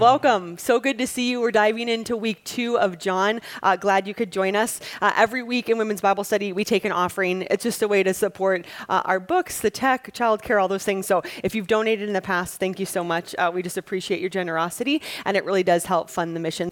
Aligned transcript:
Welcome. 0.00 0.56
So 0.56 0.80
good 0.80 0.96
to 0.96 1.06
see 1.06 1.28
you. 1.28 1.42
We're 1.42 1.50
diving 1.50 1.90
into 1.90 2.16
week 2.16 2.42
two 2.44 2.78
of 2.78 2.98
John. 2.98 3.42
Uh, 3.62 3.76
glad 3.76 4.08
you 4.08 4.14
could 4.14 4.32
join 4.32 4.56
us. 4.56 4.80
Uh, 5.02 5.12
every 5.14 5.42
week 5.42 5.68
in 5.68 5.76
Women's 5.76 6.00
Bible 6.00 6.24
Study, 6.24 6.54
we 6.54 6.64
take 6.64 6.86
an 6.86 6.90
offering. 6.90 7.46
It's 7.50 7.62
just 7.62 7.82
a 7.82 7.86
way 7.86 8.02
to 8.02 8.14
support 8.14 8.64
uh, 8.88 9.02
our 9.04 9.20
books, 9.20 9.60
the 9.60 9.70
tech, 9.70 10.14
childcare, 10.14 10.58
all 10.58 10.68
those 10.68 10.84
things. 10.84 11.06
So 11.06 11.20
if 11.44 11.54
you've 11.54 11.66
donated 11.66 12.08
in 12.08 12.14
the 12.14 12.22
past, 12.22 12.58
thank 12.58 12.80
you 12.80 12.86
so 12.86 13.04
much. 13.04 13.34
Uh, 13.36 13.50
we 13.52 13.62
just 13.62 13.76
appreciate 13.76 14.22
your 14.22 14.30
generosity, 14.30 15.02
and 15.26 15.36
it 15.36 15.44
really 15.44 15.62
does 15.62 15.84
help 15.84 16.08
fund 16.08 16.34
the 16.34 16.40
mission. 16.40 16.70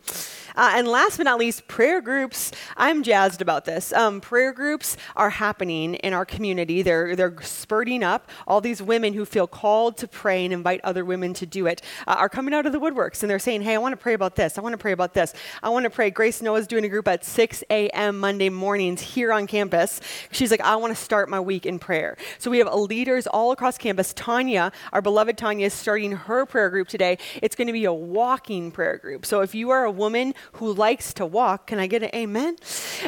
Uh, 0.59 0.73
and 0.75 0.89
last 0.89 1.19
but 1.19 1.23
not 1.23 1.39
least, 1.39 1.69
prayer 1.69 2.01
groups. 2.01 2.51
I'm 2.77 3.05
jazzed 3.05 3.41
about 3.41 3.65
this. 3.65 3.93
Um, 3.93 4.21
prayer 4.21 4.53
groups 4.53 4.97
are 5.15 5.31
happening 5.31 5.95
in 5.95 6.13
our 6.13 6.27
community. 6.27 6.83
They're 6.83 7.15
they're 7.15 7.41
spurting 7.43 8.03
up. 8.03 8.29
All 8.45 8.61
these 8.61 8.83
women 8.83 9.15
who 9.15 9.25
feel 9.25 9.47
called 9.47 9.97
to 9.99 10.09
pray 10.09 10.45
and 10.45 10.53
invite 10.53 10.81
other 10.83 11.05
women 11.05 11.33
to 11.35 11.47
do 11.47 11.69
it 11.69 11.81
uh, 12.09 12.17
are 12.19 12.29
coming 12.29 12.53
out 12.55 12.67
of 12.67 12.73
the 12.73 12.81
woodworks 12.81 13.23
and 13.23 13.31
they're 13.31 13.39
saying, 13.39 13.63
"Hey, 13.63 13.77
I 13.77 13.79
want 13.79 13.93
to 13.93 13.97
pray 13.97 14.15
about 14.15 14.35
this. 14.35 14.59
I 14.59 14.61
want 14.61 14.73
to 14.73 14.79
pray 14.79 14.91
about 14.91 15.15
this. 15.15 15.33
I 15.63 15.69
want 15.69 15.85
to 15.85 15.91
pray." 15.91 16.11
Grace 16.11 16.43
Noah's 16.43 16.67
doing 16.67 16.85
a 16.85 16.89
group 16.89 17.07
at 17.07 17.25
6 17.25 17.63
a.m. 17.71 18.19
Monday 18.19 18.49
mornings 18.49 19.01
here 19.01 19.33
on 19.33 19.47
campus. 19.47 20.01
She's 20.33 20.51
like, 20.51 20.63
"I 20.63 20.75
want 20.75 20.91
to 20.91 21.01
start 21.01 21.29
my 21.29 21.39
week 21.39 21.67
in 21.67 21.79
prayer." 21.79 22.17
So 22.41 22.51
we 22.51 22.59
have 22.59 22.75
leaders 22.75 23.29
all 23.29 23.53
across 23.53 23.79
campus. 23.79 24.13
Tanya, 24.13 24.73
our 24.93 25.03
beloved 25.03 25.39
Tanya, 25.39 25.67
is 25.67 25.73
starting 25.73 26.11
her 26.11 26.47
prayer 26.47 26.69
group 26.69 26.89
today. 26.89 27.17
It's 27.41 27.55
going 27.55 27.69
to 27.69 27.73
be 27.73 27.85
a 27.85 27.93
walking 27.93 28.73
prayer 28.73 28.97
group. 28.97 29.25
So 29.25 29.43
if 29.43 29.55
you 29.55 29.71
are 29.71 29.85
a 29.85 29.91
woman 29.93 30.35
who 30.53 30.73
likes 30.73 31.13
to 31.15 31.27
walk. 31.27 31.67
Can 31.69 31.79
I 31.79 31.87
get 31.87 32.03
an 32.03 32.11
amen? 32.15 32.57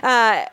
Uh, 0.02 0.44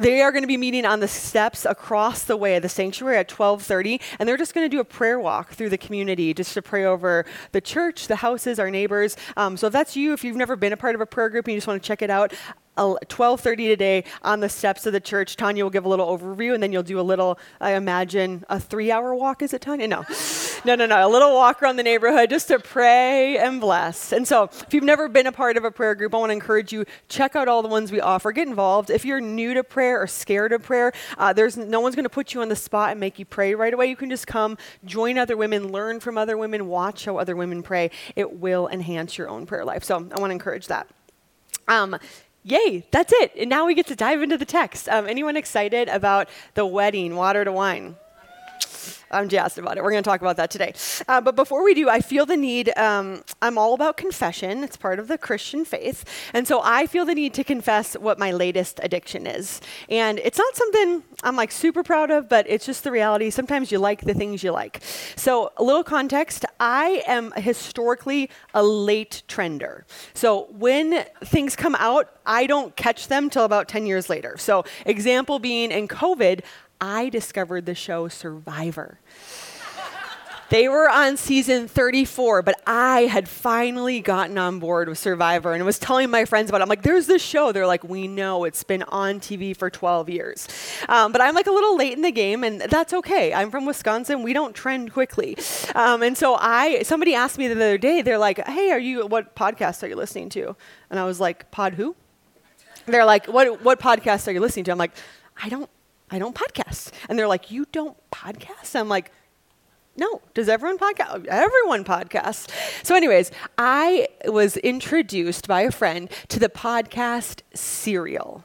they 0.00 0.22
are 0.22 0.32
going 0.32 0.42
to 0.42 0.48
be 0.48 0.56
meeting 0.56 0.84
on 0.84 1.00
the 1.00 1.08
steps 1.08 1.64
across 1.64 2.24
the 2.24 2.36
way 2.36 2.56
of 2.56 2.62
the 2.62 2.68
sanctuary 2.68 3.18
at 3.18 3.28
12:30 3.28 4.00
and 4.18 4.28
they're 4.28 4.36
just 4.36 4.54
going 4.54 4.64
to 4.64 4.68
do 4.68 4.80
a 4.80 4.84
prayer 4.84 5.20
walk 5.20 5.52
through 5.52 5.68
the 5.68 5.78
community 5.78 6.34
just 6.34 6.54
to 6.54 6.62
pray 6.62 6.84
over 6.84 7.24
the 7.52 7.60
church 7.60 8.08
the 8.08 8.16
houses 8.16 8.58
our 8.58 8.70
neighbors 8.70 9.16
um, 9.36 9.56
so 9.56 9.68
if 9.68 9.72
that's 9.72 9.94
you 9.96 10.12
if 10.12 10.24
you've 10.24 10.36
never 10.36 10.56
been 10.56 10.72
a 10.72 10.76
part 10.76 10.94
of 10.94 11.00
a 11.00 11.06
prayer 11.06 11.28
group 11.28 11.46
and 11.46 11.54
you 11.54 11.58
just 11.58 11.66
want 11.66 11.80
to 11.80 11.86
check 11.86 12.02
it 12.02 12.10
out 12.10 12.32
12:30 12.76 13.68
today 13.68 14.04
on 14.22 14.40
the 14.40 14.48
steps 14.48 14.86
of 14.86 14.92
the 14.92 15.00
church. 15.00 15.36
Tanya 15.36 15.64
will 15.64 15.70
give 15.70 15.84
a 15.84 15.88
little 15.88 16.06
overview, 16.06 16.54
and 16.54 16.62
then 16.62 16.72
you'll 16.72 16.82
do 16.82 16.98
a 16.98 17.02
little. 17.02 17.38
I 17.60 17.72
imagine 17.72 18.44
a 18.48 18.58
three-hour 18.58 19.14
walk. 19.14 19.42
Is 19.42 19.52
it 19.52 19.60
Tanya? 19.60 19.88
No, 19.88 20.04
no, 20.64 20.74
no, 20.74 20.86
no. 20.86 21.06
A 21.06 21.10
little 21.10 21.34
walk 21.34 21.62
around 21.62 21.76
the 21.76 21.82
neighborhood 21.82 22.30
just 22.30 22.48
to 22.48 22.58
pray 22.58 23.38
and 23.38 23.60
bless. 23.60 24.12
And 24.12 24.26
so, 24.26 24.44
if 24.44 24.72
you've 24.72 24.84
never 24.84 25.08
been 25.08 25.26
a 25.26 25.32
part 25.32 25.56
of 25.56 25.64
a 25.64 25.70
prayer 25.70 25.94
group, 25.94 26.14
I 26.14 26.18
want 26.18 26.30
to 26.30 26.34
encourage 26.34 26.72
you 26.72 26.84
check 27.08 27.36
out 27.36 27.48
all 27.48 27.62
the 27.62 27.68
ones 27.68 27.92
we 27.92 28.00
offer. 28.00 28.32
Get 28.32 28.48
involved. 28.48 28.90
If 28.90 29.04
you're 29.04 29.20
new 29.20 29.54
to 29.54 29.64
prayer 29.64 30.02
or 30.02 30.06
scared 30.06 30.52
of 30.52 30.62
prayer, 30.62 30.92
uh, 31.18 31.32
there's 31.32 31.56
no 31.56 31.80
one's 31.80 31.94
going 31.94 32.04
to 32.04 32.10
put 32.10 32.34
you 32.34 32.42
on 32.42 32.48
the 32.48 32.56
spot 32.56 32.90
and 32.90 33.00
make 33.00 33.18
you 33.18 33.24
pray 33.24 33.54
right 33.54 33.72
away. 33.72 33.86
You 33.86 33.96
can 33.96 34.10
just 34.10 34.26
come, 34.26 34.58
join 34.84 35.18
other 35.18 35.36
women, 35.36 35.70
learn 35.70 36.00
from 36.00 36.18
other 36.18 36.36
women, 36.36 36.66
watch 36.66 37.04
how 37.04 37.18
other 37.18 37.36
women 37.36 37.62
pray. 37.62 37.90
It 38.16 38.38
will 38.38 38.68
enhance 38.68 39.16
your 39.16 39.28
own 39.28 39.46
prayer 39.46 39.64
life. 39.64 39.84
So 39.84 39.96
I 39.96 39.98
want 39.98 40.30
to 40.30 40.32
encourage 40.32 40.66
that. 40.68 40.88
Um, 41.68 41.96
yay, 42.44 42.86
that's 42.90 43.12
it. 43.12 43.32
And 43.36 43.50
now 43.50 43.66
we 43.66 43.74
get 43.74 43.86
to 43.88 43.96
dive 43.96 44.22
into 44.22 44.36
the 44.36 44.44
text. 44.44 44.88
Um, 44.88 45.08
anyone 45.08 45.36
excited 45.36 45.88
about 45.88 46.28
the 46.54 46.64
wedding, 46.64 47.16
water 47.16 47.44
to 47.44 47.50
wine? 47.50 47.96
I'm 49.14 49.28
jazzed 49.28 49.58
about 49.58 49.78
it. 49.78 49.84
We're 49.84 49.92
going 49.92 50.02
to 50.02 50.08
talk 50.08 50.20
about 50.20 50.36
that 50.36 50.50
today. 50.50 50.74
Uh, 51.08 51.20
but 51.20 51.36
before 51.36 51.64
we 51.64 51.74
do, 51.74 51.88
I 51.88 52.00
feel 52.00 52.26
the 52.26 52.36
need. 52.36 52.76
Um, 52.76 53.22
I'm 53.40 53.56
all 53.56 53.74
about 53.74 53.96
confession. 53.96 54.64
It's 54.64 54.76
part 54.76 54.98
of 54.98 55.08
the 55.08 55.16
Christian 55.16 55.64
faith, 55.64 56.04
and 56.32 56.46
so 56.46 56.60
I 56.62 56.86
feel 56.86 57.04
the 57.04 57.14
need 57.14 57.34
to 57.34 57.44
confess 57.44 57.94
what 57.94 58.18
my 58.18 58.32
latest 58.32 58.80
addiction 58.82 59.26
is. 59.26 59.60
And 59.88 60.18
it's 60.18 60.38
not 60.38 60.56
something 60.56 61.02
I'm 61.22 61.36
like 61.36 61.52
super 61.52 61.82
proud 61.82 62.10
of, 62.10 62.28
but 62.28 62.46
it's 62.48 62.66
just 62.66 62.84
the 62.84 62.90
reality. 62.90 63.30
Sometimes 63.30 63.70
you 63.70 63.78
like 63.78 64.02
the 64.02 64.14
things 64.14 64.42
you 64.42 64.52
like. 64.52 64.82
So 65.16 65.52
a 65.56 65.62
little 65.62 65.84
context: 65.84 66.44
I 66.58 67.02
am 67.06 67.32
historically 67.32 68.30
a 68.52 68.62
late 68.62 69.22
trender. 69.28 69.84
So 70.14 70.48
when 70.50 71.04
things 71.24 71.56
come 71.56 71.74
out, 71.76 72.10
I 72.26 72.46
don't 72.46 72.74
catch 72.76 73.08
them 73.08 73.30
till 73.30 73.44
about 73.44 73.68
10 73.68 73.86
years 73.86 74.08
later. 74.08 74.36
So 74.38 74.64
example 74.86 75.38
being 75.38 75.70
in 75.70 75.88
COVID, 75.88 76.40
I 76.80 77.08
discovered 77.08 77.66
the 77.66 77.74
show 77.74 78.08
Survivor. 78.08 79.00
They 80.50 80.68
were 80.68 80.90
on 80.90 81.16
season 81.16 81.68
34, 81.68 82.42
but 82.42 82.60
I 82.66 83.02
had 83.02 83.28
finally 83.28 84.00
gotten 84.00 84.36
on 84.36 84.58
board 84.58 84.88
with 84.88 84.98
Survivor 84.98 85.54
and 85.54 85.64
was 85.64 85.78
telling 85.78 86.10
my 86.10 86.26
friends 86.26 86.50
about 86.50 86.60
it. 86.60 86.62
I'm 86.62 86.68
like, 86.68 86.82
there's 86.82 87.06
this 87.06 87.22
show. 87.22 87.50
They're 87.50 87.66
like, 87.66 87.82
we 87.82 88.06
know 88.06 88.44
it's 88.44 88.62
been 88.62 88.82
on 88.84 89.20
TV 89.20 89.56
for 89.56 89.70
12 89.70 90.10
years. 90.10 90.46
Um, 90.88 91.12
but 91.12 91.22
I'm 91.22 91.34
like 91.34 91.46
a 91.46 91.50
little 91.50 91.76
late 91.76 91.94
in 91.94 92.02
the 92.02 92.12
game, 92.12 92.44
and 92.44 92.60
that's 92.60 92.92
okay. 92.92 93.32
I'm 93.32 93.50
from 93.50 93.64
Wisconsin. 93.64 94.22
We 94.22 94.34
don't 94.34 94.54
trend 94.54 94.92
quickly. 94.92 95.36
Um, 95.74 96.02
and 96.02 96.16
so 96.16 96.36
I, 96.38 96.82
somebody 96.82 97.14
asked 97.14 97.38
me 97.38 97.48
the 97.48 97.54
other 97.54 97.78
day, 97.78 98.02
they're 98.02 98.18
like, 98.18 98.46
hey, 98.46 98.70
are 98.70 98.78
you, 98.78 99.06
what 99.06 99.34
podcast 99.34 99.82
are 99.82 99.88
you 99.88 99.96
listening 99.96 100.28
to? 100.30 100.54
And 100.90 101.00
I 101.00 101.04
was 101.04 101.20
like, 101.20 101.50
pod 101.50 101.74
who? 101.74 101.96
They're 102.86 103.06
like, 103.06 103.26
what, 103.26 103.62
what 103.64 103.80
podcast 103.80 104.28
are 104.28 104.32
you 104.32 104.40
listening 104.40 104.66
to? 104.66 104.72
I'm 104.72 104.78
like, 104.78 104.92
I 105.42 105.48
don't 105.48 105.70
I 106.14 106.20
don't 106.20 106.36
podcast. 106.36 106.92
And 107.08 107.18
they're 107.18 107.26
like, 107.26 107.50
You 107.50 107.66
don't 107.72 107.96
podcast? 108.12 108.78
I'm 108.78 108.88
like, 108.88 109.10
no, 109.96 110.22
does 110.32 110.48
everyone 110.48 110.78
podcast? 110.78 111.26
Everyone 111.26 111.84
podcasts. 111.84 112.48
So, 112.84 112.94
anyways, 112.94 113.30
I 113.58 114.08
was 114.26 114.56
introduced 114.58 115.48
by 115.48 115.62
a 115.62 115.70
friend 115.70 116.08
to 116.28 116.38
the 116.38 116.48
podcast 116.48 117.42
Serial. 117.52 118.44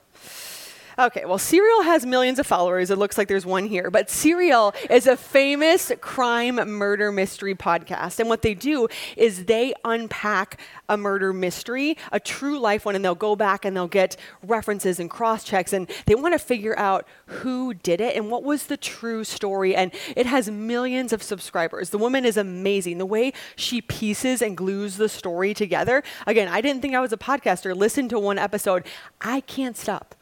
Okay, 0.99 1.23
well, 1.23 1.37
Serial 1.37 1.83
has 1.83 2.05
millions 2.05 2.39
of 2.39 2.45
followers. 2.45 2.91
It 2.91 2.97
looks 2.97 3.17
like 3.17 3.29
there's 3.29 3.45
one 3.45 3.67
here. 3.67 3.89
But 3.89 4.09
Serial 4.09 4.75
is 4.89 5.07
a 5.07 5.15
famous 5.15 5.93
crime 6.01 6.55
murder 6.55 7.09
mystery 7.09 7.55
podcast. 7.55 8.19
And 8.19 8.27
what 8.27 8.41
they 8.41 8.53
do 8.53 8.89
is 9.15 9.45
they 9.45 9.73
unpack 9.85 10.59
a 10.89 10.97
murder 10.97 11.31
mystery, 11.31 11.95
a 12.11 12.19
true 12.19 12.59
life 12.59 12.83
one, 12.83 12.95
and 12.95 13.05
they'll 13.05 13.15
go 13.15 13.37
back 13.37 13.63
and 13.63 13.77
they'll 13.77 13.87
get 13.87 14.17
references 14.43 14.99
and 14.99 15.09
cross 15.09 15.45
checks. 15.45 15.71
And 15.71 15.89
they 16.05 16.15
want 16.15 16.33
to 16.33 16.39
figure 16.39 16.77
out 16.77 17.07
who 17.27 17.73
did 17.73 18.01
it 18.01 18.17
and 18.17 18.29
what 18.29 18.43
was 18.43 18.65
the 18.65 18.75
true 18.75 19.23
story. 19.23 19.73
And 19.73 19.93
it 20.17 20.25
has 20.25 20.51
millions 20.51 21.13
of 21.13 21.23
subscribers. 21.23 21.91
The 21.91 21.97
woman 21.97 22.25
is 22.25 22.35
amazing. 22.35 22.97
The 22.97 23.05
way 23.05 23.31
she 23.55 23.81
pieces 23.81 24.41
and 24.41 24.57
glues 24.57 24.97
the 24.97 25.07
story 25.07 25.53
together. 25.53 26.03
Again, 26.27 26.49
I 26.49 26.59
didn't 26.59 26.81
think 26.81 26.93
I 26.93 26.99
was 26.99 27.13
a 27.13 27.17
podcaster. 27.17 27.73
Listen 27.73 28.09
to 28.09 28.19
one 28.19 28.37
episode. 28.37 28.85
I 29.21 29.39
can't 29.39 29.77
stop. 29.77 30.15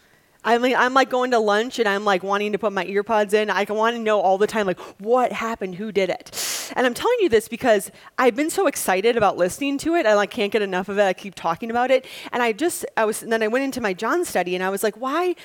I'm 0.48 0.62
like, 0.62 0.76
I'm 0.76 0.94
like 0.94 1.10
going 1.10 1.32
to 1.32 1.40
lunch 1.40 1.78
and 1.78 1.90
I'm 1.90 2.06
like 2.06 2.24
wanting 2.24 2.54
to 2.54 2.58
put 2.58 2.72
my 2.72 2.86
earpods 2.86 3.34
in. 3.34 3.50
I 3.50 3.66
want 3.66 3.98
to 3.98 4.02
know 4.02 4.22
all 4.22 4.38
the 4.38 4.48
time, 4.48 4.66
like, 4.66 4.80
what 5.02 5.34
happened? 5.34 5.76
Who 5.76 5.92
did 5.92 6.10
it? 6.10 6.72
And 6.74 6.88
I'm 6.88 6.94
telling 6.94 7.18
you 7.20 7.28
this 7.28 7.50
because 7.50 7.92
I've 8.18 8.36
been 8.38 8.50
so 8.50 8.66
excited 8.66 9.18
about 9.18 9.36
listening 9.36 9.78
to 9.80 9.96
it. 9.96 10.06
I 10.06 10.14
like 10.14 10.32
can't 10.32 10.54
get 10.54 10.62
enough 10.62 10.88
of 10.88 11.00
it. 11.00 11.04
I 11.04 11.12
keep 11.12 11.36
talking 11.36 11.70
about 11.70 11.92
it. 11.92 12.06
And 12.32 12.42
I 12.42 12.54
just, 12.54 12.86
I 12.96 13.04
was, 13.04 13.20
then 13.20 13.44
I 13.44 13.50
went 13.50 13.66
into 13.66 13.82
my 13.82 13.94
John 13.94 14.24
study 14.24 14.56
and 14.56 14.64
I 14.64 14.70
was 14.70 14.84
like, 14.84 14.96
why? 14.96 15.36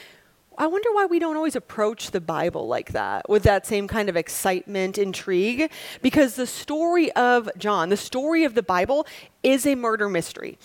I 0.57 0.69
wonder 0.69 0.93
why 0.93 1.07
we 1.07 1.19
don't 1.19 1.37
always 1.37 1.57
approach 1.57 2.13
the 2.13 2.21
Bible 2.21 2.69
like 2.69 2.93
that, 2.93 3.29
with 3.29 3.43
that 3.43 3.67
same 3.67 3.89
kind 3.89 4.09
of 4.09 4.17
excitement, 4.17 4.99
intrigue. 4.99 5.73
Because 6.01 6.37
the 6.37 6.47
story 6.47 7.11
of 7.13 7.51
John, 7.59 7.89
the 7.89 7.97
story 7.97 8.45
of 8.45 8.55
the 8.55 8.63
Bible, 8.63 9.07
is 9.43 9.67
a 9.67 9.75
murder 9.75 10.09
mystery 10.09 10.59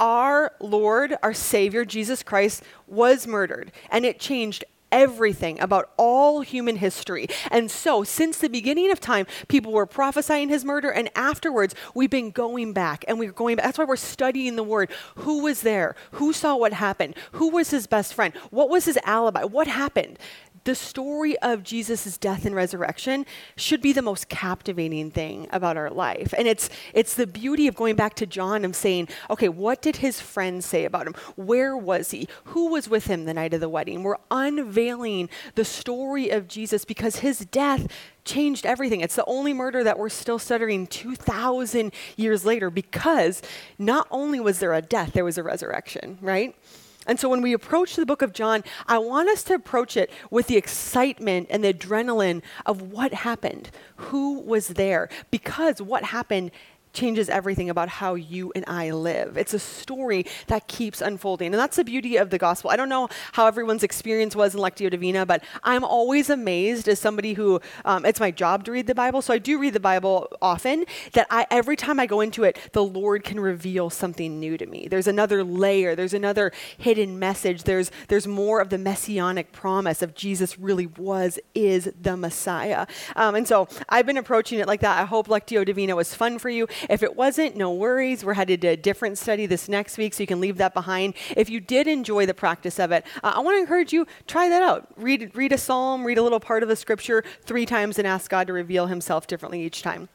our 0.00 0.52
Lord, 0.60 1.16
our 1.22 1.34
Savior, 1.34 1.84
Jesus 1.84 2.22
Christ, 2.22 2.62
was 2.86 3.26
murdered, 3.26 3.72
and 3.90 4.04
it 4.04 4.18
changed 4.18 4.64
everything 4.94 5.58
about 5.60 5.90
all 5.96 6.40
human 6.40 6.76
history. 6.76 7.26
And 7.50 7.70
so, 7.70 8.04
since 8.04 8.38
the 8.38 8.48
beginning 8.48 8.90
of 8.92 9.00
time, 9.00 9.26
people 9.48 9.72
were 9.72 9.86
prophesying 9.86 10.48
his 10.48 10.64
murder, 10.64 10.90
and 10.90 11.10
afterwards, 11.16 11.74
we've 11.94 12.10
been 12.10 12.30
going 12.30 12.72
back 12.72 13.04
and 13.08 13.18
we're 13.18 13.32
going 13.32 13.56
back. 13.56 13.64
That's 13.66 13.78
why 13.78 13.84
we're 13.84 13.96
studying 13.96 14.56
the 14.56 14.62
word. 14.62 14.90
Who 15.16 15.42
was 15.42 15.62
there? 15.62 15.96
Who 16.12 16.32
saw 16.32 16.56
what 16.56 16.72
happened? 16.72 17.16
Who 17.32 17.50
was 17.50 17.70
his 17.70 17.86
best 17.86 18.14
friend? 18.14 18.32
What 18.50 18.70
was 18.70 18.84
his 18.84 18.98
alibi? 19.04 19.42
What 19.42 19.66
happened? 19.66 20.18
The 20.64 20.74
story 20.74 21.38
of 21.38 21.62
Jesus' 21.62 22.16
death 22.16 22.46
and 22.46 22.54
resurrection 22.54 23.26
should 23.56 23.82
be 23.82 23.92
the 23.92 24.02
most 24.02 24.28
captivating 24.28 25.10
thing 25.10 25.46
about 25.50 25.76
our 25.76 25.90
life. 25.90 26.32
And 26.36 26.48
it's, 26.48 26.70
it's 26.92 27.14
the 27.14 27.26
beauty 27.26 27.68
of 27.68 27.74
going 27.74 27.96
back 27.96 28.14
to 28.14 28.26
John 28.26 28.64
and 28.64 28.74
saying, 28.74 29.08
okay, 29.30 29.48
what 29.48 29.82
did 29.82 29.96
his 29.96 30.20
friends 30.20 30.64
say 30.64 30.84
about 30.84 31.06
him? 31.06 31.14
Where 31.36 31.76
was 31.76 32.10
he? 32.10 32.28
Who 32.44 32.70
was 32.70 32.88
with 32.88 33.06
him 33.06 33.26
the 33.26 33.34
night 33.34 33.54
of 33.54 33.60
the 33.60 33.68
wedding? 33.68 34.02
We're 34.02 34.16
unveiling 34.30 35.28
the 35.54 35.64
story 35.64 36.30
of 36.30 36.48
Jesus 36.48 36.84
because 36.84 37.16
his 37.16 37.40
death 37.40 37.86
changed 38.24 38.64
everything. 38.64 39.02
It's 39.02 39.16
the 39.16 39.24
only 39.26 39.52
murder 39.52 39.84
that 39.84 39.98
we're 39.98 40.08
still 40.08 40.38
studying 40.38 40.86
2,000 40.86 41.92
years 42.16 42.44
later 42.44 42.70
because 42.70 43.42
not 43.78 44.08
only 44.10 44.40
was 44.40 44.60
there 44.60 44.72
a 44.72 44.80
death, 44.80 45.12
there 45.12 45.24
was 45.26 45.36
a 45.36 45.42
resurrection, 45.42 46.18
right? 46.22 46.56
And 47.06 47.20
so 47.20 47.28
when 47.28 47.42
we 47.42 47.52
approach 47.52 47.96
the 47.96 48.06
book 48.06 48.22
of 48.22 48.32
John, 48.32 48.64
I 48.86 48.98
want 48.98 49.28
us 49.28 49.42
to 49.44 49.54
approach 49.54 49.96
it 49.96 50.10
with 50.30 50.46
the 50.46 50.56
excitement 50.56 51.48
and 51.50 51.62
the 51.62 51.74
adrenaline 51.74 52.42
of 52.64 52.92
what 52.92 53.12
happened, 53.12 53.70
who 53.96 54.40
was 54.40 54.68
there, 54.68 55.08
because 55.30 55.82
what 55.82 56.04
happened 56.04 56.50
changes 56.94 57.28
everything 57.28 57.68
about 57.68 57.88
how 57.88 58.14
you 58.14 58.52
and 58.54 58.64
I 58.66 58.90
live. 58.92 59.36
It's 59.36 59.52
a 59.52 59.58
story 59.58 60.26
that 60.46 60.68
keeps 60.68 61.00
unfolding. 61.00 61.52
And 61.52 61.60
that's 61.60 61.76
the 61.76 61.84
beauty 61.84 62.16
of 62.16 62.30
the 62.30 62.38
gospel. 62.38 62.70
I 62.70 62.76
don't 62.76 62.88
know 62.88 63.08
how 63.32 63.46
everyone's 63.46 63.82
experience 63.82 64.34
was 64.34 64.54
in 64.54 64.60
Lectio 64.60 64.90
Divina, 64.90 65.26
but 65.26 65.42
I'm 65.62 65.84
always 65.84 66.30
amazed 66.30 66.88
as 66.88 66.98
somebody 66.98 67.34
who, 67.34 67.60
um, 67.84 68.06
it's 68.06 68.20
my 68.20 68.30
job 68.30 68.64
to 68.64 68.72
read 68.72 68.86
the 68.86 68.94
Bible. 68.94 69.20
So 69.20 69.34
I 69.34 69.38
do 69.38 69.58
read 69.58 69.74
the 69.74 69.80
Bible 69.80 70.28
often, 70.40 70.84
that 71.12 71.26
I, 71.30 71.46
every 71.50 71.76
time 71.76 72.00
I 72.00 72.06
go 72.06 72.20
into 72.20 72.44
it, 72.44 72.58
the 72.72 72.84
Lord 72.84 73.24
can 73.24 73.40
reveal 73.40 73.90
something 73.90 74.38
new 74.38 74.56
to 74.56 74.66
me. 74.66 74.88
There's 74.88 75.06
another 75.06 75.42
layer, 75.44 75.94
there's 75.94 76.14
another 76.14 76.52
hidden 76.78 77.18
message, 77.18 77.64
there's, 77.64 77.90
there's 78.08 78.26
more 78.26 78.60
of 78.60 78.70
the 78.70 78.78
messianic 78.78 79.52
promise 79.52 80.00
of 80.00 80.14
Jesus 80.14 80.58
really 80.58 80.86
was, 80.86 81.38
is 81.54 81.92
the 82.00 82.16
Messiah. 82.16 82.86
Um, 83.16 83.34
and 83.34 83.48
so 83.48 83.68
I've 83.88 84.06
been 84.06 84.16
approaching 84.16 84.60
it 84.60 84.68
like 84.68 84.80
that. 84.80 84.98
I 85.00 85.04
hope 85.04 85.26
Lectio 85.26 85.64
Divina 85.64 85.96
was 85.96 86.14
fun 86.14 86.38
for 86.38 86.48
you. 86.48 86.68
If 86.88 87.02
it 87.02 87.16
wasn't, 87.16 87.56
no 87.56 87.72
worries. 87.72 88.24
We're 88.24 88.34
headed 88.34 88.60
to 88.62 88.68
a 88.68 88.76
different 88.76 89.18
study 89.18 89.46
this 89.46 89.68
next 89.68 89.98
week, 89.98 90.14
so 90.14 90.22
you 90.22 90.26
can 90.26 90.40
leave 90.40 90.58
that 90.58 90.74
behind. 90.74 91.14
If 91.36 91.50
you 91.50 91.60
did 91.60 91.86
enjoy 91.86 92.26
the 92.26 92.34
practice 92.34 92.78
of 92.78 92.92
it, 92.92 93.04
uh, 93.22 93.32
I 93.36 93.40
want 93.40 93.56
to 93.56 93.60
encourage 93.60 93.92
you, 93.92 94.06
try 94.26 94.48
that 94.48 94.62
out. 94.62 94.88
Read, 94.96 95.34
read 95.34 95.52
a 95.52 95.58
psalm, 95.58 96.04
read 96.04 96.18
a 96.18 96.22
little 96.22 96.40
part 96.40 96.62
of 96.62 96.68
the 96.68 96.76
scripture 96.76 97.24
three 97.42 97.66
times, 97.66 97.98
and 97.98 98.06
ask 98.06 98.30
God 98.30 98.46
to 98.46 98.52
reveal 98.52 98.86
himself 98.86 99.26
differently 99.26 99.62
each 99.62 99.82
time. 99.82 100.08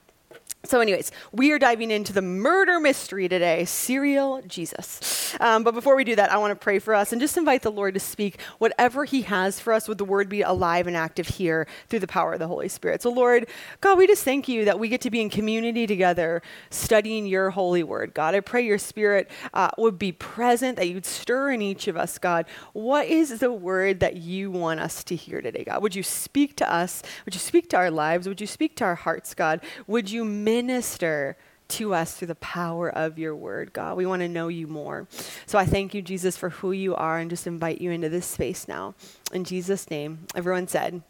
So, 0.65 0.81
anyways, 0.81 1.13
we 1.31 1.53
are 1.53 1.57
diving 1.57 1.89
into 1.89 2.11
the 2.11 2.21
murder 2.21 2.81
mystery 2.81 3.29
today, 3.29 3.63
serial 3.63 4.41
Jesus. 4.41 5.33
Um, 5.39 5.63
but 5.63 5.73
before 5.73 5.95
we 5.95 6.03
do 6.03 6.17
that, 6.17 6.33
I 6.33 6.37
want 6.37 6.51
to 6.51 6.61
pray 6.61 6.79
for 6.79 6.93
us 6.93 7.13
and 7.13 7.21
just 7.21 7.37
invite 7.37 7.61
the 7.61 7.71
Lord 7.71 7.93
to 7.93 7.99
speak 8.01 8.41
whatever 8.57 9.05
He 9.05 9.21
has 9.21 9.61
for 9.61 9.71
us. 9.71 9.87
Would 9.87 9.99
the 9.99 10.05
Word 10.05 10.27
be 10.27 10.41
alive 10.41 10.85
and 10.85 10.97
active 10.97 11.29
here 11.29 11.65
through 11.87 11.99
the 11.99 12.07
power 12.07 12.33
of 12.33 12.39
the 12.39 12.47
Holy 12.49 12.67
Spirit? 12.67 13.01
So, 13.01 13.09
Lord, 13.09 13.47
God, 13.79 13.97
we 13.97 14.05
just 14.05 14.25
thank 14.25 14.49
you 14.49 14.65
that 14.65 14.77
we 14.77 14.89
get 14.89 14.99
to 15.01 15.09
be 15.09 15.21
in 15.21 15.29
community 15.29 15.87
together, 15.87 16.41
studying 16.69 17.25
Your 17.25 17.51
holy 17.51 17.81
Word. 17.81 18.13
God, 18.13 18.35
I 18.35 18.41
pray 18.41 18.61
Your 18.61 18.79
Spirit 18.79 19.31
uh, 19.53 19.69
would 19.77 19.97
be 19.97 20.11
present, 20.11 20.75
that 20.75 20.89
you'd 20.89 21.05
stir 21.05 21.51
in 21.51 21.61
each 21.61 21.87
of 21.87 21.95
us. 21.95 22.17
God, 22.17 22.45
what 22.73 23.07
is 23.07 23.39
the 23.39 23.53
Word 23.53 24.01
that 24.01 24.17
You 24.17 24.51
want 24.51 24.81
us 24.81 25.05
to 25.05 25.15
hear 25.15 25.41
today? 25.41 25.63
God, 25.63 25.81
would 25.81 25.95
You 25.95 26.03
speak 26.03 26.57
to 26.57 26.69
us? 26.69 27.01
Would 27.23 27.33
You 27.33 27.39
speak 27.39 27.69
to 27.69 27.77
our 27.77 27.89
lives? 27.89 28.27
Would 28.27 28.41
You 28.41 28.47
speak 28.47 28.75
to 28.75 28.83
our 28.83 28.95
hearts? 28.95 29.33
God, 29.33 29.61
would 29.87 30.11
You 30.11 30.25
minister 30.49 31.37
to 31.69 31.93
us 31.93 32.13
through 32.15 32.27
the 32.27 32.35
power 32.35 32.89
of 32.89 33.19
your 33.19 33.35
word, 33.35 33.71
God. 33.73 33.95
We 33.95 34.05
want 34.07 34.21
to 34.21 34.27
know 34.27 34.47
you 34.47 34.65
more. 34.65 35.07
So 35.45 35.59
I 35.59 35.65
thank 35.65 35.93
you, 35.93 36.01
Jesus, 36.01 36.35
for 36.35 36.49
who 36.49 36.71
you 36.71 36.95
are 36.95 37.19
and 37.19 37.29
just 37.29 37.45
invite 37.45 37.79
you 37.79 37.91
into 37.91 38.09
this 38.09 38.25
space 38.25 38.67
now. 38.67 38.95
In 39.31 39.43
Jesus' 39.43 39.89
name, 39.91 40.25
everyone 40.35 40.67
said, 40.67 41.03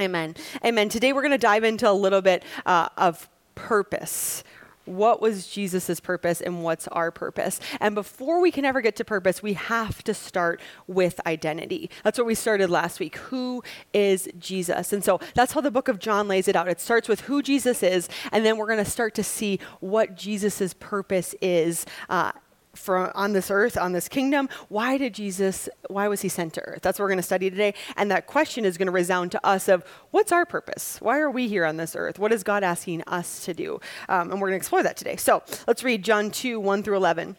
Amen. 0.00 0.36
Amen. 0.64 0.88
Today 0.88 1.12
we're 1.12 1.20
going 1.20 1.32
to 1.32 1.38
dive 1.38 1.64
into 1.64 1.90
a 1.90 1.92
little 1.92 2.22
bit 2.22 2.44
uh, 2.64 2.88
of 2.96 3.28
purpose, 3.54 4.42
what 4.84 5.20
was 5.20 5.46
Jesus' 5.46 6.00
purpose 6.00 6.40
and 6.40 6.62
what's 6.62 6.88
our 6.88 7.10
purpose? 7.10 7.60
And 7.80 7.94
before 7.94 8.40
we 8.40 8.50
can 8.50 8.64
ever 8.64 8.80
get 8.80 8.96
to 8.96 9.04
purpose, 9.04 9.42
we 9.42 9.54
have 9.54 10.02
to 10.04 10.14
start 10.14 10.60
with 10.86 11.20
identity. 11.26 11.90
That's 12.02 12.18
what 12.18 12.26
we 12.26 12.34
started 12.34 12.70
last 12.70 13.00
week. 13.00 13.16
Who 13.16 13.62
is 13.92 14.28
Jesus? 14.38 14.92
And 14.92 15.04
so 15.04 15.20
that's 15.34 15.52
how 15.52 15.60
the 15.60 15.70
book 15.70 15.88
of 15.88 15.98
John 15.98 16.28
lays 16.28 16.48
it 16.48 16.56
out. 16.56 16.68
It 16.68 16.80
starts 16.80 17.08
with 17.08 17.22
who 17.22 17.42
Jesus 17.42 17.82
is, 17.82 18.08
and 18.32 18.44
then 18.44 18.56
we're 18.56 18.66
going 18.66 18.84
to 18.84 18.90
start 18.90 19.14
to 19.14 19.24
see 19.24 19.60
what 19.80 20.16
Jesus' 20.16 20.74
purpose 20.74 21.34
is 21.40 21.86
uh, 22.08 22.32
for 22.74 23.14
on 23.16 23.32
this 23.32 23.50
earth, 23.50 23.76
on 23.76 23.92
this 23.92 24.08
kingdom. 24.08 24.48
Why 24.68 24.98
did 24.98 25.14
Jesus, 25.14 25.68
why 25.88 26.08
was 26.08 26.22
he 26.22 26.28
sent 26.28 26.54
to 26.54 26.62
earth? 26.62 26.82
That's 26.82 26.98
what 26.98 27.04
we're 27.04 27.10
going 27.10 27.18
to 27.18 27.22
study 27.22 27.50
today. 27.50 27.74
And 27.96 28.10
that 28.10 28.26
question 28.26 28.64
is 28.64 28.78
going 28.78 28.86
to 28.86 28.92
resound 28.92 29.32
to 29.32 29.46
us 29.46 29.68
of 29.68 29.84
what's 30.10 30.32
our 30.32 30.46
purpose? 30.46 30.98
Why 31.00 31.18
are 31.18 31.30
we 31.30 31.48
here 31.48 31.64
on 31.64 31.76
this 31.76 31.94
earth? 31.94 32.18
What 32.18 32.32
is 32.32 32.42
God 32.42 32.62
asking 32.62 33.02
us 33.06 33.44
to 33.44 33.54
do? 33.54 33.80
Um, 34.08 34.30
and 34.30 34.40
we're 34.40 34.48
going 34.48 34.58
to 34.58 34.62
explore 34.62 34.82
that 34.82 34.96
today. 34.96 35.16
So 35.16 35.42
let's 35.66 35.84
read 35.84 36.02
John 36.02 36.30
2, 36.30 36.58
1 36.58 36.82
through 36.82 36.96
11. 36.96 37.36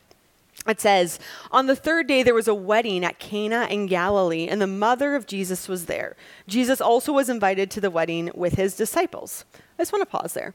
It 0.67 0.79
says, 0.79 1.19
On 1.51 1.67
the 1.67 1.75
third 1.75 2.07
day 2.07 2.23
there 2.23 2.33
was 2.33 2.47
a 2.47 2.53
wedding 2.53 3.03
at 3.03 3.19
Cana 3.19 3.67
in 3.69 3.87
Galilee, 3.87 4.47
and 4.47 4.61
the 4.61 4.67
mother 4.67 5.15
of 5.15 5.25
Jesus 5.25 5.67
was 5.67 5.87
there. 5.87 6.15
Jesus 6.47 6.79
also 6.79 7.11
was 7.11 7.27
invited 7.27 7.69
to 7.71 7.81
the 7.81 7.91
wedding 7.91 8.31
with 8.33 8.53
his 8.53 8.75
disciples. 8.75 9.45
I 9.77 9.81
just 9.81 9.91
want 9.91 10.01
to 10.01 10.05
pause 10.05 10.33
there. 10.33 10.53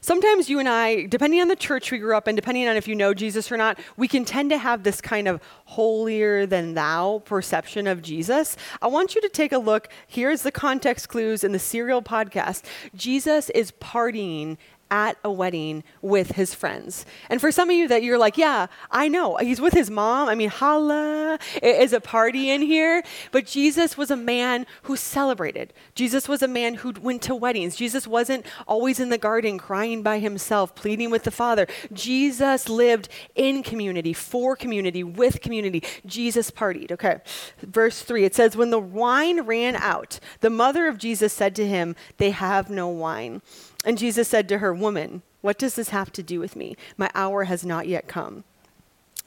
Sometimes 0.00 0.48
you 0.48 0.58
and 0.58 0.68
I, 0.68 1.06
depending 1.06 1.40
on 1.40 1.48
the 1.48 1.56
church 1.56 1.90
we 1.90 1.98
grew 1.98 2.16
up 2.16 2.28
in, 2.28 2.36
depending 2.36 2.68
on 2.68 2.76
if 2.76 2.86
you 2.86 2.94
know 2.94 3.12
Jesus 3.12 3.50
or 3.50 3.56
not, 3.56 3.78
we 3.96 4.06
can 4.06 4.24
tend 4.24 4.50
to 4.50 4.58
have 4.58 4.82
this 4.82 5.00
kind 5.00 5.26
of 5.26 5.40
holier 5.64 6.46
than 6.46 6.74
thou 6.74 7.22
perception 7.24 7.86
of 7.86 8.02
Jesus. 8.02 8.56
I 8.80 8.86
want 8.86 9.14
you 9.14 9.20
to 9.22 9.28
take 9.28 9.52
a 9.52 9.58
look. 9.58 9.88
Here's 10.06 10.42
the 10.42 10.52
context 10.52 11.08
clues 11.08 11.42
in 11.42 11.52
the 11.52 11.58
Serial 11.58 12.02
podcast. 12.02 12.62
Jesus 12.94 13.50
is 13.50 13.72
partying 13.72 14.58
at 14.90 15.16
a 15.24 15.30
wedding 15.30 15.82
with 16.00 16.32
his 16.32 16.54
friends. 16.54 17.04
And 17.28 17.40
for 17.40 17.50
some 17.50 17.70
of 17.70 17.76
you 17.76 17.88
that 17.88 18.02
you're 18.02 18.18
like, 18.18 18.38
yeah, 18.38 18.66
I 18.90 19.08
know. 19.08 19.36
He's 19.36 19.60
with 19.60 19.72
his 19.72 19.90
mom. 19.90 20.28
I 20.28 20.34
mean, 20.34 20.48
holla, 20.48 21.38
it 21.60 21.80
is 21.82 21.92
a 21.92 22.00
party 22.00 22.50
in 22.50 22.62
here. 22.62 23.02
But 23.32 23.46
Jesus 23.46 23.96
was 23.96 24.10
a 24.10 24.16
man 24.16 24.66
who 24.82 24.96
celebrated. 24.96 25.72
Jesus 25.94 26.28
was 26.28 26.42
a 26.42 26.48
man 26.48 26.74
who 26.74 26.92
went 27.00 27.22
to 27.22 27.34
weddings. 27.34 27.76
Jesus 27.76 28.06
wasn't 28.06 28.46
always 28.68 29.00
in 29.00 29.08
the 29.08 29.18
garden 29.18 29.58
crying 29.58 30.02
by 30.02 30.18
himself, 30.18 30.74
pleading 30.74 31.10
with 31.10 31.24
the 31.24 31.30
Father. 31.30 31.66
Jesus 31.92 32.68
lived 32.68 33.08
in 33.34 33.62
community, 33.62 34.12
for 34.12 34.56
community, 34.56 35.02
with 35.02 35.40
community. 35.40 35.82
Jesus 36.04 36.50
partied. 36.50 36.92
Okay. 36.92 37.18
Verse 37.60 38.02
3, 38.02 38.24
it 38.24 38.34
says, 38.34 38.56
When 38.56 38.70
the 38.70 38.78
wine 38.78 39.42
ran 39.42 39.76
out, 39.76 40.20
the 40.40 40.50
mother 40.50 40.86
of 40.86 40.98
Jesus 40.98 41.32
said 41.32 41.56
to 41.56 41.66
him, 41.66 41.96
They 42.18 42.30
have 42.30 42.70
no 42.70 42.88
wine. 42.88 43.42
And 43.86 43.96
Jesus 43.96 44.26
said 44.26 44.48
to 44.48 44.58
her, 44.58 44.74
Woman, 44.74 45.22
what 45.40 45.58
does 45.58 45.76
this 45.76 45.90
have 45.90 46.12
to 46.12 46.22
do 46.22 46.40
with 46.40 46.56
me? 46.56 46.76
My 46.98 47.08
hour 47.14 47.44
has 47.44 47.64
not 47.64 47.86
yet 47.86 48.08
come. 48.08 48.42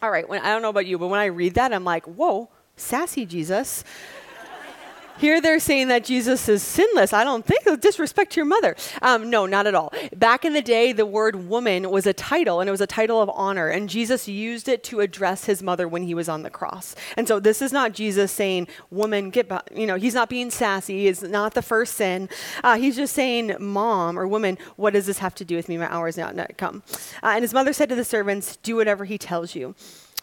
All 0.01 0.11
right, 0.11 0.27
when, 0.27 0.41
I 0.41 0.49
don't 0.49 0.61
know 0.61 0.69
about 0.69 0.85
you, 0.85 0.99
but 0.99 1.07
when 1.07 1.19
I 1.19 1.25
read 1.25 1.53
that, 1.55 1.73
I'm 1.73 1.85
like, 1.85 2.05
Whoa, 2.05 2.49
sassy 2.75 3.25
Jesus. 3.25 3.85
Here 5.19 5.41
they're 5.41 5.59
saying 5.59 5.89
that 5.89 6.05
Jesus 6.05 6.47
is 6.47 6.63
sinless. 6.63 7.11
I 7.11 7.23
don't 7.23 7.45
think 7.45 7.59
disrespect 7.81 8.35
your 8.35 8.45
mother. 8.45 8.75
Um, 9.01 9.29
no, 9.29 9.45
not 9.45 9.67
at 9.67 9.75
all. 9.75 9.91
Back 10.15 10.45
in 10.45 10.53
the 10.53 10.61
day, 10.61 10.91
the 10.91 11.05
word 11.05 11.47
woman 11.47 11.89
was 11.91 12.05
a 12.05 12.13
title, 12.13 12.59
and 12.59 12.67
it 12.67 12.71
was 12.71 12.81
a 12.81 12.87
title 12.87 13.21
of 13.21 13.29
honor, 13.33 13.67
and 13.67 13.89
Jesus 13.89 14.27
used 14.27 14.67
it 14.67 14.83
to 14.85 14.99
address 15.01 15.45
his 15.45 15.61
mother 15.61 15.87
when 15.87 16.03
he 16.03 16.13
was 16.13 16.29
on 16.29 16.43
the 16.43 16.49
cross. 16.49 16.95
And 17.17 17.27
so 17.27 17.39
this 17.39 17.61
is 17.61 17.71
not 17.71 17.93
Jesus 17.93 18.31
saying, 18.31 18.67
"Woman, 18.89 19.29
get," 19.29 19.47
by. 19.47 19.61
you 19.75 19.85
know, 19.85 19.95
he's 19.95 20.13
not 20.13 20.29
being 20.29 20.49
sassy. 20.49 21.07
It's 21.07 21.21
not 21.21 21.53
the 21.53 21.61
first 21.61 21.95
sin. 21.95 22.29
Uh, 22.63 22.77
he's 22.77 22.95
just 22.95 23.13
saying, 23.13 23.55
"Mom 23.59 24.17
or 24.17 24.27
woman, 24.27 24.57
what 24.75 24.93
does 24.93 25.05
this 25.05 25.19
have 25.19 25.35
to 25.35 25.45
do 25.45 25.55
with 25.55 25.69
me? 25.69 25.77
My 25.77 25.91
hour 25.91 26.07
is 26.07 26.17
not 26.17 26.35
yet 26.35 26.57
come." 26.57 26.83
Uh, 27.23 27.31
and 27.33 27.43
his 27.43 27.53
mother 27.53 27.73
said 27.73 27.89
to 27.89 27.95
the 27.95 28.05
servants, 28.05 28.57
"Do 28.57 28.75
whatever 28.75 29.05
he 29.05 29.17
tells 29.17 29.55
you." 29.55 29.75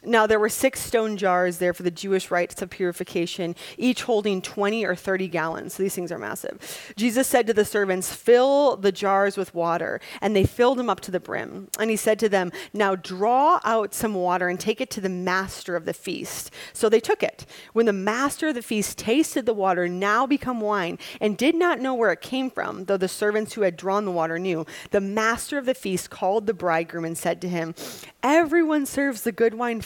Now 0.07 0.27
there 0.27 0.39
were 0.39 0.49
six 0.49 0.81
stone 0.81 1.17
jars 1.17 1.59
there 1.59 1.75
for 1.75 1.83
the 1.83 1.91
Jewish 1.91 2.31
rites 2.31 2.63
of 2.63 2.71
purification, 2.71 3.57
each 3.77 4.05
holding 4.05 4.41
20 4.41 4.85
or 4.85 4.95
30 4.95 5.29
gallons. 5.29 5.75
So 5.75 5.83
these 5.83 5.95
things 5.95 6.13
are 6.13 6.19
massive. 6.19 6.93
Jesus 6.97 7.27
said 7.27 7.47
to 7.49 7.53
the 7.53 7.65
servants, 7.65 8.15
Fill 8.15 8.77
the 8.77 8.93
jars 8.93 9.37
with 9.37 9.55
water. 9.55 10.01
And 10.21 10.35
they 10.35 10.45
filled 10.45 10.79
them 10.79 10.89
up 10.89 11.01
to 11.01 11.11
the 11.11 11.21
brim. 11.21 11.69
And 11.79 11.91
he 11.91 11.97
said 11.97 12.19
to 12.21 12.29
them, 12.29 12.53
Now 12.73 12.95
draw 12.95 13.61
out 13.65 13.95
some 13.95 14.15
water 14.15 14.49
and 14.49 14.61
take 14.61 14.81
it 14.81 14.91
to 14.91 15.01
the 15.01 15.09
master 15.09 15.75
of 15.75 15.85
the 15.85 15.93
feast. 15.93 16.53
So 16.73 16.89
they 16.89 17.01
took 17.01 17.23
it. 17.23 17.45
When 17.73 17.87
the 17.87 17.93
master 17.93 18.49
of 18.49 18.55
the 18.55 18.63
feast 18.63 18.99
tasted 18.99 19.45
the 19.45 19.55
water, 19.55 19.89
now 19.89 20.27
become 20.27 20.61
wine, 20.61 20.99
and 21.21 21.37
did 21.37 21.55
not 21.55 21.81
know 21.81 21.95
where 21.95 22.13
it 22.13 22.21
came 22.21 22.51
from, 22.51 22.85
though 22.85 22.97
the 22.97 23.09
servants 23.09 23.55
who 23.55 23.63
had 23.63 23.77
drawn 23.77 24.05
the 24.05 24.11
water 24.13 24.39
knew, 24.39 24.67
the 24.93 25.01
master 25.01 25.59
of 25.59 25.67
the 25.67 25.75
feast 25.75 26.11
called 26.11 26.47
the 26.47 26.55
bridegroom 26.55 27.05
and 27.05 27.19
said 27.19 27.41
to 27.41 27.49
him, 27.49 27.75
Everyone 28.23 28.87
serves 28.87 29.23
the 29.23 29.33
good 29.33 29.55
wine 29.55 29.81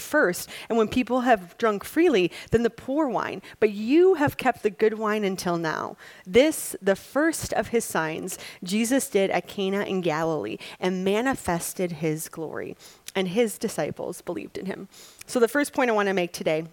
and 0.69 0.77
when 0.77 0.89
people 0.89 1.23
have 1.23 1.57
drunk 1.59 1.85
freely, 1.85 2.31
then 2.51 2.63
the 2.63 2.71
poor 2.71 3.09
wine. 3.09 3.43
But 3.59 3.71
you 3.71 4.15
have 4.15 4.37
kept 4.37 4.63
the 4.63 4.71
good 4.71 4.99
wine 4.99 5.25
until 5.25 5.57
now. 5.57 5.97
This, 6.27 6.75
the 6.83 6.97
first 6.97 7.53
of 7.53 7.69
his 7.69 7.85
signs, 7.85 8.39
Jesus 8.63 9.09
did 9.09 9.31
at 9.31 9.47
Cana 9.47 9.83
in 9.83 10.01
Galilee 10.01 10.59
and 10.79 11.05
manifested 11.05 11.93
his 11.93 12.29
glory, 12.29 12.77
and 13.15 13.29
his 13.29 13.59
disciples 13.59 14.21
believed 14.23 14.59
in 14.59 14.67
him. 14.67 14.89
So, 15.27 15.41
the 15.41 15.49
first 15.49 15.73
point 15.73 15.91
I 15.91 15.95
want 15.95 16.09
to 16.09 16.15
make 16.15 16.33
today 16.33 16.65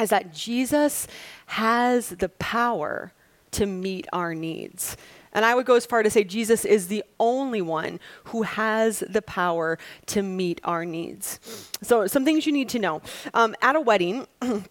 is 0.00 0.10
that 0.10 0.32
Jesus 0.32 1.06
has 1.46 2.10
the 2.10 2.28
power 2.28 3.12
to 3.52 3.66
meet 3.66 4.06
our 4.12 4.34
needs. 4.34 4.96
And 5.36 5.44
I 5.44 5.54
would 5.54 5.66
go 5.66 5.74
as 5.74 5.84
far 5.84 6.02
to 6.02 6.08
say 6.08 6.24
Jesus 6.24 6.64
is 6.64 6.88
the 6.88 7.04
only 7.20 7.60
one 7.60 8.00
who 8.24 8.42
has 8.42 9.00
the 9.08 9.20
power 9.20 9.78
to 10.06 10.22
meet 10.22 10.60
our 10.64 10.86
needs. 10.86 11.38
So, 11.82 12.06
some 12.06 12.24
things 12.24 12.46
you 12.46 12.52
need 12.52 12.70
to 12.70 12.78
know. 12.78 13.02
Um, 13.34 13.54
at 13.60 13.76
a 13.76 13.80
wedding, 13.80 14.26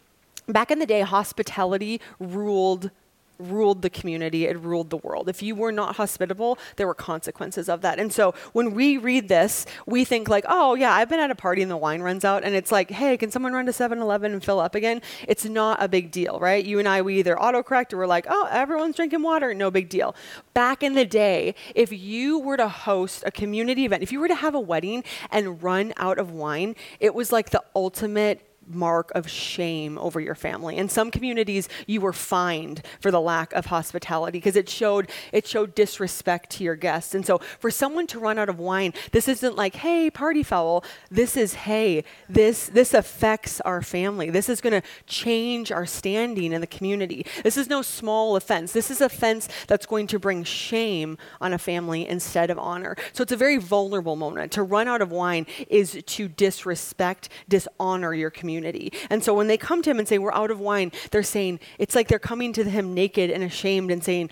back 0.48 0.72
in 0.72 0.79
the 0.79 0.88
day, 0.88 1.01
hospitality 1.01 2.01
ruled 2.19 2.89
ruled 3.38 3.82
the 3.82 3.89
community, 3.89 4.46
it 4.46 4.60
ruled 4.60 4.89
the 4.89 4.98
world. 4.98 5.30
If 5.30 5.42
you 5.42 5.56
were 5.56 5.72
not 5.72 5.96
hospitable, 5.96 6.58
there 6.75 6.88
were 6.88 6.94
consequences 6.94 7.70
of 7.70 7.82
that. 7.82 8.00
And 8.00 8.12
so 8.12 8.34
when 8.54 8.74
we 8.74 8.98
read 8.98 9.27
this, 9.27 9.65
we 9.86 10.06
think 10.06 10.27
like, 10.27 10.46
oh 10.48 10.75
yeah, 10.75 10.94
I've 10.94 11.10
been 11.10 11.20
at 11.20 11.32
a 11.32 11.36
party 11.36 11.62
and 11.62 11.72
the 11.72 11.77
wine 11.77 12.01
runs 12.01 12.25
out 12.25 12.44
and 12.44 12.56
it's 12.56 12.72
like, 12.72 12.92
hey, 12.92 13.18
can 13.18 13.32
someone 13.32 13.54
run 13.54 13.65
to 13.65 13.72
7-Eleven 13.72 14.34
and 14.34 14.44
fill 14.44 14.60
up 14.60 14.75
again? 14.75 15.01
It's 15.27 15.46
not 15.46 15.82
a 15.82 15.88
big 15.88 16.12
deal, 16.12 16.39
right? 16.39 16.63
You 16.63 16.80
and 16.80 16.88
I, 16.88 17.01
we 17.01 17.20
either 17.20 17.36
autocorrect 17.36 17.94
or 17.94 17.98
we're 17.98 18.08
like, 18.08 18.25
oh, 18.30 18.48
everyone's 18.51 18.96
drinking 18.96 19.22
water, 19.22 19.54
no 19.54 19.72
big 19.72 19.89
deal. 19.89 20.15
Back 20.54 20.84
in 20.84 20.94
the 20.94 21.06
day, 21.06 21.56
if 21.74 21.92
you 21.92 22.39
were 22.39 22.58
to 22.58 22.68
host 22.68 23.24
a 23.25 23.32
community 23.32 23.86
event, 23.86 24.04
if 24.04 24.12
you 24.12 24.20
were 24.20 24.27
to 24.27 24.36
have 24.36 24.56
a 24.56 24.60
wedding 24.60 25.04
and 25.32 25.62
run 25.62 25.94
out 25.98 26.18
of 26.18 26.32
wine, 26.32 26.75
it 27.00 27.13
was 27.13 27.32
like 27.32 27.50
the 27.50 27.63
ultimate 27.75 28.42
mark 28.67 29.12
of 29.15 29.29
shame 29.29 29.98
over 29.98 30.19
your 30.19 30.36
family. 30.36 30.77
In 30.77 30.89
some 30.89 31.12
communities, 31.12 31.69
you 31.88 32.01
were 32.01 32.13
fined 32.13 32.81
for 33.00 33.12
the 33.12 33.22
lack 33.22 33.53
of 33.53 33.67
hospitality 33.67 34.38
because 34.38 34.55
it 34.55 34.69
showed 34.69 35.10
it 35.31 35.48
showed 35.48 35.75
disrespect 35.75 36.50
to 36.51 36.63
your 36.63 36.75
guests. 36.75 37.13
And 37.13 37.25
so, 37.25 37.39
for 37.60 37.69
someone 37.69 38.07
to 38.07 38.19
run 38.19 38.39
out 38.39 38.50
of 38.50 38.60
wine, 38.60 38.93
this 39.12 39.27
isn't 39.27 39.55
like, 39.55 39.75
"Hey, 39.75 40.10
party 40.10 40.43
foul." 40.43 40.84
This 41.10 41.38
is, 41.38 41.53
"Hey, 41.53 42.03
this 42.27 42.67
this 42.67 42.93
affects 42.93 43.62
our 43.62 43.81
family. 43.81 44.29
This 44.29 44.50
is 44.50 44.62
going 44.62 44.79
to 44.81 44.88
change 45.05 45.72
our 45.72 45.86
standing 45.86 46.51
in 46.51 46.62
the 46.62 46.67
community. 46.67 47.25
This 47.43 47.57
is 47.57 47.69
no 47.69 47.81
small 47.81 48.36
offense. 48.36 48.72
This 48.72 48.89
is 48.89 49.01
offense 49.01 49.48
that's 49.67 49.86
going 49.86 50.07
to 50.07 50.19
bring 50.19 50.43
shame 50.43 51.17
on 51.39 51.53
a 51.53 51.57
family 51.57 52.07
instead 52.07 52.50
of 52.50 52.57
honor." 52.57 52.95
So, 53.13 53.22
it's 53.22 53.31
a 53.31 53.38
very 53.38 53.57
vulnerable 53.57 54.15
moment. 54.15 54.51
To 54.53 54.63
run 54.63 54.88
out 54.88 55.01
of 55.01 55.12
wine 55.12 55.45
is 55.69 56.01
to 56.05 56.27
disrespect, 56.27 57.29
dishonor 57.48 58.13
your 58.13 58.29
community 58.29 58.54
community. 58.55 58.91
And 59.09 59.24
so 59.24 59.33
when 59.33 59.47
they 59.47 59.57
come 59.57 59.81
to 59.81 59.89
him 59.89 60.00
and 60.00 60.07
say, 60.07 60.17
We're 60.17 60.33
out 60.33 60.51
of 60.51 60.59
wine, 60.59 60.91
they're 61.12 61.24
saying, 61.24 61.59
it's 61.77 61.95
like 61.95 62.07
they're 62.07 62.19
coming 62.19 62.53
to 62.53 62.63
him 62.63 62.93
naked 62.93 63.29
and 63.29 63.43
ashamed 63.43 63.91
and 63.91 64.03
saying, 64.03 64.29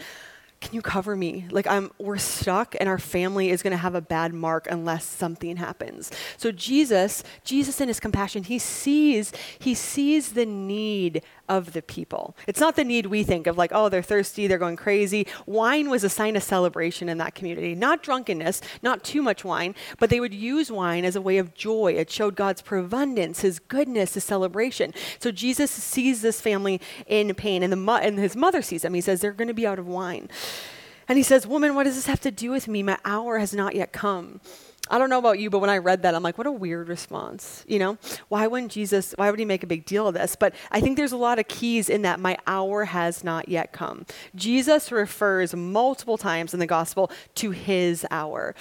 can 0.61 0.73
you 0.73 0.81
cover 0.81 1.13
me? 1.13 1.45
Like 1.51 1.67
I'm 1.67 1.91
we're 1.97 2.17
stuck 2.17 2.73
and 2.79 2.87
our 2.87 2.97
family 2.97 3.49
is 3.49 3.61
going 3.61 3.71
to 3.71 3.77
have 3.77 3.95
a 3.95 4.01
bad 4.01 4.33
mark 4.33 4.65
unless 4.71 5.03
something 5.03 5.57
happens. 5.57 6.09
So 6.37 6.53
Jesus, 6.53 7.21
Jesus 7.43 7.81
in 7.81 7.89
his 7.89 7.99
compassion, 7.99 8.43
he 8.43 8.59
sees 8.59 9.33
he 9.59 9.73
sees 9.73 10.31
the 10.31 10.45
need 10.45 11.21
of 11.49 11.73
the 11.73 11.81
people. 11.81 12.35
It's 12.47 12.59
not 12.59 12.75
the 12.75 12.83
need 12.83 13.07
we 13.07 13.23
think 13.23 13.47
of 13.47 13.57
like, 13.57 13.71
oh, 13.73 13.89
they're 13.89 14.01
thirsty, 14.01 14.47
they're 14.47 14.57
going 14.57 14.75
crazy. 14.75 15.27
Wine 15.45 15.89
was 15.89 16.03
a 16.03 16.09
sign 16.09 16.35
of 16.35 16.43
celebration 16.43 17.09
in 17.09 17.17
that 17.17 17.35
community. 17.35 17.75
Not 17.75 18.01
drunkenness, 18.01 18.61
not 18.81 19.03
too 19.03 19.21
much 19.21 19.43
wine, 19.43 19.75
but 19.99 20.09
they 20.09 20.19
would 20.19 20.33
use 20.33 20.71
wine 20.71 21.05
as 21.05 21.15
a 21.15 21.21
way 21.21 21.37
of 21.37 21.53
joy. 21.53 21.93
It 21.93 22.09
showed 22.09 22.35
God's 22.35 22.61
providence, 22.61 23.41
his 23.41 23.59
goodness, 23.59 24.13
his 24.13 24.23
celebration. 24.23 24.93
So 25.19 25.31
Jesus 25.31 25.69
sees 25.69 26.21
this 26.21 26.39
family 26.39 26.79
in 27.07 27.33
pain, 27.35 27.63
and, 27.63 27.71
the 27.71 27.77
mo- 27.77 27.97
and 27.97 28.17
his 28.17 28.35
mother 28.35 28.61
sees 28.61 28.83
them. 28.83 28.93
He 28.93 29.01
says, 29.01 29.21
they're 29.21 29.31
going 29.31 29.47
to 29.47 29.53
be 29.53 29.67
out 29.67 29.79
of 29.79 29.87
wine. 29.87 30.29
And 31.07 31.17
he 31.17 31.23
says, 31.23 31.45
Woman, 31.45 31.75
what 31.75 31.83
does 31.83 31.95
this 31.95 32.05
have 32.05 32.21
to 32.21 32.31
do 32.31 32.49
with 32.49 32.67
me? 32.67 32.81
My 32.81 32.97
hour 33.03 33.37
has 33.37 33.53
not 33.53 33.75
yet 33.75 33.91
come. 33.91 34.39
I 34.89 34.97
don't 34.97 35.09
know 35.09 35.19
about 35.19 35.39
you, 35.39 35.49
but 35.49 35.59
when 35.59 35.69
I 35.69 35.77
read 35.77 36.01
that, 36.01 36.13
I'm 36.13 36.23
like, 36.23 36.37
what 36.37 36.45
a 36.45 36.51
weird 36.51 36.89
response. 36.89 37.63
You 37.67 37.79
know, 37.79 37.97
why 38.27 38.47
wouldn't 38.47 38.71
Jesus, 38.71 39.13
why 39.17 39.31
would 39.31 39.39
he 39.39 39.45
make 39.45 39.63
a 39.63 39.67
big 39.67 39.85
deal 39.85 40.07
of 40.07 40.13
this? 40.13 40.35
But 40.35 40.53
I 40.71 40.81
think 40.81 40.97
there's 40.97 41.13
a 41.13 41.17
lot 41.17 41.39
of 41.39 41.47
keys 41.47 41.89
in 41.89 42.01
that 42.01 42.19
my 42.19 42.37
hour 42.45 42.85
has 42.85 43.23
not 43.23 43.47
yet 43.47 43.71
come. 43.71 44.05
Jesus 44.35 44.91
refers 44.91 45.55
multiple 45.55 46.17
times 46.17 46.53
in 46.53 46.59
the 46.59 46.67
gospel 46.67 47.09
to 47.35 47.51
his 47.51 48.05
hour. 48.11 48.55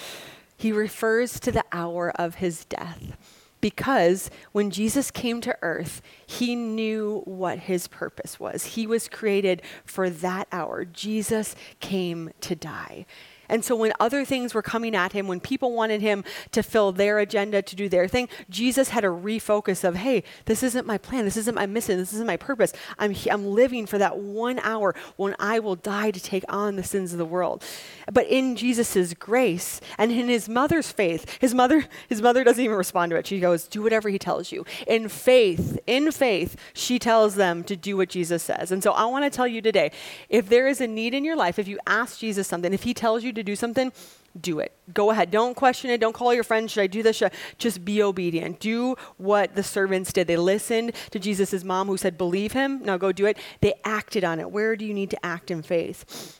He 0.55 0.71
refers 0.71 1.41
to 1.41 1.51
the 1.51 1.65
hour 1.73 2.11
of 2.11 2.35
his 2.35 2.63
death 2.65 3.17
because 3.63 4.29
when 4.51 4.71
Jesus 4.71 5.09
came 5.09 5.39
to 5.39 5.57
earth, 5.61 6.01
he 6.25 6.53
knew 6.53 7.21
what 7.23 7.59
his 7.59 7.87
purpose 7.87 8.37
was. 8.37 8.65
He 8.65 8.85
was 8.85 9.07
created 9.07 9.61
for 9.85 10.09
that 10.09 10.49
hour. 10.51 10.83
Jesus 10.83 11.55
came 11.79 12.31
to 12.41 12.55
die. 12.55 13.05
And 13.49 13.63
so 13.63 13.75
when 13.75 13.93
other 13.99 14.25
things 14.25 14.53
were 14.53 14.61
coming 14.61 14.95
at 14.95 15.11
him, 15.11 15.27
when 15.27 15.39
people 15.39 15.73
wanted 15.73 16.01
him 16.01 16.23
to 16.51 16.63
fill 16.63 16.91
their 16.91 17.19
agenda, 17.19 17.61
to 17.61 17.75
do 17.75 17.89
their 17.89 18.07
thing, 18.07 18.29
Jesus 18.49 18.89
had 18.89 19.03
a 19.03 19.07
refocus 19.07 19.83
of, 19.83 19.95
hey, 19.95 20.23
this 20.45 20.63
isn't 20.63 20.87
my 20.87 20.97
plan. 20.97 21.25
This 21.25 21.37
isn't 21.37 21.55
my 21.55 21.65
mission. 21.65 21.97
This 21.97 22.13
isn't 22.13 22.27
my 22.27 22.37
purpose. 22.37 22.73
I'm, 22.97 23.15
I'm 23.29 23.45
living 23.45 23.85
for 23.85 23.97
that 23.97 24.17
one 24.17 24.59
hour 24.59 24.95
when 25.17 25.35
I 25.39 25.59
will 25.59 25.75
die 25.75 26.11
to 26.11 26.19
take 26.19 26.45
on 26.47 26.75
the 26.75 26.83
sins 26.83 27.11
of 27.11 27.17
the 27.17 27.25
world. 27.25 27.63
But 28.11 28.27
in 28.27 28.55
Jesus' 28.55 29.13
grace 29.13 29.81
and 29.97 30.11
in 30.11 30.29
his 30.29 30.47
mother's 30.47 30.91
faith, 30.91 31.37
his 31.41 31.53
mother, 31.53 31.85
his 32.07 32.21
mother 32.21 32.43
doesn't 32.43 32.63
even 32.63 32.77
respond 32.77 33.09
to 33.09 33.17
it. 33.17 33.27
She 33.27 33.39
goes, 33.39 33.67
do 33.67 33.81
whatever 33.81 34.09
he 34.09 34.17
tells 34.19 34.51
you. 34.51 34.65
In 34.87 35.09
faith, 35.09 35.79
in 35.85 36.11
faith, 36.11 36.55
she 36.73 36.97
tells 36.99 37.35
them 37.35 37.63
to 37.65 37.75
do 37.75 37.97
what 37.97 38.09
Jesus 38.09 38.43
says. 38.43 38.71
And 38.71 38.81
so 38.81 38.91
I 38.91 39.05
want 39.05 39.25
to 39.25 39.35
tell 39.35 39.47
you 39.47 39.61
today, 39.61 39.91
if 40.29 40.47
there 40.47 40.67
is 40.67 40.79
a 40.79 40.87
need 40.87 41.13
in 41.13 41.25
your 41.25 41.35
life, 41.35 41.59
if 41.59 41.67
you 41.67 41.79
ask 41.85 42.19
Jesus 42.19 42.47
something, 42.47 42.73
if 42.73 42.83
he 42.83 42.93
tells 42.93 43.23
you 43.23 43.32
to 43.33 43.43
do 43.43 43.55
something, 43.55 43.91
do 44.39 44.59
it. 44.59 44.71
Go 44.93 45.11
ahead. 45.11 45.29
Don't 45.29 45.55
question 45.55 45.91
it. 45.91 45.99
Don't 45.99 46.13
call 46.13 46.33
your 46.33 46.43
friends. 46.43 46.71
Should 46.71 46.81
I 46.81 46.87
do 46.87 47.03
this? 47.03 47.21
Just 47.57 47.85
be 47.85 48.01
obedient. 48.01 48.59
Do 48.59 48.95
what 49.17 49.55
the 49.55 49.63
servants 49.63 50.11
did. 50.11 50.27
They 50.27 50.37
listened 50.37 50.93
to 51.11 51.19
Jesus' 51.19 51.63
mom 51.63 51.87
who 51.87 51.97
said, 51.97 52.17
believe 52.17 52.53
him. 52.53 52.83
Now 52.83 52.97
go 52.97 53.11
do 53.11 53.25
it. 53.27 53.37
They 53.61 53.73
acted 53.85 54.23
on 54.23 54.39
it. 54.39 54.49
Where 54.49 54.75
do 54.75 54.85
you 54.85 54.93
need 54.93 55.11
to 55.11 55.25
act 55.25 55.51
in 55.51 55.61
faith? 55.61 56.39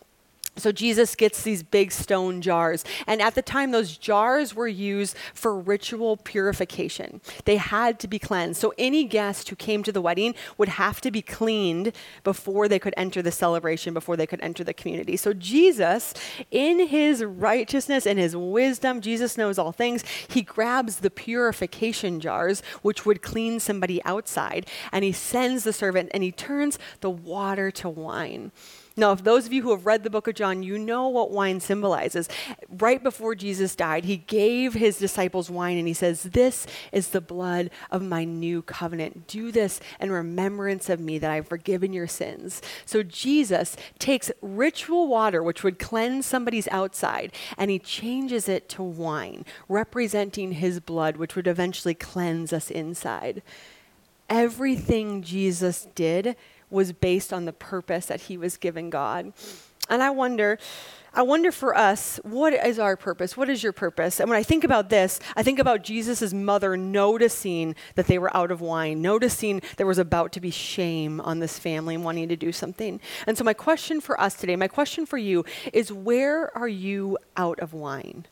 So 0.56 0.72
Jesus 0.72 1.16
gets 1.16 1.42
these 1.42 1.64
big 1.64 1.92
stone 1.92 2.42
jars. 2.42 2.86
And 3.08 3.22
at 3.22 3.34
the 3.34 3.42
time, 3.42 3.72
those 3.72 3.98
jars 3.98 4.54
were 4.54 4.68
used 4.68 5.16
for 5.34 5.58
ritual 5.58 6.18
purification. 6.18 7.22
They 7.46 7.58
had 7.58 8.00
to 8.02 8.08
be 8.08 8.20
cleansed. 8.20 8.62
So 8.62 8.74
any 8.78 9.04
guest 9.06 9.50
who 9.50 9.56
came 9.56 9.82
to 9.84 9.92
the 9.92 10.02
wedding 10.02 10.36
would 10.58 10.70
have 10.70 11.02
to 11.02 11.12
be 11.12 11.24
cleaned 11.24 11.92
before 12.24 12.68
they 12.68 12.78
could 12.78 12.94
enter 12.96 13.24
the 13.24 13.32
celebration, 13.32 13.96
before 13.96 14.16
they 14.16 14.28
could 14.28 14.42
enter 14.42 14.64
the 14.64 14.76
community. 14.76 15.18
So 15.18 15.34
Jesus, 15.34 16.14
in 16.52 16.88
his 16.88 17.24
righteousness 17.24 18.06
and 18.06 18.20
his 18.20 18.36
wisdom, 18.36 19.02
Jesus 19.02 19.38
knows 19.38 19.58
all 19.58 19.72
things, 19.72 20.04
he 20.28 20.44
grabs 20.44 20.98
the 20.98 21.10
purification 21.10 22.20
jars, 22.20 22.62
which 22.84 23.06
would 23.06 23.24
clean 23.24 23.60
somebody 23.60 24.04
outside, 24.06 24.68
and 24.92 25.04
he 25.04 25.12
sends 25.12 25.64
the 25.64 25.74
servant 25.74 26.12
and 26.14 26.22
he 26.22 26.32
turns 26.32 26.78
the 27.02 27.10
water 27.10 27.72
to 27.72 27.90
wine. 27.90 28.52
Now, 28.96 29.12
if 29.12 29.24
those 29.24 29.48
of 29.48 29.54
you 29.54 29.64
who 29.64 29.72
have 29.72 29.88
read 29.88 30.04
the 30.04 30.10
book 30.12 30.28
of 30.28 30.36
John, 30.36 30.62
you 30.62 30.78
know 30.78 31.08
what 31.08 31.32
wine 31.32 31.60
symbolizes. 31.60 32.30
Right 32.70 33.02
before 33.02 33.34
Jesus 33.34 33.76
died, 33.76 34.06
he 34.06 34.18
gave 34.18 34.76
his 34.76 35.00
disciples 35.00 35.50
wine 35.50 35.78
and 35.78 35.88
he 35.88 35.96
says, 35.96 36.24
This 36.24 36.68
is 36.92 37.10
the 37.10 37.22
blood 37.22 37.72
of 37.90 38.04
my 38.04 38.24
new 38.24 38.62
covenant. 38.62 39.26
Do 39.26 39.52
this 39.52 39.80
in 40.00 40.12
remembrance 40.12 40.90
of 40.90 41.00
me 41.00 41.18
that 41.18 41.32
I've 41.32 41.48
forgiven 41.48 41.92
your 41.92 42.06
sins. 42.06 42.62
So 42.86 43.02
Jesus 43.02 43.76
takes 43.98 44.32
ritual 44.42 45.08
water, 45.08 45.42
which 45.42 45.64
would 45.64 45.80
cleanse 45.80 46.28
somebody's 46.28 46.68
outside, 46.68 47.34
and 47.58 47.72
he 47.72 47.80
changes 47.80 48.48
it 48.48 48.70
to 48.70 48.84
wine, 48.84 49.44
representing 49.68 50.54
his 50.54 50.80
blood, 50.80 51.18
which 51.18 51.36
would 51.36 51.48
eventually 51.48 51.96
cleanse 51.96 52.54
us 52.54 52.70
inside. 52.70 53.42
Everything 54.30 55.24
Jesus 55.24 55.88
did 55.96 56.36
was 56.74 56.92
based 56.92 57.32
on 57.32 57.46
the 57.46 57.54
purpose 57.54 58.08
that 58.08 58.22
he 58.22 58.38
was 58.38 58.58
given 58.58 58.90
God. 58.90 59.32
And 59.90 60.02
I 60.02 60.10
wonder, 60.12 60.58
I 61.14 61.22
wonder 61.24 61.52
for 61.52 61.78
us, 61.78 62.20
what 62.24 62.54
is 62.54 62.80
our 62.80 62.96
purpose? 62.96 63.36
What 63.36 63.50
is 63.50 63.62
your 63.62 63.74
purpose? 63.74 64.20
And 64.20 64.30
when 64.30 64.40
I 64.40 64.44
think 64.44 64.64
about 64.64 64.90
this, 64.90 65.20
I 65.36 65.44
think 65.44 65.60
about 65.60 65.84
Jesus' 65.84 66.34
mother 66.34 66.78
noticing 66.78 67.76
that 67.96 68.08
they 68.08 68.18
were 68.18 68.36
out 68.36 68.50
of 68.50 68.62
wine, 68.62 69.02
noticing 69.02 69.62
there 69.78 69.86
was 69.86 69.98
about 69.98 70.32
to 70.34 70.40
be 70.40 70.52
shame 70.52 71.20
on 71.22 71.40
this 71.40 71.60
family 71.60 71.96
and 71.96 72.04
wanting 72.04 72.30
to 72.30 72.38
do 72.38 72.52
something. 72.52 73.02
And 73.28 73.38
so, 73.38 73.44
my 73.44 73.54
question 73.54 74.00
for 74.00 74.20
us 74.20 74.36
today, 74.36 74.56
my 74.56 74.70
question 74.70 75.06
for 75.06 75.18
you 75.18 75.44
is 75.74 75.92
where 75.92 76.56
are 76.58 76.68
you 76.68 77.18
out 77.36 77.60
of 77.60 77.74
wine? 77.74 78.26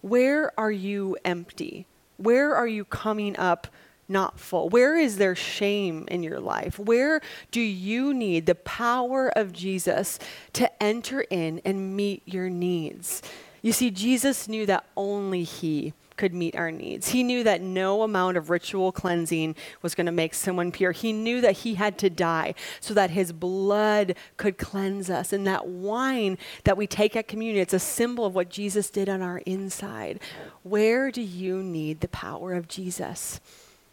Where 0.00 0.58
are 0.58 0.72
you 0.72 1.16
empty? 1.24 1.86
Where 2.16 2.54
are 2.54 2.66
you 2.66 2.84
coming 2.84 3.36
up 3.38 3.66
not 4.10 4.38
full? 4.38 4.68
Where 4.68 4.96
is 4.96 5.16
there 5.16 5.34
shame 5.34 6.06
in 6.08 6.22
your 6.22 6.40
life? 6.40 6.78
Where 6.78 7.20
do 7.50 7.60
you 7.60 8.12
need 8.12 8.46
the 8.46 8.54
power 8.54 9.28
of 9.36 9.52
Jesus 9.52 10.18
to 10.54 10.82
enter 10.82 11.22
in 11.22 11.60
and 11.64 11.96
meet 11.96 12.22
your 12.26 12.50
needs? 12.50 13.22
You 13.62 13.72
see, 13.72 13.90
Jesus 13.90 14.48
knew 14.48 14.66
that 14.66 14.84
only 14.96 15.44
He 15.44 15.92
could 16.20 16.34
meet 16.34 16.54
our 16.54 16.70
needs. 16.70 17.08
He 17.08 17.22
knew 17.22 17.42
that 17.44 17.62
no 17.62 18.02
amount 18.02 18.36
of 18.36 18.50
ritual 18.50 18.92
cleansing 18.92 19.56
was 19.80 19.94
going 19.94 20.04
to 20.04 20.12
make 20.12 20.34
someone 20.34 20.70
pure. 20.70 20.92
He 20.92 21.14
knew 21.14 21.40
that 21.40 21.58
He 21.58 21.74
had 21.74 21.96
to 21.98 22.10
die 22.10 22.54
so 22.78 22.92
that 22.92 23.08
His 23.08 23.32
blood 23.32 24.14
could 24.36 24.58
cleanse 24.58 25.08
us. 25.08 25.32
And 25.32 25.46
that 25.46 25.66
wine 25.66 26.36
that 26.64 26.76
we 26.76 26.86
take 26.86 27.16
at 27.16 27.26
communion, 27.26 27.62
it's 27.62 27.72
a 27.72 27.78
symbol 27.78 28.26
of 28.26 28.34
what 28.34 28.50
Jesus 28.50 28.90
did 28.90 29.08
on 29.08 29.22
our 29.22 29.38
inside. 29.38 30.20
Where 30.62 31.10
do 31.10 31.22
you 31.22 31.62
need 31.62 32.00
the 32.00 32.08
power 32.08 32.52
of 32.52 32.68
Jesus? 32.68 33.40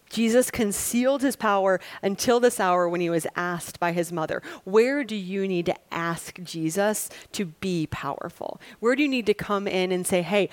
Jesus 0.10 0.52
concealed 0.52 1.22
his 1.22 1.36
power 1.36 1.80
until 2.02 2.40
this 2.40 2.60
hour 2.60 2.88
when 2.88 3.02
he 3.02 3.10
was 3.10 3.28
asked 3.36 3.80
by 3.80 3.92
his 3.92 4.12
mother, 4.12 4.42
Where 4.64 5.04
do 5.04 5.16
you 5.16 5.48
need 5.48 5.66
to 5.68 5.76
ask 5.92 6.42
Jesus 6.44 7.10
to 7.34 7.46
be 7.46 7.88
powerful? 7.88 8.62
Where 8.80 8.96
do 8.96 9.04
you 9.04 9.10
need 9.10 9.26
to 9.26 9.34
come 9.34 9.68
in 9.68 9.92
and 9.92 10.06
say, 10.06 10.22
Hey, 10.22 10.50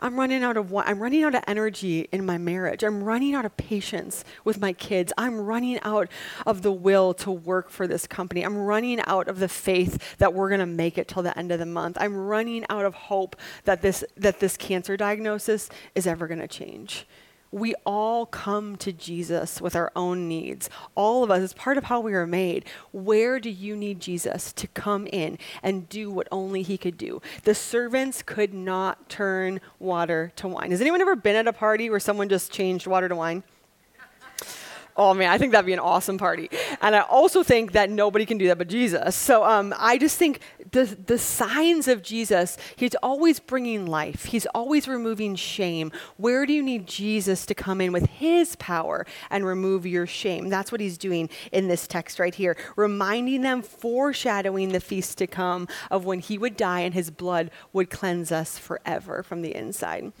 I'm 0.00 0.18
running 0.18 0.42
out 0.42 0.56
of 0.56 0.74
I'm 0.74 1.00
running 1.00 1.24
out 1.24 1.34
of 1.34 1.42
energy 1.46 2.08
in 2.12 2.26
my 2.26 2.38
marriage. 2.38 2.82
I'm 2.82 3.02
running 3.02 3.34
out 3.34 3.44
of 3.44 3.56
patience 3.56 4.24
with 4.44 4.60
my 4.60 4.72
kids. 4.72 5.12
I'm 5.16 5.40
running 5.40 5.78
out 5.82 6.08
of 6.46 6.62
the 6.62 6.72
will 6.72 7.14
to 7.14 7.30
work 7.30 7.70
for 7.70 7.86
this 7.86 8.06
company. 8.06 8.42
I'm 8.42 8.58
running 8.58 9.00
out 9.06 9.28
of 9.28 9.38
the 9.38 9.48
faith 9.48 10.18
that 10.18 10.34
we're 10.34 10.48
going 10.48 10.60
to 10.60 10.66
make 10.66 10.98
it 10.98 11.08
till 11.08 11.22
the 11.22 11.36
end 11.38 11.50
of 11.50 11.58
the 11.58 11.66
month. 11.66 11.96
I'm 11.98 12.16
running 12.16 12.66
out 12.68 12.84
of 12.84 12.94
hope 12.94 13.36
that 13.64 13.82
this 13.82 14.04
that 14.16 14.40
this 14.40 14.56
cancer 14.56 14.96
diagnosis 14.96 15.70
is 15.94 16.06
ever 16.06 16.26
going 16.26 16.40
to 16.40 16.48
change 16.48 17.06
we 17.56 17.74
all 17.86 18.26
come 18.26 18.76
to 18.76 18.92
Jesus 18.92 19.62
with 19.62 19.74
our 19.74 19.90
own 19.96 20.28
needs. 20.28 20.68
All 20.94 21.24
of 21.24 21.30
us, 21.30 21.42
it's 21.42 21.54
part 21.54 21.78
of 21.78 21.84
how 21.84 22.00
we 22.00 22.12
are 22.12 22.26
made. 22.26 22.66
Where 22.92 23.40
do 23.40 23.48
you 23.48 23.74
need 23.74 23.98
Jesus 23.98 24.52
to 24.52 24.66
come 24.66 25.06
in 25.06 25.38
and 25.62 25.88
do 25.88 26.10
what 26.10 26.28
only 26.30 26.60
he 26.60 26.76
could 26.76 26.98
do? 26.98 27.22
The 27.44 27.54
servants 27.54 28.22
could 28.22 28.52
not 28.52 29.08
turn 29.08 29.62
water 29.78 30.32
to 30.36 30.48
wine. 30.48 30.70
Has 30.70 30.82
anyone 30.82 31.00
ever 31.00 31.16
been 31.16 31.34
at 31.34 31.48
a 31.48 31.52
party 31.54 31.88
where 31.88 31.98
someone 31.98 32.28
just 32.28 32.52
changed 32.52 32.86
water 32.86 33.08
to 33.08 33.16
wine? 33.16 33.42
Oh 34.96 35.12
man, 35.12 35.30
I 35.30 35.38
think 35.38 35.52
that'd 35.52 35.66
be 35.66 35.72
an 35.72 35.78
awesome 35.78 36.16
party. 36.16 36.48
And 36.80 36.96
I 36.96 37.00
also 37.00 37.42
think 37.42 37.72
that 37.72 37.90
nobody 37.90 38.24
can 38.24 38.38
do 38.38 38.46
that 38.48 38.58
but 38.58 38.68
Jesus. 38.68 39.14
So 39.14 39.44
um, 39.44 39.74
I 39.76 39.98
just 39.98 40.18
think 40.18 40.40
the, 40.72 40.84
the 40.84 41.18
signs 41.18 41.86
of 41.86 42.02
Jesus, 42.02 42.56
he's 42.76 42.94
always 43.02 43.38
bringing 43.38 43.86
life, 43.86 44.24
he's 44.24 44.46
always 44.46 44.88
removing 44.88 45.34
shame. 45.36 45.92
Where 46.16 46.46
do 46.46 46.52
you 46.52 46.62
need 46.62 46.86
Jesus 46.86 47.44
to 47.46 47.54
come 47.54 47.80
in 47.80 47.92
with 47.92 48.06
his 48.06 48.56
power 48.56 49.06
and 49.30 49.44
remove 49.44 49.86
your 49.86 50.06
shame? 50.06 50.48
That's 50.48 50.72
what 50.72 50.80
he's 50.80 50.98
doing 50.98 51.28
in 51.52 51.68
this 51.68 51.86
text 51.86 52.18
right 52.18 52.34
here, 52.34 52.56
reminding 52.74 53.42
them, 53.42 53.62
foreshadowing 53.62 54.70
the 54.70 54.80
feast 54.80 55.18
to 55.18 55.26
come 55.26 55.68
of 55.90 56.04
when 56.04 56.20
he 56.20 56.38
would 56.38 56.56
die 56.56 56.80
and 56.80 56.94
his 56.94 57.10
blood 57.10 57.50
would 57.72 57.90
cleanse 57.90 58.32
us 58.32 58.58
forever 58.58 59.22
from 59.22 59.42
the 59.42 59.54
inside. 59.54 60.12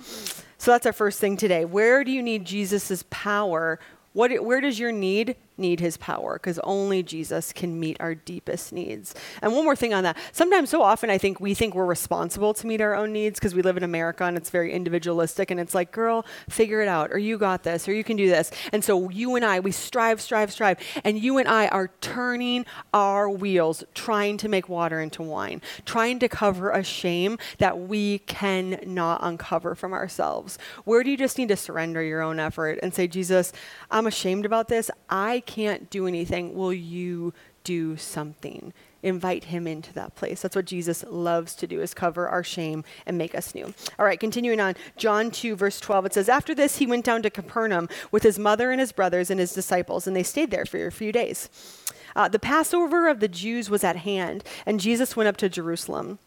So 0.58 0.70
that's 0.70 0.86
our 0.86 0.92
first 0.92 1.20
thing 1.20 1.36
today. 1.36 1.64
Where 1.64 2.02
do 2.02 2.10
you 2.10 2.22
need 2.22 2.44
Jesus' 2.44 3.04
power 3.10 3.78
what, 4.16 4.32
where 4.42 4.62
does 4.62 4.78
your 4.78 4.92
need 4.92 5.36
need 5.58 5.80
his 5.80 5.96
power 5.96 6.34
because 6.34 6.58
only 6.60 7.02
Jesus 7.02 7.52
can 7.52 7.78
meet 7.78 7.96
our 8.00 8.14
deepest 8.14 8.72
needs. 8.72 9.14
And 9.42 9.52
one 9.52 9.64
more 9.64 9.76
thing 9.76 9.94
on 9.94 10.04
that. 10.04 10.16
Sometimes, 10.32 10.70
so 10.70 10.82
often, 10.82 11.10
I 11.10 11.18
think 11.18 11.40
we 11.40 11.54
think 11.54 11.74
we're 11.74 11.86
responsible 11.86 12.54
to 12.54 12.66
meet 12.66 12.80
our 12.80 12.94
own 12.94 13.12
needs 13.12 13.38
because 13.38 13.54
we 13.54 13.62
live 13.62 13.76
in 13.76 13.82
America 13.82 14.24
and 14.24 14.36
it's 14.36 14.50
very 14.50 14.72
individualistic 14.72 15.50
and 15.50 15.58
it's 15.60 15.74
like, 15.74 15.92
girl, 15.92 16.26
figure 16.48 16.80
it 16.80 16.88
out, 16.88 17.12
or 17.12 17.18
you 17.18 17.38
got 17.38 17.62
this, 17.62 17.88
or 17.88 17.92
you 17.92 18.04
can 18.04 18.16
do 18.16 18.28
this. 18.28 18.50
And 18.72 18.84
so 18.84 19.10
you 19.10 19.36
and 19.36 19.44
I, 19.44 19.60
we 19.60 19.72
strive, 19.72 20.20
strive, 20.20 20.52
strive. 20.52 20.78
And 21.04 21.18
you 21.18 21.38
and 21.38 21.48
I 21.48 21.68
are 21.68 21.90
turning 22.00 22.66
our 22.92 23.28
wheels, 23.28 23.84
trying 23.94 24.36
to 24.38 24.48
make 24.48 24.68
water 24.68 25.00
into 25.00 25.22
wine, 25.22 25.62
trying 25.84 26.18
to 26.20 26.28
cover 26.28 26.70
a 26.70 26.82
shame 26.82 27.38
that 27.58 27.78
we 27.78 28.18
cannot 28.20 29.20
uncover 29.22 29.74
from 29.74 29.92
ourselves. 29.92 30.58
Where 30.84 31.02
do 31.02 31.10
you 31.10 31.16
just 31.16 31.38
need 31.38 31.48
to 31.48 31.56
surrender 31.56 32.02
your 32.02 32.20
own 32.22 32.38
effort 32.38 32.78
and 32.82 32.94
say, 32.94 33.06
Jesus, 33.06 33.52
I'm 33.90 34.06
ashamed 34.06 34.44
about 34.44 34.68
this. 34.68 34.90
I 35.08 35.40
can't 35.46 35.88
do 35.90 36.06
anything, 36.06 36.54
will 36.54 36.72
you 36.72 37.32
do 37.64 37.96
something? 37.96 38.72
Invite 39.02 39.44
him 39.44 39.66
into 39.66 39.92
that 39.94 40.14
place. 40.14 40.42
That's 40.42 40.56
what 40.56 40.64
Jesus 40.64 41.04
loves 41.08 41.54
to 41.56 41.66
do 41.66 41.80
is 41.80 41.94
cover 41.94 42.28
our 42.28 42.42
shame 42.42 42.84
and 43.06 43.16
make 43.16 43.34
us 43.34 43.54
new. 43.54 43.72
All 43.98 44.06
right, 44.06 44.18
continuing 44.18 44.60
on, 44.60 44.74
John 44.96 45.30
2 45.30 45.56
verse 45.56 45.78
12 45.80 46.06
it 46.06 46.14
says 46.14 46.28
after 46.28 46.54
this 46.54 46.78
he 46.78 46.86
went 46.86 47.04
down 47.04 47.22
to 47.22 47.30
Capernaum 47.30 47.88
with 48.10 48.22
his 48.22 48.38
mother 48.38 48.70
and 48.70 48.80
his 48.80 48.92
brothers 48.92 49.30
and 49.30 49.38
his 49.38 49.52
disciples 49.52 50.06
and 50.06 50.16
they 50.16 50.22
stayed 50.22 50.50
there 50.50 50.66
for 50.66 50.86
a 50.86 50.92
few 50.92 51.12
days. 51.12 51.48
Uh, 52.16 52.28
the 52.28 52.38
Passover 52.38 53.08
of 53.08 53.20
the 53.20 53.28
Jews 53.28 53.68
was 53.68 53.84
at 53.84 53.96
hand, 53.96 54.42
and 54.64 54.80
Jesus 54.80 55.16
went 55.16 55.28
up 55.28 55.36
to 55.36 55.50
Jerusalem. 55.50 56.18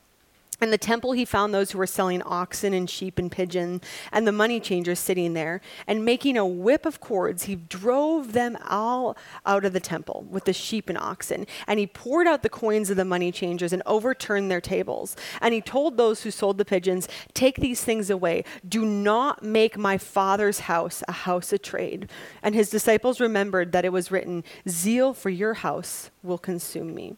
In 0.61 0.71
the 0.71 0.77
temple, 0.77 1.13
he 1.13 1.23
found 1.23 1.53
those 1.53 1.71
who 1.71 1.77
were 1.77 1.87
selling 1.87 2.21
oxen 2.23 2.73
and 2.73 2.89
sheep 2.89 3.17
and 3.17 3.31
pigeon, 3.31 3.81
and 4.11 4.27
the 4.27 4.33
money 4.33 4.59
changers 4.59 4.99
sitting 4.99 5.33
there. 5.33 5.61
And 5.87 6.03
making 6.03 6.37
a 6.37 6.45
whip 6.45 6.85
of 6.85 6.99
cords, 6.99 7.43
he 7.43 7.55
drove 7.55 8.33
them 8.33 8.57
all 8.67 9.15
out 9.45 9.63
of 9.63 9.71
the 9.71 9.79
temple 9.79 10.25
with 10.29 10.43
the 10.43 10.53
sheep 10.53 10.89
and 10.89 10.97
oxen. 10.97 11.47
And 11.65 11.79
he 11.79 11.87
poured 11.87 12.27
out 12.27 12.43
the 12.43 12.49
coins 12.49 12.89
of 12.89 12.97
the 12.97 13.05
money 13.05 13.31
changers 13.31 13.71
and 13.71 13.81
overturned 13.85 14.51
their 14.51 14.59
tables. 14.59 15.15
And 15.39 15.53
he 15.53 15.61
told 15.61 15.95
those 15.95 16.23
who 16.23 16.31
sold 16.31 16.57
the 16.57 16.65
pigeons, 16.65 17.07
Take 17.33 17.57
these 17.57 17.83
things 17.83 18.09
away. 18.09 18.43
Do 18.67 18.85
not 18.85 19.41
make 19.41 19.77
my 19.77 19.97
father's 19.97 20.61
house 20.61 21.03
a 21.07 21.13
house 21.13 21.53
of 21.53 21.61
trade. 21.61 22.09
And 22.43 22.53
his 22.53 22.69
disciples 22.69 23.21
remembered 23.21 23.71
that 23.71 23.85
it 23.85 23.93
was 23.93 24.11
written, 24.11 24.43
Zeal 24.67 25.13
for 25.13 25.29
your 25.29 25.53
house 25.55 26.11
will 26.21 26.37
consume 26.37 26.93
me. 26.93 27.15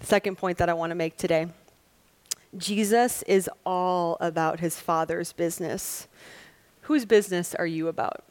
Second 0.00 0.38
point 0.38 0.56
that 0.58 0.70
I 0.70 0.74
want 0.74 0.90
to 0.90 0.94
make 0.94 1.16
today 1.16 1.48
Jesus 2.56 3.22
is 3.22 3.50
all 3.66 4.16
about 4.20 4.60
his 4.60 4.80
Father's 4.80 5.32
business. 5.32 6.08
Whose 6.82 7.04
business 7.04 7.54
are 7.54 7.66
you 7.66 7.88
about? 7.88 8.24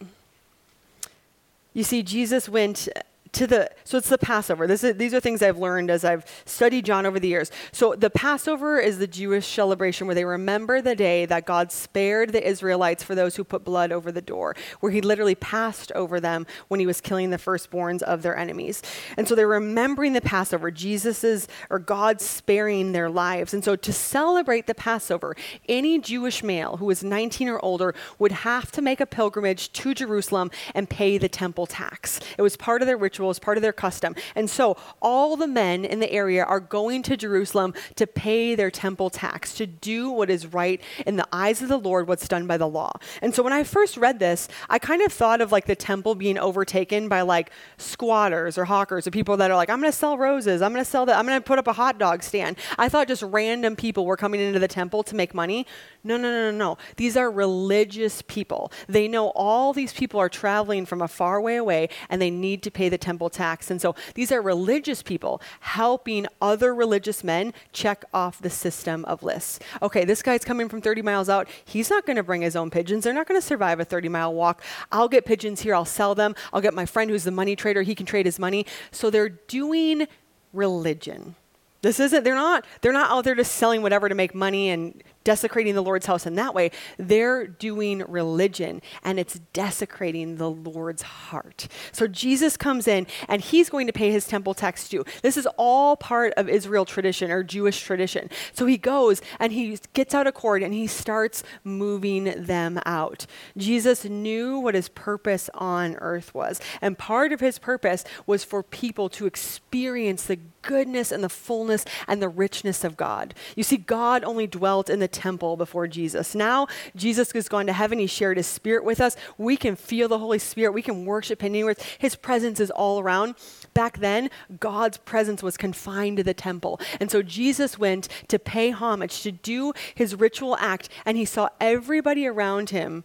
You 1.74 1.84
see, 1.84 2.02
Jesus 2.02 2.50
went 2.50 2.90
to 3.34 3.48
the 3.48 3.70
so 3.84 3.98
it's 3.98 4.10
the 4.10 4.18
passover. 4.18 4.66
Is, 4.66 4.82
these 4.82 5.14
are 5.14 5.20
things 5.20 5.42
i've 5.42 5.58
learned 5.58 5.90
as 5.90 6.04
i've 6.06 6.26
studied 6.46 6.86
john 6.86 7.06
over 7.06 7.20
the 7.20 7.28
years. 7.28 7.52
So 7.72 7.96
the 7.96 8.10
passover 8.10 8.80
is 8.80 9.00
the 9.00 9.08
jewish 9.08 9.48
celebration 9.48 10.08
where 10.08 10.16
they 10.16 10.26
remember 10.26 10.82
the 10.82 10.96
day 10.96 11.26
that 11.26 11.46
god 11.46 11.72
spared 11.72 12.32
the 12.32 12.48
israelites 12.48 13.04
for 13.04 13.16
those 13.16 13.36
who 13.36 13.44
put 13.44 13.64
blood 13.64 13.92
over 13.92 14.12
the 14.12 14.22
door 14.22 14.56
where 14.80 14.92
he 14.92 15.02
literally 15.02 15.36
passed 15.36 15.92
over 15.94 16.20
them 16.20 16.46
when 16.68 16.80
he 16.80 16.86
was 16.86 17.02
killing 17.02 17.30
the 17.30 17.38
firstborns 17.38 18.02
of 18.02 18.22
their 18.22 18.38
enemies. 18.38 18.82
And 19.18 19.28
so 19.28 19.36
they're 19.36 19.48
remembering 19.48 20.14
the 20.14 20.22
passover 20.22 20.72
jesus's 20.72 21.48
or 21.70 21.80
god 21.80 22.22
sparing 22.22 22.92
their 22.92 23.10
lives. 23.10 23.54
And 23.54 23.64
so 23.64 23.76
to 23.76 23.94
celebrate 23.94 24.68
the 24.68 24.76
passover 24.76 25.36
any 25.68 26.00
jewish 26.00 26.44
male 26.44 26.78
who 26.78 26.86
was 26.86 27.04
19 27.04 27.50
or 27.50 27.64
older 27.64 27.94
would 28.20 28.32
have 28.32 28.72
to 28.72 28.82
make 28.82 29.00
a 29.00 29.06
pilgrimage 29.06 29.72
to 29.74 29.94
jerusalem 29.94 30.52
and 30.74 30.90
pay 30.90 31.18
the 31.18 31.30
temple 31.30 31.66
tax. 31.66 32.20
It 32.38 32.42
was 32.42 32.56
part 32.58 32.82
of 32.82 32.88
their 32.88 32.98
ritual 32.98 33.17
ritual, 33.18 33.30
as 33.30 33.40
part 33.40 33.58
of 33.58 33.62
their 33.62 33.74
custom. 33.74 34.16
And 34.36 34.50
so 34.50 34.78
all 35.02 35.36
the 35.36 35.48
men 35.48 35.86
in 35.86 36.00
the 36.00 36.12
area 36.12 36.44
are 36.44 36.60
going 36.60 37.04
to 37.04 37.18
Jerusalem 37.18 37.74
to 37.96 38.06
pay 38.06 38.56
their 38.56 38.72
temple 38.72 39.10
tax, 39.10 39.56
to 39.56 39.66
do 39.66 40.10
what 40.12 40.30
is 40.30 40.48
right 40.48 40.82
in 41.06 41.16
the 41.16 41.28
eyes 41.32 41.62
of 41.62 41.70
the 41.70 41.80
Lord, 41.80 42.08
what's 42.08 42.28
done 42.28 42.48
by 42.48 42.58
the 42.58 42.68
law. 42.68 42.92
And 43.22 43.34
so 43.34 43.44
when 43.44 43.54
I 43.54 43.64
first 43.64 43.98
read 43.98 44.20
this, 44.20 44.48
I 44.70 44.80
kind 44.80 45.02
of 45.02 45.12
thought 45.12 45.42
of 45.42 45.52
like 45.52 45.66
the 45.66 45.76
temple 45.76 46.16
being 46.16 46.38
overtaken 46.38 47.10
by 47.10 47.22
like 47.22 47.52
squatters 47.78 48.58
or 48.58 48.66
hawkers 48.66 49.08
or 49.08 49.12
people 49.12 49.38
that 49.38 49.50
are 49.50 49.58
like, 49.58 49.70
I'm 49.70 49.80
going 49.80 49.92
to 49.92 49.98
sell 49.98 50.18
roses, 50.18 50.62
I'm 50.62 50.72
going 50.72 50.84
to 50.84 50.90
sell 50.90 51.06
that, 51.08 51.18
I'm 51.18 51.26
going 51.26 51.40
to 51.40 51.46
put 51.46 51.60
up 51.60 51.68
a 51.68 51.74
hot 51.74 51.98
dog 51.98 52.24
stand. 52.24 52.58
I 52.78 52.90
thought 52.90 53.08
just 53.08 53.24
random 53.24 53.76
people 53.76 54.06
were 54.06 54.18
coming 54.18 54.42
into 54.42 54.60
the 54.60 54.68
temple 54.68 55.04
to 55.04 55.16
make 55.16 55.34
money. 55.34 55.66
No, 56.04 56.18
no, 56.18 56.30
no, 56.32 56.52
no, 56.52 56.58
no. 56.58 56.78
These 56.96 57.18
are 57.18 57.30
religious 57.30 58.22
people. 58.28 58.72
They 58.88 59.08
know 59.08 59.30
all 59.30 59.74
these 59.74 59.94
people 59.94 60.20
are 60.20 60.30
traveling 60.30 60.86
from 60.86 61.02
a 61.02 61.08
far 61.08 61.42
way 61.42 61.58
away 61.58 61.90
and 62.10 62.22
they 62.22 62.30
need 62.30 62.64
to 62.64 62.72
pay 62.72 62.90
the 62.90 62.98
temple 63.08 63.30
tax. 63.30 63.72
And 63.72 63.82
so 63.82 63.96
these 64.16 64.34
are 64.34 64.42
religious 64.42 65.02
people 65.02 65.42
helping 65.62 66.28
other 66.42 66.76
religious 66.76 67.24
men 67.24 67.54
check 67.72 68.04
off 68.14 68.42
the 68.42 68.50
system 68.50 69.06
of 69.06 69.24
lists. 69.24 69.60
Okay, 69.82 70.04
this 70.04 70.22
guy's 70.22 70.44
coming 70.44 70.68
from 70.68 70.82
30 70.82 71.02
miles 71.02 71.30
out. 71.30 71.48
He's 71.64 71.90
not 71.90 72.06
going 72.06 72.18
to 72.18 72.24
bring 72.24 72.42
his 72.42 72.58
own 72.58 72.70
pigeons. 72.70 73.06
They're 73.06 73.14
not 73.14 73.26
going 73.26 73.40
to 73.40 73.48
survive 73.48 73.80
a 73.80 73.86
30 73.86 74.10
mile 74.10 74.34
walk. 74.34 74.62
I'll 74.92 75.08
get 75.08 75.24
pigeons 75.24 75.62
here. 75.62 75.74
I'll 75.74 75.86
sell 75.86 76.16
them. 76.16 76.36
I'll 76.52 76.60
get 76.60 76.74
my 76.74 76.86
friend 76.86 77.10
who's 77.10 77.24
the 77.24 77.32
money 77.32 77.56
trader. 77.56 77.82
He 77.82 77.96
can 77.96 78.06
trade 78.06 78.26
his 78.26 78.40
money. 78.40 78.66
So 78.92 79.10
they're 79.10 79.30
doing 79.30 80.08
religion. 80.52 81.36
This 81.82 82.02
isn't, 82.02 82.26
they're 82.26 82.36
not, 82.36 82.66
they're 82.82 82.92
not 82.92 83.10
out 83.10 83.24
there 83.24 83.36
just 83.36 83.54
selling 83.54 83.82
whatever 83.82 84.10
to 84.10 84.16
make 84.16 84.36
money 84.36 84.70
and 84.70 85.02
desecrating 85.28 85.76
the 85.76 85.84
Lord's 85.84 86.06
house 86.06 86.26
in 86.26 86.36
that 86.36 86.56
way. 86.56 86.72
They're 86.96 87.46
doing 87.46 88.02
religion 88.08 88.82
and 89.04 89.20
it's 89.20 89.42
desecrating 89.52 90.38
the 90.38 90.50
Lord's 90.50 91.02
heart. 91.02 91.68
So 91.92 92.08
Jesus 92.08 92.56
comes 92.56 92.88
in 92.88 93.08
and 93.28 93.42
he's 93.42 93.70
going 93.70 93.88
to 93.88 93.94
pay 93.94 94.10
his 94.10 94.26
temple 94.26 94.54
tax 94.54 94.88
too. 94.88 95.04
This 95.24 95.36
is 95.36 95.46
all 95.58 95.98
part 95.98 96.32
of 96.38 96.48
Israel 96.48 96.86
tradition 96.86 97.30
or 97.30 97.44
Jewish 97.44 97.82
tradition. 97.82 98.30
So 98.54 98.68
he 98.68 98.78
goes 98.78 99.22
and 99.38 99.52
he 99.52 99.78
gets 99.92 100.16
out 100.16 100.28
a 100.28 100.32
cord 100.32 100.64
and 100.64 100.74
he 100.74 100.88
starts 100.88 101.44
moving 101.62 102.46
them 102.46 102.80
out. 102.86 103.26
Jesus 103.58 104.06
knew 104.06 104.58
what 104.60 104.76
his 104.76 104.88
purpose 104.88 105.50
on 105.56 105.96
earth 105.96 106.34
was. 106.34 106.62
And 106.80 106.98
part 106.98 107.34
of 107.34 107.42
his 107.42 107.60
purpose 107.60 108.06
was 108.26 108.46
for 108.46 108.64
people 108.64 109.10
to 109.10 109.26
experience 109.26 110.24
the 110.24 110.40
goodness 110.62 111.12
and 111.12 111.24
the 111.24 111.30
fullness 111.30 111.86
and 112.08 112.22
the 112.22 112.30
richness 112.30 112.84
of 112.84 112.96
God. 112.96 113.34
You 113.56 113.64
see, 113.64 113.78
God 113.78 114.24
only 114.24 114.48
dwelt 114.48 114.90
in 114.90 115.00
the 115.00 115.17
temple 115.18 115.58
before 115.58 115.88
Jesus. 115.88 116.36
Now, 116.36 116.68
Jesus 116.96 117.32
has 117.32 117.50
gone 117.50 117.66
to 117.66 117.74
heaven. 117.74 117.98
He 117.98 118.08
shared 118.08 118.38
his 118.38 118.48
spirit 118.48 118.84
with 118.86 119.02
us. 119.02 119.18
We 119.38 119.58
can 119.58 119.76
feel 119.76 120.08
the 120.08 120.20
Holy 120.20 120.40
Spirit. 120.40 120.74
We 120.74 120.84
can 120.84 121.06
worship 121.06 121.42
him 121.42 121.54
anywhere. 121.54 121.76
His 121.98 122.16
presence 122.16 122.60
is 122.60 122.70
all 122.70 123.00
around. 123.00 123.36
Back 123.74 123.98
then, 123.98 124.30
God's 124.60 124.98
presence 124.98 125.42
was 125.42 125.58
confined 125.58 126.18
to 126.18 126.24
the 126.24 126.34
temple. 126.34 126.80
And 127.00 127.10
so 127.10 127.22
Jesus 127.22 127.80
went 127.80 128.08
to 128.28 128.38
pay 128.38 128.70
homage, 128.70 129.22
to 129.24 129.32
do 129.32 129.74
his 129.96 130.16
ritual 130.16 130.56
act, 130.58 130.90
and 131.06 131.18
he 131.18 131.26
saw 131.26 131.50
everybody 131.60 132.28
around 132.28 132.70
him 132.70 133.04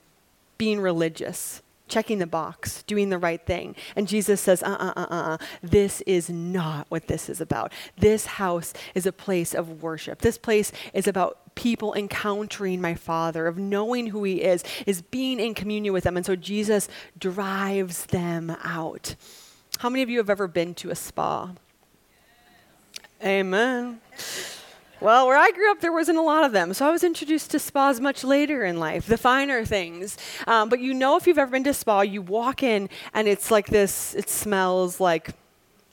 being 0.58 0.80
religious 0.80 1.62
checking 1.88 2.18
the 2.18 2.26
box, 2.26 2.82
doing 2.84 3.10
the 3.10 3.18
right 3.18 3.44
thing. 3.44 3.76
And 3.96 4.08
Jesus 4.08 4.40
says, 4.40 4.62
uh 4.62 4.76
uh 4.78 4.92
uh 4.96 5.06
uh, 5.10 5.38
this 5.62 6.00
is 6.02 6.30
not 6.30 6.86
what 6.88 7.06
this 7.06 7.28
is 7.28 7.40
about. 7.40 7.72
This 7.98 8.26
house 8.26 8.72
is 8.94 9.06
a 9.06 9.12
place 9.12 9.54
of 9.54 9.82
worship. 9.82 10.20
This 10.20 10.38
place 10.38 10.72
is 10.94 11.06
about 11.06 11.54
people 11.54 11.92
encountering 11.94 12.80
my 12.80 12.94
Father, 12.94 13.46
of 13.46 13.58
knowing 13.58 14.08
who 14.08 14.24
He 14.24 14.42
is, 14.42 14.64
is 14.86 15.02
being 15.02 15.38
in 15.38 15.54
communion 15.54 15.92
with 15.92 16.04
them. 16.04 16.16
And 16.16 16.24
so 16.24 16.36
Jesus 16.36 16.88
drives 17.18 18.06
them 18.06 18.56
out. 18.62 19.14
How 19.78 19.90
many 19.90 20.02
of 20.02 20.08
you 20.08 20.18
have 20.18 20.30
ever 20.30 20.48
been 20.48 20.74
to 20.76 20.90
a 20.90 20.94
spa? 20.94 21.52
Amen. 23.22 24.00
Well, 25.02 25.26
where 25.26 25.36
I 25.36 25.50
grew 25.50 25.68
up, 25.68 25.80
there 25.80 25.90
wasn't 25.90 26.18
a 26.18 26.22
lot 26.22 26.44
of 26.44 26.52
them. 26.52 26.72
So 26.74 26.86
I 26.86 26.92
was 26.92 27.02
introduced 27.02 27.50
to 27.50 27.58
spas 27.58 28.00
much 28.00 28.22
later 28.22 28.64
in 28.64 28.78
life, 28.78 29.08
the 29.08 29.18
finer 29.18 29.64
things. 29.64 30.16
Um, 30.46 30.68
but 30.68 30.78
you 30.78 30.94
know, 30.94 31.16
if 31.16 31.26
you've 31.26 31.38
ever 31.38 31.50
been 31.50 31.64
to 31.64 31.74
spa, 31.74 32.02
you 32.02 32.22
walk 32.22 32.62
in 32.62 32.88
and 33.12 33.26
it's 33.26 33.50
like 33.50 33.66
this, 33.66 34.14
it 34.14 34.30
smells 34.30 35.00
like 35.00 35.30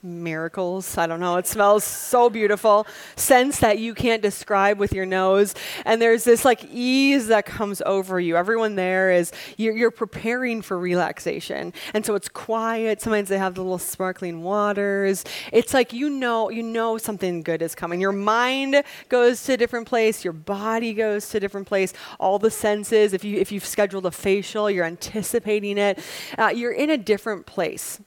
miracles. 0.02 0.96
I 0.96 1.06
don't 1.06 1.20
know. 1.20 1.36
It 1.36 1.46
smells 1.46 1.84
so 1.84 2.30
beautiful. 2.30 2.86
Scents 3.16 3.60
that 3.60 3.78
you 3.78 3.94
can't 3.94 4.22
describe 4.22 4.78
with 4.78 4.92
your 4.92 5.06
nose. 5.06 5.54
And 5.84 6.00
there's 6.00 6.24
this 6.24 6.44
like 6.44 6.64
ease 6.72 7.26
that 7.28 7.46
comes 7.46 7.82
over 7.84 8.18
you. 8.18 8.36
Everyone 8.36 8.76
there 8.76 9.10
is, 9.10 9.32
you're, 9.56 9.76
you're, 9.76 9.90
preparing 9.90 10.62
for 10.62 10.78
relaxation. 10.78 11.74
And 11.92 12.06
so 12.06 12.14
it's 12.14 12.28
quiet. 12.28 13.02
Sometimes 13.02 13.28
they 13.28 13.38
have 13.38 13.54
the 13.54 13.60
little 13.60 13.76
sparkling 13.76 14.42
waters. 14.42 15.24
It's 15.52 15.74
like 15.74 15.92
you 15.92 16.08
know, 16.08 16.48
you 16.48 16.62
know 16.62 16.96
something 16.96 17.42
good 17.42 17.60
is 17.60 17.74
coming. 17.74 18.00
Your 18.00 18.12
mind 18.12 18.82
goes 19.08 19.42
to 19.44 19.54
a 19.54 19.56
different 19.56 19.88
place. 19.88 20.24
Your 20.24 20.32
body 20.32 20.94
goes 20.94 21.28
to 21.30 21.36
a 21.38 21.40
different 21.40 21.66
place. 21.66 21.92
All 22.20 22.38
the 22.38 22.50
senses, 22.50 23.12
if, 23.12 23.24
you, 23.24 23.38
if 23.38 23.50
you've 23.50 23.66
scheduled 23.66 24.06
a 24.06 24.10
facial, 24.10 24.70
you're 24.70 24.84
anticipating 24.84 25.76
it. 25.76 25.98
Uh, 26.38 26.52
you're 26.54 26.72
in 26.72 26.90
a 26.90 26.96
different 26.96 27.46
place. 27.46 28.00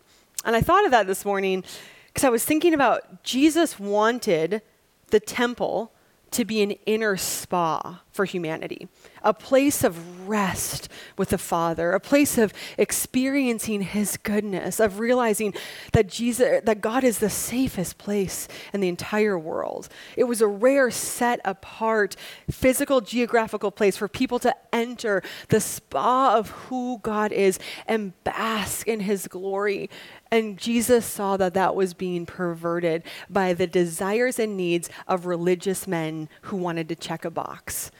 And 0.44 0.56
I 0.56 0.62
thought 0.62 0.86
of 0.86 0.92
that 0.92 1.08
this 1.08 1.26
morning 1.26 1.64
because 2.08 2.24
I 2.24 2.30
was 2.30 2.46
thinking 2.46 2.74
about 2.74 3.24
Jesus 3.24 3.80
wanted 3.80 4.62
the 5.08 5.20
temple 5.20 5.92
to 6.34 6.46
be 6.46 6.62
an 6.64 6.72
inner 6.88 7.16
spa 7.16 8.02
for 8.12 8.26
humanity, 8.26 8.88
a 9.24 9.34
place 9.34 9.84
of 9.84 10.28
rest 10.28 10.90
with 11.16 11.30
the 11.30 11.38
Father, 11.38 11.92
a 11.92 12.00
place 12.00 12.38
of 12.40 12.54
experiencing 12.78 13.82
His 13.82 14.18
goodness, 14.18 14.80
of 14.80 15.00
realizing 15.00 15.54
that 15.94 16.08
Jesus, 16.08 16.62
that 16.66 16.82
God 16.82 17.04
is 17.04 17.20
the 17.20 17.30
safest 17.30 18.00
place 18.00 18.48
in 18.74 18.82
the 18.82 18.88
entire 18.88 19.38
world. 19.38 19.90
It 20.18 20.24
was 20.24 20.42
a 20.42 20.48
rare, 20.48 20.90
set 20.90 21.40
apart, 21.46 22.16
physical, 22.50 23.02
geographical 23.02 23.72
place 23.72 23.96
for 23.96 24.08
people 24.08 24.40
to 24.40 24.56
enter 24.72 25.22
the 25.50 25.60
spa 25.60 26.36
of 26.36 26.50
who 26.50 27.00
God 27.04 27.32
is 27.32 27.60
and 27.88 28.14
bask 28.24 28.88
in 28.88 29.02
His 29.02 29.28
glory 29.28 29.90
and 30.34 30.58
Jesus 30.58 31.06
saw 31.06 31.38
that 31.38 31.54
that 31.54 31.76
was 31.76 31.94
being 31.94 32.26
perverted 32.26 33.04
by 33.30 33.54
the 33.54 33.68
desires 33.68 34.40
and 34.40 34.58
needs 34.58 34.90
of 35.08 35.28
religious 35.28 35.88
men 35.88 36.28
who 36.42 36.58
wanted 36.58 36.90
to 36.90 36.96
check 36.96 37.24
a 37.24 37.30
box. 37.30 37.92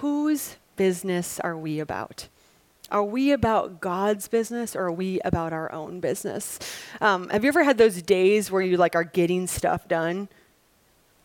Whose 0.00 0.56
business 0.76 1.38
are 1.40 1.58
we 1.58 1.80
about? 1.80 2.28
Are 2.90 3.04
we 3.04 3.32
about 3.32 3.82
God's 3.82 4.28
business 4.28 4.74
or 4.74 4.84
are 4.84 4.92
we 4.92 5.20
about 5.26 5.52
our 5.52 5.70
own 5.72 6.00
business? 6.00 6.58
Um, 7.02 7.28
have 7.28 7.44
you 7.44 7.48
ever 7.48 7.64
had 7.64 7.76
those 7.76 8.00
days 8.00 8.50
where 8.50 8.62
you 8.62 8.78
like 8.78 8.96
are 8.96 9.04
getting 9.04 9.46
stuff 9.46 9.86
done? 9.86 10.30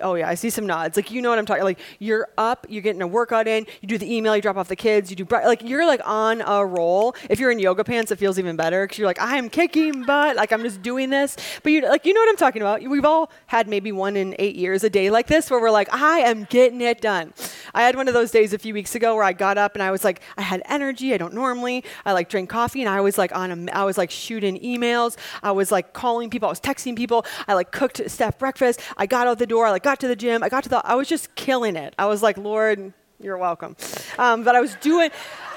Oh 0.02 0.16
yeah, 0.16 0.30
I 0.30 0.36
see 0.36 0.50
some 0.50 0.66
nods. 0.66 0.96
Like 0.96 1.12
you 1.12 1.22
know 1.22 1.30
what 1.30 1.40
I'm 1.40 1.46
talking. 1.46 1.64
Like 1.64 1.80
you're 2.00 2.28
up, 2.38 2.66
you're 2.70 2.82
getting 2.82 3.02
a 3.02 3.08
workout 3.08 3.48
in. 3.48 3.66
You 3.82 3.88
do 3.88 3.98
the 3.98 4.14
email, 4.14 4.36
you 4.36 4.42
drop 4.42 4.58
off 4.58 4.68
the 4.68 4.76
kids, 4.76 5.10
you 5.10 5.16
do 5.16 5.26
like 5.30 5.64
you're 5.64 5.86
like 5.86 6.02
on 6.06 6.42
a 6.42 6.66
roll. 6.66 7.16
If 7.30 7.40
you're 7.40 7.52
in 7.52 7.60
yoga 7.60 7.84
pants, 7.84 8.12
it 8.12 8.18
feels 8.18 8.40
even 8.40 8.56
better 8.56 8.86
because 8.86 8.98
you're 8.98 9.08
like 9.08 9.22
I'm 9.22 9.50
kicking 9.50 10.04
butt. 10.04 10.36
Like 10.36 10.52
I'm 10.52 10.64
just 10.64 10.82
doing 10.82 11.10
this. 11.10 11.36
But 11.64 11.72
you 11.72 11.82
like 11.82 12.06
you 12.06 12.14
know 12.14 12.22
what 12.22 12.30
I'm 12.30 12.38
talking 12.38 12.62
about. 12.62 12.82
We've 12.82 13.06
all 13.06 13.32
had 13.48 13.68
maybe 13.68 13.92
one 13.92 14.16
in 14.16 14.36
eight 14.40 14.56
years 14.56 14.84
a 14.84 14.90
day 14.90 15.10
like 15.10 15.28
this 15.28 15.50
where 15.52 15.60
we're 15.60 15.72
like 15.72 15.94
I 15.94 16.20
am 16.20 16.46
getting 16.46 16.82
it 16.82 17.02
done. 17.02 17.34
I 17.74 17.84
had 17.84 17.96
one 17.96 18.08
of 18.08 18.14
those 18.14 18.32
days 18.32 18.54
a 18.54 18.58
few 18.58 18.74
weeks 18.74 18.96
ago 18.96 19.16
where 19.16 19.24
I 19.24 19.34
got 19.34 19.58
up 19.58 19.76
and 19.76 19.84
I 19.84 19.92
was 19.92 20.04
like 20.04 20.22
I 20.38 20.42
had 20.42 20.62
energy. 20.66 21.14
I 21.14 21.18
don't 21.18 21.34
normally. 21.34 21.84
I 22.06 22.14
like 22.14 22.30
drink 22.30 22.50
coffee 22.50 22.82
and 22.82 22.90
I 22.90 23.02
was 23.02 23.18
like 23.18 23.36
on 23.36 23.70
a 23.70 23.72
I 23.72 23.84
was 23.84 23.98
like 23.98 24.12
shooting 24.12 24.60
emails. 24.60 25.18
I 25.44 25.52
was 25.52 25.72
like 25.72 25.94
calling 25.94 26.30
people. 26.30 26.48
I 26.48 26.52
was 26.52 26.62
texting 26.62 26.96
people. 26.96 27.26
I 27.48 27.54
like 27.54 27.72
cooked 27.72 28.02
Steph 28.10 28.38
breakfast. 28.38 28.80
I 28.98 29.06
got 29.06 29.28
out 29.28 29.40
the 29.40 29.48
door. 29.48 29.66
I 29.66 29.72
like 29.72 29.84
got 29.84 30.00
to 30.02 30.08
the 30.08 30.16
gym. 30.16 30.44
I 30.44 30.50
got 30.50 30.64
to 30.64 30.70
the, 30.70 30.86
I 30.86 30.96
was 30.96 31.08
just 31.08 31.34
killing 31.36 31.76
it. 31.76 31.94
I 31.98 32.06
was 32.06 32.22
like, 32.24 32.38
Lord, 32.38 32.94
you're 33.20 33.38
welcome. 33.38 33.76
Um, 34.18 34.44
but 34.44 34.56
I 34.56 34.62
was 34.62 34.76
doing, 34.76 35.10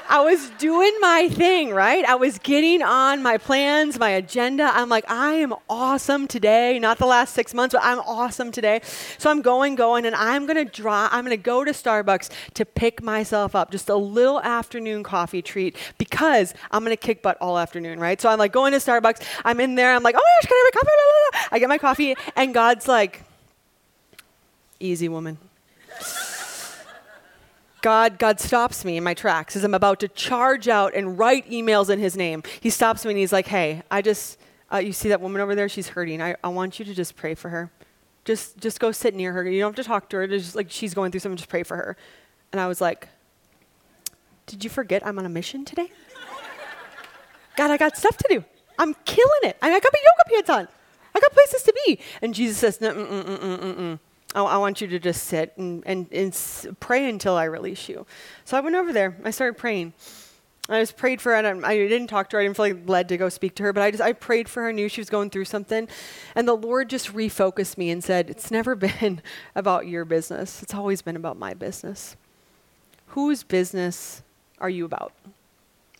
I 0.09 0.21
was 0.23 0.51
doing 0.59 0.93
my 1.01 1.29
thing, 1.31 1.71
right? 1.71 2.05
I 2.05 2.15
was 2.15 2.39
getting 2.39 2.83
on 2.83 3.23
my 3.23 3.39
plans, 3.39 3.99
my 3.99 4.11
agenda. 4.11 4.71
I'm 4.73 4.89
like, 4.89 5.11
I 5.11 5.35
am 5.35 5.55
awesome 5.69 6.27
today. 6.27 6.79
Not 6.79 6.99
the 6.99 7.07
last 7.07 7.35
six 7.35 7.55
months, 7.55 7.75
but 7.75 7.83
I'm 7.83 8.01
awesome 8.01 8.53
today. 8.53 8.81
So 9.19 9.31
I'm 9.31 9.43
going, 9.43 9.75
going, 9.75 10.07
and 10.07 10.15
I'm 10.15 10.47
gonna 10.47 10.65
draw. 10.65 11.09
I'm 11.11 11.25
gonna 11.25 11.37
go 11.37 11.65
to 11.65 11.73
Starbucks 11.73 12.31
to 12.55 12.65
pick 12.65 13.03
myself 13.03 13.55
up, 13.55 13.71
just 13.71 13.89
a 13.89 13.97
little 13.97 14.41
afternoon 14.41 15.03
coffee 15.03 15.43
treat 15.43 15.77
because 15.99 16.55
I'm 16.71 16.83
gonna 16.83 16.97
kick 16.97 17.23
butt 17.23 17.39
all 17.41 17.59
afternoon, 17.59 17.99
right? 18.01 18.21
So 18.21 18.29
I'm 18.29 18.39
like 18.39 18.53
going 18.53 18.73
to 18.73 18.79
Starbucks. 18.79 19.23
I'm 19.45 19.61
in 19.61 19.75
there. 19.75 19.95
I'm 19.95 20.03
like, 20.03 20.15
oh 20.17 20.23
my 20.23 20.41
gosh, 20.41 20.49
can 20.49 20.57
I 20.57 20.71
have 20.73 20.75
a 20.75 20.79
coffee? 20.79 21.49
I 21.53 21.59
get 21.59 21.69
my 21.69 21.79
coffee, 21.79 22.17
and 22.37 22.55
God's 22.55 22.89
like 22.89 23.23
easy 24.81 25.09
woman. 25.09 25.39
God, 27.83 28.19
God 28.19 28.39
stops 28.39 28.85
me 28.85 28.97
in 28.97 29.05
my 29.05 29.13
tracks 29.13 29.57
as 29.57 29.65
I'm 29.65 29.75
about 29.75 30.01
to 30.01 30.09
charge 30.09 30.69
out 30.69 30.95
and 30.95 31.19
write 31.19 31.51
emails 31.51 31.91
in 31.91 31.99
his 31.99 32.17
name. 32.17 32.45
He 32.61 32.71
stops 32.71 33.05
me 33.05 33.11
and 33.11 33.19
he's 33.19 33.33
like, 33.33 33.49
hey, 33.49 33.83
I 33.91 34.03
just, 34.03 34.39
uh, 34.73 34.79
you 34.79 34.93
see 34.93 35.09
that 35.09 35.21
woman 35.21 35.43
over 35.43 35.57
there? 35.57 35.69
She's 35.69 35.89
hurting. 35.89 36.23
I, 36.23 36.37
I 36.45 36.49
want 36.49 36.79
you 36.79 36.85
to 36.85 36.95
just 36.95 37.17
pray 37.17 37.35
for 37.35 37.49
her. 37.49 37.71
Just, 38.25 38.59
just 38.59 38.79
go 38.79 38.93
sit 38.93 39.15
near 39.17 39.33
her. 39.33 39.45
You 39.51 39.61
don't 39.61 39.77
have 39.77 39.85
to 39.85 39.89
talk 39.89 40.09
to 40.11 40.17
her. 40.19 40.29
Just 40.29 40.55
like 40.55 40.71
she's 40.71 40.95
going 40.95 41.11
through 41.11 41.21
something, 41.21 41.37
just 41.37 41.51
pray 41.51 41.65
for 41.65 41.77
her. 41.77 41.97
And 42.53 42.61
I 42.61 42.69
was 42.69 42.81
like, 42.81 43.09
did 44.47 44.63
you 44.63 44.71
forget 44.71 45.05
I'm 45.05 45.19
on 45.19 45.27
a 45.27 45.29
mission 45.29 45.65
today? 45.65 45.91
God, 47.57 47.71
I 47.73 47.77
got 47.77 47.97
stuff 47.97 48.17
to 48.17 48.27
do. 48.29 48.45
I'm 48.79 48.95
killing 49.05 49.41
it. 49.43 49.57
I, 49.61 49.73
I 49.73 49.81
got 49.81 49.93
my 49.93 50.01
yoga 50.01 50.31
pants 50.35 50.51
on. 50.51 50.69
I 51.15 51.21
got 51.21 51.33
places 51.33 51.65
to 51.65 51.75
be. 51.85 51.99
And 52.23 52.33
Jesus 52.33 52.59
says, 52.59 52.79
mm, 52.79 52.95
mm, 52.95 53.25
mm, 53.25 53.39
mm, 53.39 53.59
mm, 53.59 53.77
mm. 53.77 53.99
I, 54.35 54.43
I 54.43 54.57
want 54.57 54.81
you 54.81 54.87
to 54.89 54.99
just 54.99 55.25
sit 55.25 55.53
and, 55.57 55.83
and, 55.87 56.07
and 56.13 56.77
pray 56.81 57.09
until 57.09 57.37
I 57.37 57.45
release 57.45 57.89
you. 57.89 58.07
So 58.45 58.57
I 58.57 58.61
went 58.61 58.77
over 58.77 58.93
there. 58.93 59.17
I 59.25 59.31
started 59.31 59.59
praying. 59.59 59.93
I 60.69 60.81
just 60.81 60.97
prayed 60.97 61.21
for 61.21 61.33
her, 61.33 61.45
and 61.45 61.67
I, 61.67 61.73
I 61.73 61.77
didn't 61.77 62.07
talk 62.07 62.31
to 62.31 62.37
her. 62.37 62.41
I 62.41 62.45
didn't 62.45 62.57
feel 62.57 62.67
like 62.67 62.89
led 62.89 63.09
to 63.09 63.17
go 63.17 63.29
speak 63.29 63.57
to 63.57 63.65
her, 63.65 63.73
but 63.73 63.83
I 63.83 63.91
just 63.91 64.03
I 64.03 64.13
prayed 64.13 64.49
for 64.49 64.63
her. 64.63 64.69
I 64.69 64.73
knew 64.73 64.89
she 64.89 65.01
was 65.01 65.11
going 65.11 65.29
through 65.29 65.47
something, 65.47 65.89
and 66.37 66.47
the 66.47 66.55
Lord 66.55 66.89
just 66.89 67.13
refocused 67.13 67.77
me 67.77 67.91
and 67.91 68.03
said, 68.03 68.31
"It's 68.31 68.51
never 68.51 68.75
been 68.77 69.21
about 69.57 69.89
your 69.89 70.05
business. 70.05 70.63
It's 70.63 70.73
always 70.73 71.03
been 71.03 71.17
about 71.17 71.37
my 71.37 71.53
business. 71.53 72.17
Whose 73.09 73.43
business 73.43 74.23
are 74.61 74.71
you 74.71 74.85
about?" 74.85 75.13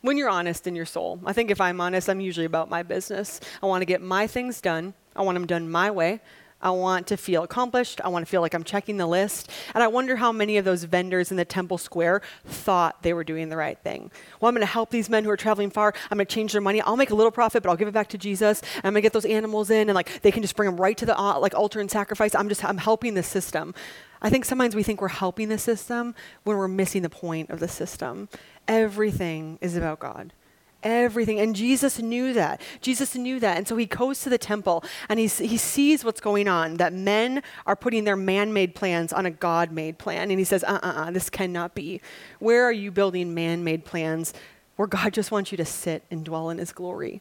When 0.01 0.17
you're 0.17 0.31
honest 0.31 0.67
in 0.67 0.75
your 0.75 0.87
soul, 0.87 1.21
I 1.25 1.33
think 1.33 1.51
if 1.51 1.61
I'm 1.61 1.81
honest, 1.81 2.09
I'm 2.09 2.21
usually 2.21 2.47
about 2.47 2.71
my 2.71 2.83
business. 2.83 3.41
I 3.63 3.67
want 3.67 3.83
to 3.83 3.87
get 3.87 4.01
my 4.01 4.27
things 4.27 4.61
done. 4.61 4.95
I 5.15 5.23
want 5.23 5.37
them 5.37 5.47
done 5.47 5.71
my 5.71 5.91
way. 5.91 6.21
I 6.63 6.71
want 6.71 7.07
to 7.09 7.17
feel 7.17 7.43
accomplished. 7.43 8.01
I 8.05 8.09
want 8.09 8.25
to 8.25 8.31
feel 8.31 8.41
like 8.41 8.55
I'm 8.55 8.65
checking 8.65 8.97
the 8.97 9.07
list. 9.07 9.51
And 9.75 9.83
I 9.83 9.89
wonder 9.89 10.17
how 10.17 10.33
many 10.33 10.57
of 10.57 10.65
those 10.65 10.85
vendors 10.85 11.31
in 11.31 11.37
the 11.37 11.45
temple 11.45 11.79
square 11.79 12.23
thought 12.45 13.03
they 13.03 13.13
were 13.13 13.25
doing 13.25 13.49
the 13.49 13.57
right 13.57 13.79
thing. 13.79 14.11
Well, 14.41 14.49
I'm 14.49 14.55
going 14.55 14.67
to 14.67 14.73
help 14.73 14.91
these 14.91 15.11
men 15.11 15.25
who 15.25 15.31
are 15.31 15.37
traveling 15.37 15.71
far. 15.71 15.93
I'm 16.11 16.19
going 16.19 16.27
to 16.27 16.35
change 16.35 16.53
their 16.53 16.61
money. 16.61 16.81
I'll 16.81 16.97
make 16.97 17.11
a 17.11 17.15
little 17.15 17.33
profit, 17.33 17.63
but 17.63 17.71
I'll 17.71 17.77
give 17.77 17.89
it 17.89 17.95
back 17.95 18.09
to 18.11 18.19
Jesus. 18.19 18.61
And 18.61 18.85
I'm 18.85 18.93
going 18.93 19.03
to 19.03 19.07
get 19.07 19.13
those 19.13 19.25
animals 19.25 19.71
in, 19.71 19.89
and 19.89 19.95
like 19.95 20.23
they 20.23 20.31
can 20.31 20.43
just 20.43 20.57
bring 20.57 20.71
them 20.71 20.81
right 20.81 20.97
to 20.99 21.07
the 21.07 21.19
uh, 21.19 21.39
like 21.39 21.55
altar 21.55 21.81
and 21.81 21.91
sacrifice. 21.91 22.35
I'm 22.35 22.49
just 22.49 22.65
I'm 22.65 22.79
helping 22.79 23.15
the 23.15 23.23
system. 23.23 23.75
I 24.21 24.31
think 24.31 24.45
sometimes 24.45 24.77
we 24.77 24.85
think 24.85 25.01
we're 25.01 25.09
helping 25.09 25.49
the 25.49 25.59
system 25.59 26.15
when 26.45 26.57
we're 26.57 26.69
missing 26.69 27.03
the 27.03 27.11
point 27.11 27.51
of 27.51 27.59
the 27.59 27.67
system. 27.67 28.29
Everything 28.69 29.59
is 29.61 29.77
about 29.77 29.99
God 29.99 30.33
everything. 30.83 31.41
And 31.41 31.55
Jesus 31.55 31.99
knew 31.99 32.33
that. 32.33 32.61
Jesus 32.81 33.15
knew 33.15 33.41
that. 33.41 33.57
And 33.57 33.69
so 33.69 33.77
he 33.77 33.87
goes 33.87 34.23
to 34.23 34.31
the 34.31 34.39
temple 34.39 34.85
and 35.09 35.19
he, 35.19 35.27
he 35.27 35.57
sees 35.57 36.05
what's 36.05 36.21
going 36.21 36.49
on 36.49 36.77
that 36.77 36.93
men 36.93 37.43
are 37.67 37.77
putting 37.77 38.05
their 38.05 38.17
man 38.17 38.53
made 38.53 38.75
plans 38.75 39.13
on 39.13 39.27
a 39.27 39.31
God 39.31 39.73
made 39.73 39.99
plan. 39.99 40.31
And 40.31 40.39
he 40.39 40.45
says, 40.45 40.65
uh 40.65 40.81
uh 40.83 40.93
uh, 40.97 41.11
this 41.11 41.31
cannot 41.31 41.75
be. 41.75 42.01
Where 42.39 42.65
are 42.65 42.73
you 42.73 42.91
building 42.91 43.35
man 43.35 43.65
made 43.65 43.85
plans 43.85 44.35
where 44.77 44.89
God 44.89 45.13
just 45.13 45.31
wants 45.31 45.53
you 45.53 45.57
to 45.59 45.65
sit 45.65 46.03
and 46.11 46.25
dwell 46.25 46.51
in 46.51 46.59
his 46.59 46.73
glory? 46.73 47.21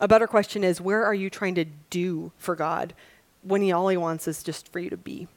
A 0.00 0.08
better 0.08 0.26
question 0.26 0.64
is, 0.64 0.80
where 0.80 1.04
are 1.04 1.14
you 1.14 1.30
trying 1.30 1.54
to 1.54 1.64
do 1.90 2.32
for 2.36 2.56
God 2.56 2.94
when 3.42 3.62
he 3.62 3.70
all 3.70 3.88
he 3.88 3.96
wants 3.96 4.26
is 4.26 4.42
just 4.42 4.72
for 4.72 4.80
you 4.80 4.90
to 4.90 4.96
be? 4.96 5.28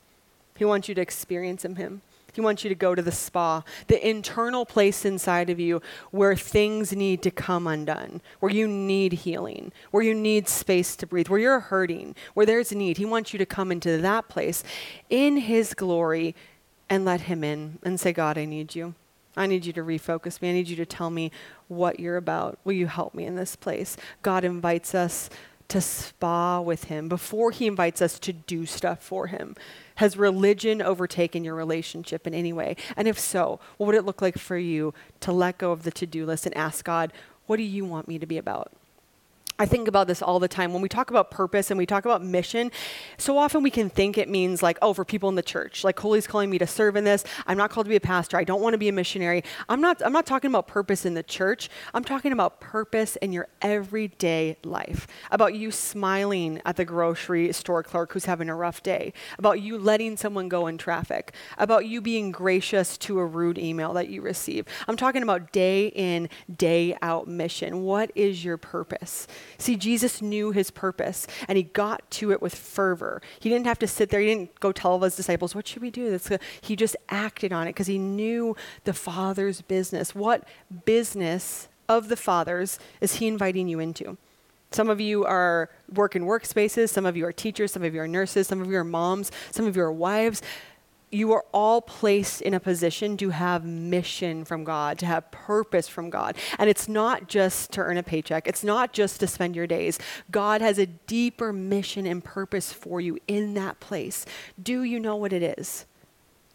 He 0.55 0.65
wants 0.65 0.89
you 0.89 0.95
to 0.95 1.01
experience 1.01 1.63
him. 1.63 1.75
him. 1.75 2.01
He 2.38 2.41
wants 2.41 2.63
you 2.63 2.69
to 2.69 2.76
go 2.76 2.93
to 2.93 3.02
the 3.02 3.12
spa, 3.12 3.63
the 3.88 4.08
internal 4.08 4.63
place 4.63 5.06
inside 5.06 5.50
of 5.50 5.60
you 5.60 5.82
where 6.12 6.36
things 6.36 6.95
need 6.95 7.23
to 7.23 7.32
come 7.32 7.65
undone, 7.65 8.21
where 8.41 8.52
you 8.52 8.67
need 8.67 9.13
healing, 9.13 9.71
where 9.89 10.04
you 10.04 10.13
need 10.13 10.47
space 10.47 10.95
to 10.97 11.08
breathe, 11.08 11.30
where 11.30 11.39
you're 11.39 11.60
hurting, 11.60 12.15
where 12.36 12.45
there's 12.45 12.71
need. 12.71 12.97
He 12.97 13.06
wants 13.06 13.34
you 13.34 13.39
to 13.39 13.45
come 13.47 13.71
into 13.71 13.97
that 13.97 14.30
place 14.30 14.63
in 15.10 15.38
His 15.38 15.73
glory 15.73 16.36
and 16.88 17.04
let 17.04 17.21
Him 17.21 17.43
in 17.43 17.80
and 17.82 18.00
say, 18.00 18.13
God, 18.13 18.38
I 18.38 18.45
need 18.45 18.76
you. 18.76 18.93
I 19.36 19.47
need 19.47 19.65
you 19.65 19.73
to 19.73 19.82
refocus 19.82 20.39
me. 20.39 20.52
I 20.52 20.54
need 20.54 20.67
you 20.67 20.76
to 20.76 20.86
tell 20.86 21.10
me 21.10 21.32
what 21.69 22.00
you're 22.00 22.17
about. 22.17 22.60
Will 22.63 22.73
you 22.73 22.86
help 22.86 23.15
me 23.15 23.26
in 23.26 23.36
this 23.36 23.56
place? 23.56 23.97
God 24.21 24.43
invites 24.45 24.93
us 24.93 25.32
to 25.69 25.82
spa 25.82 26.62
with 26.62 26.86
Him 26.86 27.10
before 27.10 27.51
He 27.51 27.67
invites 27.67 28.01
us 28.01 28.19
to 28.19 28.34
do 28.34 28.65
stuff 28.65 29.03
for 29.03 29.27
Him. 29.27 29.56
Has 29.95 30.17
religion 30.17 30.82
overtaken 30.82 31.43
your 31.43 31.56
relationship 31.56 32.25
in 32.27 32.34
any 32.34 32.53
way? 32.53 32.75
And 32.95 33.08
if 33.08 33.19
so, 33.19 33.60
what 33.77 33.88
would 33.88 33.95
it 33.95 34.06
look 34.06 34.21
like 34.21 34.38
for 34.38 34.58
you 34.58 34.93
to 35.21 35.32
let 35.32 35.58
go 35.58 35.71
of 35.71 35.84
the 35.84 35.91
to 35.91 36.06
do 36.06 36.25
list 36.25 36.45
and 36.45 36.56
ask 36.56 36.86
God, 36.86 37.12
what 37.47 37.58
do 37.58 37.63
you 37.63 37.86
want 37.86 38.08
me 38.08 38.19
to 38.19 38.25
be 38.25 38.38
about? 38.38 38.71
I 39.59 39.65
think 39.65 39.87
about 39.87 40.05
this 40.05 40.21
all 40.21 40.39
the 40.39 40.47
time. 40.47 40.71
When 40.71 40.83
we 40.83 40.89
talk 40.89 41.09
about 41.09 41.31
purpose 41.31 41.71
and 41.71 41.79
we 41.79 41.87
talk 41.87 42.05
about 42.05 42.23
mission, 42.23 42.71
so 43.17 43.39
often 43.39 43.63
we 43.63 43.71
can 43.71 43.89
think 43.89 44.15
it 44.15 44.29
means 44.29 44.61
like, 44.61 44.77
oh, 44.83 44.93
for 44.93 45.03
people 45.03 45.29
in 45.29 45.35
the 45.35 45.41
church. 45.41 45.83
Like 45.83 45.99
Holy's 45.99 46.27
calling 46.27 46.51
me 46.51 46.59
to 46.59 46.67
serve 46.67 46.95
in 46.95 47.03
this. 47.03 47.23
I'm 47.47 47.57
not 47.57 47.71
called 47.71 47.87
to 47.87 47.89
be 47.89 47.95
a 47.95 47.99
pastor. 48.01 48.37
I 48.37 48.43
don't 48.43 48.61
want 48.61 48.75
to 48.75 48.77
be 48.77 48.87
a 48.87 48.91
missionary. 48.91 49.43
I'm 49.67 49.81
not 49.81 49.99
I'm 50.05 50.13
not 50.13 50.27
talking 50.27 50.51
about 50.51 50.67
purpose 50.67 51.07
in 51.07 51.15
the 51.15 51.23
church. 51.23 51.69
I'm 51.95 52.03
talking 52.03 52.31
about 52.31 52.59
purpose 52.59 53.15
in 53.15 53.33
your 53.33 53.47
everyday 53.63 54.57
life. 54.63 55.07
About 55.31 55.55
you 55.55 55.71
smiling 55.71 56.61
at 56.63 56.75
the 56.75 56.85
grocery 56.85 57.51
store 57.51 57.81
clerk 57.81 58.13
who's 58.13 58.25
having 58.25 58.49
a 58.49 58.55
rough 58.55 58.83
day. 58.83 59.11
About 59.39 59.59
you 59.59 59.79
letting 59.79 60.17
someone 60.17 60.49
go 60.49 60.67
in 60.67 60.77
traffic. 60.77 61.33
About 61.57 61.87
you 61.87 61.99
being 61.99 62.31
gracious 62.31 62.95
to 62.99 63.17
a 63.17 63.25
rude 63.25 63.57
email 63.57 63.93
that 63.93 64.07
you 64.07 64.21
receive. 64.21 64.65
I'm 64.87 64.97
talking 64.97 65.23
about 65.23 65.51
day 65.51 65.87
in, 65.87 66.29
day 66.55 66.95
out 67.01 67.27
mission. 67.27 67.81
What 67.81 68.11
is 68.13 68.45
your 68.45 68.57
purpose? 68.57 69.27
See, 69.57 69.75
Jesus 69.75 70.21
knew 70.21 70.51
his 70.51 70.71
purpose 70.71 71.27
and 71.47 71.57
he 71.57 71.63
got 71.63 72.10
to 72.12 72.31
it 72.31 72.41
with 72.41 72.55
fervor. 72.55 73.21
He 73.39 73.49
didn't 73.49 73.67
have 73.67 73.79
to 73.79 73.88
sit 73.88 74.10
there, 74.10 74.19
he 74.19 74.27
didn't 74.27 74.60
go 74.60 74.71
tell 74.71 74.99
his 74.99 75.15
disciples, 75.15 75.55
What 75.55 75.67
should 75.67 75.81
we 75.81 75.91
do? 75.91 76.12
That's 76.12 76.29
he 76.62 76.75
just 76.75 76.95
acted 77.10 77.51
on 77.53 77.67
it 77.67 77.71
because 77.71 77.88
he 77.88 77.97
knew 77.97 78.55
the 78.83 78.93
Father's 78.93 79.62
business. 79.62 80.13
What 80.13 80.43
business 80.86 81.67
of 81.89 82.10
the 82.10 82.17
Father's 82.17 82.79
is 83.01 83.15
he 83.15 83.27
inviting 83.27 83.67
you 83.67 83.79
into? 83.79 84.17
Some 84.71 84.89
of 84.89 84.99
you 84.99 85.23
are 85.23 85.69
work 85.93 86.15
in 86.15 86.23
workspaces, 86.23 86.89
some 86.89 87.05
of 87.05 87.15
you 87.15 87.25
are 87.25 87.31
teachers, 87.31 87.71
some 87.71 87.83
of 87.83 87.95
you 87.95 88.01
are 88.01 88.07
nurses, 88.07 88.47
some 88.47 88.62
of 88.62 88.69
you 88.69 88.77
are 88.77 88.83
moms, 88.83 89.31
some 89.51 89.65
of 89.65 89.77
you 89.77 89.83
are 89.83 89.91
wives 89.91 90.41
you 91.11 91.31
are 91.31 91.45
all 91.53 91.81
placed 91.81 92.41
in 92.41 92.53
a 92.53 92.59
position 92.59 93.17
to 93.17 93.29
have 93.29 93.63
mission 93.65 94.43
from 94.43 94.63
God, 94.63 94.99
to 94.99 95.05
have 95.05 95.31
purpose 95.31 95.87
from 95.87 96.09
God. 96.09 96.35
And 96.59 96.69
it's 96.69 96.87
not 96.87 97.27
just 97.27 97.71
to 97.73 97.81
earn 97.81 97.97
a 97.97 98.03
paycheck, 98.03 98.47
it's 98.47 98.63
not 98.63 98.93
just 98.93 99.19
to 99.21 99.27
spend 99.27 99.55
your 99.55 99.67
days. 99.67 99.99
God 100.29 100.61
has 100.61 100.77
a 100.77 100.85
deeper 100.85 101.53
mission 101.53 102.05
and 102.05 102.23
purpose 102.23 102.73
for 102.73 102.99
you 102.99 103.17
in 103.27 103.53
that 103.53 103.79
place. 103.79 104.25
Do 104.61 104.83
you 104.83 104.99
know 104.99 105.15
what 105.15 105.33
it 105.33 105.57
is? 105.57 105.85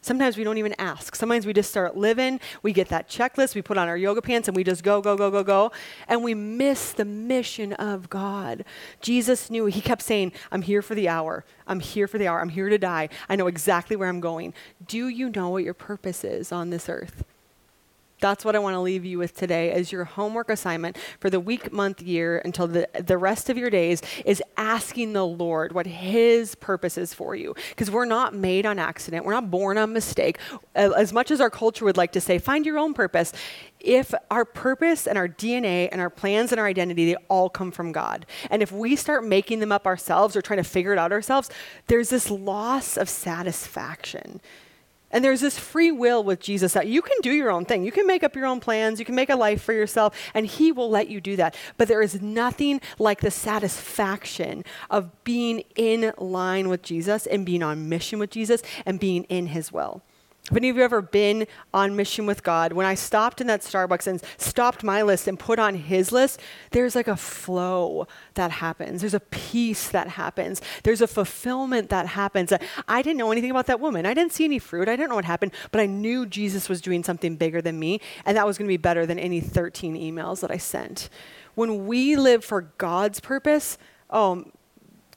Sometimes 0.05 0.37
we 0.37 0.43
don't 0.43 0.59
even 0.59 0.75
ask. 0.79 1.15
Sometimes 1.15 1.47
we 1.47 1.53
just 1.53 1.71
start 1.71 1.97
living. 1.97 2.41
We 2.63 2.73
get 2.73 2.89
that 2.89 3.09
checklist, 3.09 3.55
we 3.55 3.63
put 3.63 3.79
on 3.79 3.87
our 3.89 3.97
yoga 3.97 4.21
pants, 4.21 4.49
and 4.49 4.57
we 4.57 4.65
just 4.65 4.83
go, 4.83 5.01
go, 5.01 5.17
go, 5.17 5.31
go, 5.31 5.45
go. 5.45 5.73
And 6.09 6.25
we 6.25 6.35
miss 6.35 6.93
the 6.93 7.05
mission 7.05 7.73
of 7.75 8.11
God. 8.11 8.65
Jesus 9.01 9.49
knew, 9.49 9.67
he 9.67 9.81
kept 9.81 10.03
saying, 10.03 10.33
I'm 10.51 10.63
here 10.63 10.83
for 10.83 10.97
the 10.97 11.09
hour. 11.09 11.45
I'm 11.69 11.79
here 11.79 12.09
for 12.09 12.19
the 12.19 12.27
hour. 12.27 12.41
I'm 12.41 12.49
here 12.49 12.69
to 12.69 12.79
die. 12.79 13.11
I 13.29 13.37
know 13.37 13.47
exactly 13.47 13.95
where 13.95 14.09
I'm 14.09 14.21
going. 14.21 14.55
Do 14.85 15.07
you 15.07 15.31
know 15.31 15.51
what 15.51 15.63
your 15.63 15.75
purpose 15.75 16.25
is 16.25 16.51
on 16.51 16.71
this 16.71 16.89
earth? 16.89 17.25
That's 18.23 18.45
what 18.45 18.55
I 18.55 18.61
want 18.61 18.75
to 18.75 18.81
leave 18.81 19.05
you 19.05 19.19
with 19.19 19.35
today 19.35 19.73
as 19.73 19.91
your 19.91 20.05
homework 20.05 20.49
assignment 20.49 20.97
for 21.19 21.29
the 21.29 21.41
week, 21.41 21.73
month, 21.73 22.01
year 22.01 22.41
until 22.45 22.69
the, 22.69 22.89
the 22.95 23.19
rest 23.19 23.51
of 23.51 23.59
your 23.59 23.69
days 23.69 24.01
is 24.25 24.41
asking 24.57 25.13
the 25.13 25.27
Lord 25.27 25.73
what 25.73 25.87
His 25.87 26.55
purpose 26.55 26.97
is 26.97 27.13
for 27.13 27.35
you. 27.35 27.53
Because 27.71 27.91
we're 27.91 28.05
not 28.05 28.33
made 28.33 28.65
on 28.65 28.79
accident, 28.79 29.25
we're 29.25 29.33
not 29.33 29.51
born 29.51 29.77
on 29.77 29.93
mistake. 29.93 30.39
As 30.77 31.13
much 31.13 31.33
as 31.33 31.41
our 31.41 31.51
culture 31.51 31.85
would 31.85 31.97
like 31.97 32.13
to 32.13 32.21
say, 32.21 32.39
find 32.39 32.65
your 32.65 32.79
own 32.79 32.95
purpose, 32.95 33.33
if 33.81 34.15
our 34.31 34.45
purpose 34.45 35.09
and 35.09 35.19
our 35.19 35.29
DNA 35.29 35.89
and 35.91 36.01
our 36.01 36.11
plans 36.11 36.53
and 36.53 36.61
our 36.61 36.67
identity, 36.69 37.07
they 37.07 37.17
all 37.27 37.51
come 37.51 37.73
from 37.73 37.91
God. 37.91 38.25
And 38.51 38.63
if 38.63 38.71
we 38.71 38.95
start 38.95 39.25
making 39.25 39.59
them 39.59 39.73
up 39.73 39.85
ourselves 39.85 40.37
or 40.37 40.43
trying 40.43 40.59
to 40.59 40.65
figure 40.69 40.93
it 40.93 40.99
out 40.99 41.11
ourselves, 41.11 41.51
there's 41.89 42.11
this 42.11 42.31
loss 42.31 42.97
of 42.97 43.09
satisfaction. 43.09 44.41
And 45.13 45.25
there's 45.25 45.41
this 45.41 45.59
free 45.59 45.93
will 45.93 46.25
with 46.25 46.41
Jesus 46.41 46.73
that 46.73 46.87
you 46.87 47.03
can 47.03 47.17
do 47.23 47.31
your 47.31 47.51
own 47.51 47.65
thing. 47.65 47.85
You 47.85 47.93
can 47.93 48.07
make 48.07 48.25
up 48.25 48.35
your 48.35 48.47
own 48.47 48.61
plans. 48.61 48.99
You 48.99 49.05
can 49.05 49.15
make 49.15 49.31
a 49.31 49.37
life 49.37 49.63
for 49.63 49.73
yourself, 49.73 50.19
and 50.35 50.47
He 50.47 50.73
will 50.73 50.91
let 50.91 51.09
you 51.09 51.21
do 51.21 51.37
that. 51.37 51.55
But 51.77 51.89
there 51.89 52.03
is 52.03 52.21
nothing 52.23 52.81
like 52.99 53.21
the 53.21 53.31
satisfaction 53.31 54.65
of 54.91 55.25
being 55.25 55.65
in 55.77 56.13
line 56.19 56.69
with 56.69 56.83
Jesus 56.83 57.27
and 57.27 57.45
being 57.45 57.63
on 57.63 57.89
mission 57.89 58.19
with 58.19 58.31
Jesus 58.31 58.63
and 58.87 58.99
being 58.99 59.25
in 59.25 59.49
His 59.49 59.71
will. 59.71 60.03
Have 60.53 60.59
any 60.59 60.69
of 60.69 60.77
you 60.77 60.83
ever 60.83 61.01
been 61.01 61.47
on 61.73 61.97
mission 61.97 62.27
with 62.27 62.43
God? 62.43 62.75
When 62.75 62.85
I 62.85 62.95
stopped 62.95 63.41
in 63.41 63.47
that 63.47 63.63
Starbucks 63.63 64.07
and 64.07 64.23
stopped 64.37 64.85
my 64.85 65.01
list 65.01 65.27
and 65.27 65.39
put 65.39 65.59
on 65.59 65.75
his 65.75 66.13
list, 66.13 66.43
there's 66.73 66.95
like 66.95 67.09
a 67.09 67.17
flow 67.17 68.07
that 68.35 68.51
happens. 68.51 69.01
There's 69.01 69.15
a 69.15 69.21
peace 69.21 69.89
that 69.89 70.09
happens. 70.09 70.61
There's 70.83 71.01
a 71.01 71.07
fulfillment 71.07 71.89
that 71.89 72.09
happens. 72.09 72.53
I 72.87 73.01
didn't 73.01 73.17
know 73.17 73.33
anything 73.33 73.51
about 73.51 73.65
that 73.69 73.81
woman. 73.81 74.05
I 74.05 74.13
didn't 74.13 74.35
see 74.35 74.45
any 74.45 74.59
fruit. 74.59 74.91
I 74.91 74.97
didn't 74.97 75.09
know 75.09 75.15
what 75.15 75.25
happened, 75.25 75.53
but 75.71 75.81
I 75.81 75.87
knew 75.87 76.27
Jesus 76.27 76.69
was 76.69 76.83
doing 76.83 77.03
something 77.03 77.37
bigger 77.37 77.63
than 77.63 77.79
me, 77.79 78.03
and 78.27 78.37
that 78.37 78.47
was 78.47 78.59
going 78.59 78.67
to 78.67 78.73
be 78.73 78.77
better 78.77 79.07
than 79.07 79.19
any 79.19 79.41
13 79.41 79.95
emails 79.95 80.41
that 80.41 80.51
I 80.51 80.59
sent. 80.59 81.09
When 81.55 81.87
we 81.87 82.15
live 82.15 82.45
for 82.45 82.73
God's 82.77 83.21
purpose, 83.21 83.79
oh, 84.11 84.45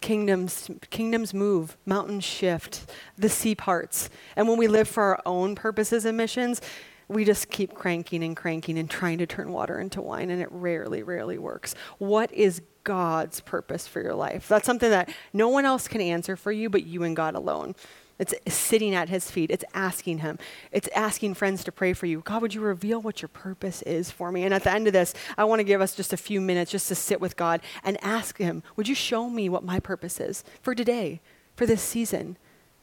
kingdoms 0.05 0.69
kingdoms 0.91 1.33
move 1.33 1.77
mountains 1.83 2.23
shift 2.23 2.91
the 3.17 3.27
sea 3.27 3.55
parts. 3.55 4.07
And 4.35 4.47
when 4.47 4.59
we 4.59 4.67
live 4.67 4.87
for 4.87 5.01
our 5.01 5.21
own 5.25 5.55
purposes 5.55 6.05
and 6.05 6.15
missions 6.15 6.61
we 7.07 7.25
just 7.25 7.49
keep 7.49 7.73
cranking 7.73 8.23
and 8.23 8.37
cranking 8.37 8.77
and 8.77 8.87
trying 8.87 9.17
to 9.17 9.25
turn 9.25 9.51
water 9.51 9.79
into 9.79 10.01
wine 10.01 10.29
and 10.29 10.43
it 10.43 10.47
rarely 10.51 11.01
rarely 11.01 11.39
works. 11.39 11.73
What 11.97 12.31
is 12.31 12.61
god's 12.83 13.41
purpose 13.41 13.87
for 13.87 13.99
your 13.99 14.13
life? 14.13 14.47
That's 14.47 14.67
something 14.67 14.91
that 14.91 15.11
no 15.33 15.49
one 15.49 15.65
else 15.65 15.87
can 15.87 16.01
answer 16.01 16.35
for 16.35 16.51
you 16.51 16.69
but 16.69 16.85
you 16.85 17.01
and 17.01 17.15
god 17.15 17.33
alone 17.33 17.73
it's 18.17 18.33
sitting 18.53 18.95
at 18.95 19.09
his 19.09 19.29
feet. 19.29 19.51
It's 19.51 19.65
asking 19.73 20.19
him. 20.19 20.39
It's 20.71 20.87
asking 20.95 21.33
friends 21.33 21.63
to 21.65 21.71
pray 21.71 21.93
for 21.93 22.05
you. 22.05 22.21
God, 22.21 22.41
would 22.41 22.53
you 22.53 22.61
reveal 22.61 23.01
what 23.01 23.21
your 23.21 23.29
purpose 23.29 23.81
is 23.81 24.09
for 24.09 24.31
me? 24.31 24.43
And 24.43 24.53
at 24.53 24.63
the 24.63 24.71
end 24.71 24.87
of 24.87 24.93
this, 24.93 25.13
I 25.37 25.43
want 25.43 25.59
to 25.59 25.65
give 25.65 25.81
us 25.81 25.95
just 25.95 26.13
a 26.13 26.17
few 26.17 26.39
minutes 26.39 26.71
just 26.71 26.87
to 26.87 26.95
sit 26.95 27.19
with 27.19 27.35
God 27.35 27.61
and 27.83 27.97
ask 28.01 28.37
him, 28.37 28.63
would 28.75 28.87
you 28.87 28.95
show 28.95 29.29
me 29.29 29.49
what 29.49 29.63
my 29.63 29.79
purpose 29.79 30.19
is 30.19 30.43
for 30.61 30.73
today, 30.73 31.21
for 31.55 31.65
this 31.65 31.81
season? 31.81 32.37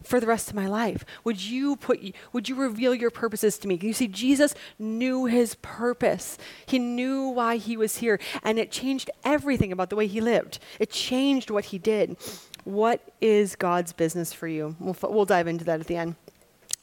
for 0.04 0.20
the 0.20 0.26
rest 0.26 0.48
of 0.48 0.54
my 0.54 0.66
life? 0.66 1.04
Would 1.24 1.42
you 1.42 1.76
put 1.76 2.00
would 2.32 2.48
you 2.48 2.54
reveal 2.54 2.94
your 2.94 3.10
purposes 3.10 3.58
to 3.58 3.68
me? 3.68 3.78
You 3.80 3.92
see 3.92 4.08
Jesus 4.08 4.54
knew 4.78 5.26
his 5.26 5.54
purpose. 5.56 6.38
He 6.66 6.78
knew 6.78 7.28
why 7.28 7.56
he 7.56 7.76
was 7.76 7.98
here 7.98 8.18
and 8.42 8.58
it 8.58 8.70
changed 8.70 9.10
everything 9.24 9.72
about 9.72 9.90
the 9.90 9.96
way 9.96 10.06
he 10.06 10.20
lived. 10.20 10.58
It 10.78 10.90
changed 10.90 11.50
what 11.50 11.66
he 11.66 11.78
did. 11.78 12.16
What 12.64 13.00
is 13.20 13.56
God's 13.56 13.92
business 13.92 14.32
for 14.32 14.46
you? 14.46 14.76
We'll, 14.78 14.96
we'll 15.02 15.24
dive 15.24 15.48
into 15.48 15.64
that 15.64 15.80
at 15.80 15.86
the 15.86 15.96
end. 15.96 16.16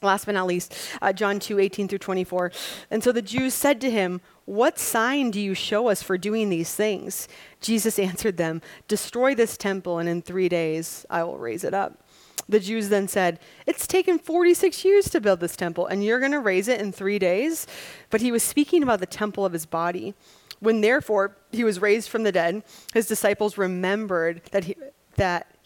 Last 0.01 0.25
but 0.25 0.35
not 0.35 0.47
least, 0.47 0.73
uh, 1.01 1.11
John 1.11 1.39
2 1.39 1.59
18 1.59 1.89
through 1.89 1.97
24. 1.97 2.51
And 2.89 3.03
so 3.03 3.11
the 3.11 3.21
Jews 3.21 3.53
said 3.53 3.81
to 3.81 3.91
him, 3.91 4.21
What 4.45 4.79
sign 4.79 5.29
do 5.29 5.41
you 5.41 5.53
show 5.53 5.89
us 5.89 6.01
for 6.01 6.17
doing 6.17 6.49
these 6.49 6.73
things? 6.73 7.27
Jesus 7.59 7.99
answered 7.99 8.37
them, 8.37 8.61
Destroy 8.87 9.35
this 9.35 9.57
temple, 9.57 9.99
and 9.99 10.07
in 10.07 10.21
three 10.21 10.47
days 10.47 11.05
I 11.09 11.23
will 11.23 11.37
raise 11.37 11.65
it 11.65 11.73
up. 11.73 12.01
The 12.47 12.61
Jews 12.61 12.87
then 12.87 13.09
said, 13.09 13.39
It's 13.67 13.85
taken 13.85 14.19
46 14.19 14.85
years 14.85 15.09
to 15.09 15.19
build 15.19 15.41
this 15.41 15.57
temple, 15.57 15.85
and 15.85 16.03
you're 16.03 16.19
going 16.19 16.31
to 16.31 16.39
raise 16.39 16.69
it 16.69 16.79
in 16.79 16.93
three 16.93 17.19
days? 17.19 17.67
But 18.09 18.21
he 18.21 18.31
was 18.31 18.41
speaking 18.41 18.81
about 18.81 19.01
the 19.01 19.05
temple 19.05 19.45
of 19.45 19.53
his 19.53 19.65
body. 19.65 20.13
When 20.61 20.81
therefore 20.81 21.37
he 21.51 21.63
was 21.63 21.79
raised 21.79 22.09
from 22.09 22.23
the 22.23 22.31
dead, 22.31 22.63
his 22.93 23.05
disciples 23.05 23.57
remembered 23.57 24.41
that 24.51 24.65
he, 24.65 24.75
that 25.15 25.47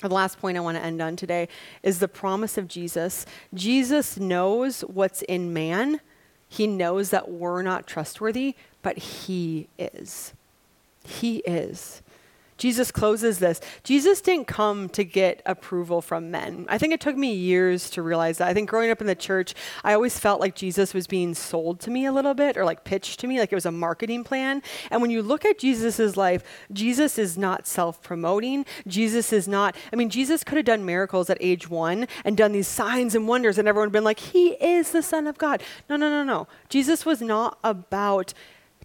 The 0.00 0.08
last 0.08 0.38
point 0.38 0.56
I 0.56 0.60
want 0.60 0.76
to 0.76 0.84
end 0.84 1.00
on 1.00 1.16
today 1.16 1.48
is 1.82 1.98
the 1.98 2.08
promise 2.08 2.58
of 2.58 2.68
Jesus. 2.68 3.26
Jesus 3.54 4.18
knows 4.18 4.82
what's 4.82 5.22
in 5.22 5.52
man. 5.52 6.00
He 6.48 6.66
knows 6.66 7.10
that 7.10 7.30
we're 7.30 7.62
not 7.62 7.86
trustworthy, 7.86 8.54
but 8.82 8.98
He 8.98 9.68
is. 9.78 10.34
He 11.04 11.38
is. 11.38 12.02
Jesus 12.56 12.92
closes 12.92 13.40
this. 13.40 13.60
Jesus 13.82 14.20
didn't 14.20 14.46
come 14.46 14.88
to 14.90 15.04
get 15.04 15.42
approval 15.44 16.00
from 16.00 16.30
men. 16.30 16.66
I 16.68 16.78
think 16.78 16.92
it 16.92 17.00
took 17.00 17.16
me 17.16 17.34
years 17.34 17.90
to 17.90 18.02
realize 18.02 18.38
that. 18.38 18.48
I 18.48 18.54
think 18.54 18.70
growing 18.70 18.90
up 18.90 19.00
in 19.00 19.06
the 19.06 19.14
church, 19.14 19.54
I 19.82 19.92
always 19.92 20.18
felt 20.18 20.40
like 20.40 20.54
Jesus 20.54 20.94
was 20.94 21.06
being 21.06 21.34
sold 21.34 21.80
to 21.80 21.90
me 21.90 22.06
a 22.06 22.12
little 22.12 22.34
bit 22.34 22.56
or 22.56 22.64
like 22.64 22.84
pitched 22.84 23.20
to 23.20 23.26
me, 23.26 23.40
like 23.40 23.52
it 23.52 23.56
was 23.56 23.66
a 23.66 23.72
marketing 23.72 24.22
plan. 24.22 24.62
And 24.90 25.02
when 25.02 25.10
you 25.10 25.20
look 25.20 25.44
at 25.44 25.58
Jesus' 25.58 26.16
life, 26.16 26.44
Jesus 26.72 27.18
is 27.18 27.36
not 27.36 27.66
self 27.66 28.02
promoting. 28.02 28.64
Jesus 28.86 29.32
is 29.32 29.48
not, 29.48 29.76
I 29.92 29.96
mean, 29.96 30.10
Jesus 30.10 30.44
could 30.44 30.56
have 30.56 30.66
done 30.66 30.84
miracles 30.84 31.28
at 31.30 31.38
age 31.40 31.68
one 31.68 32.06
and 32.24 32.36
done 32.36 32.52
these 32.52 32.68
signs 32.68 33.14
and 33.14 33.26
wonders, 33.26 33.58
and 33.58 33.66
everyone 33.66 33.90
been 33.90 34.04
like, 34.04 34.20
He 34.20 34.50
is 34.54 34.92
the 34.92 35.02
Son 35.02 35.26
of 35.26 35.38
God. 35.38 35.62
No, 35.88 35.96
no, 35.96 36.08
no, 36.08 36.22
no. 36.22 36.46
Jesus 36.68 37.04
was 37.04 37.20
not 37.20 37.58
about 37.64 38.32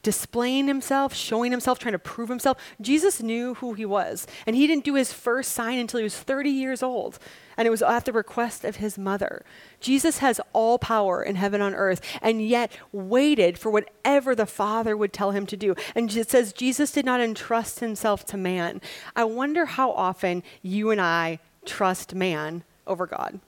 displaying 0.01 0.67
himself, 0.67 1.13
showing 1.13 1.51
himself, 1.51 1.79
trying 1.79 1.93
to 1.93 1.99
prove 1.99 2.29
himself. 2.29 2.57
Jesus 2.79 3.21
knew 3.21 3.55
who 3.55 3.73
he 3.73 3.85
was. 3.85 4.27
And 4.45 4.55
he 4.55 4.67
didn't 4.67 4.85
do 4.85 4.95
his 4.95 5.13
first 5.13 5.51
sign 5.51 5.79
until 5.79 5.99
he 5.99 6.03
was 6.03 6.17
30 6.17 6.49
years 6.49 6.81
old. 6.81 7.19
And 7.57 7.67
it 7.67 7.71
was 7.71 7.81
at 7.81 8.05
the 8.05 8.13
request 8.13 8.63
of 8.63 8.77
his 8.77 8.97
mother. 8.97 9.43
Jesus 9.79 10.19
has 10.19 10.39
all 10.53 10.79
power 10.79 11.21
in 11.21 11.35
heaven 11.35 11.59
on 11.61 11.75
earth, 11.75 11.99
and 12.21 12.41
yet 12.41 12.71
waited 12.93 13.57
for 13.57 13.69
whatever 13.69 14.33
the 14.33 14.45
Father 14.45 14.95
would 14.95 15.11
tell 15.11 15.31
him 15.31 15.45
to 15.47 15.57
do. 15.57 15.75
And 15.93 16.15
it 16.15 16.29
says 16.29 16.53
Jesus 16.53 16.91
did 16.91 17.05
not 17.05 17.19
entrust 17.19 17.81
himself 17.81 18.25
to 18.27 18.37
man. 18.37 18.81
I 19.15 19.25
wonder 19.25 19.65
how 19.65 19.91
often 19.91 20.43
you 20.61 20.89
and 20.89 21.01
I 21.01 21.39
trust 21.65 22.15
man 22.15 22.63
over 22.87 23.05
God. 23.05 23.39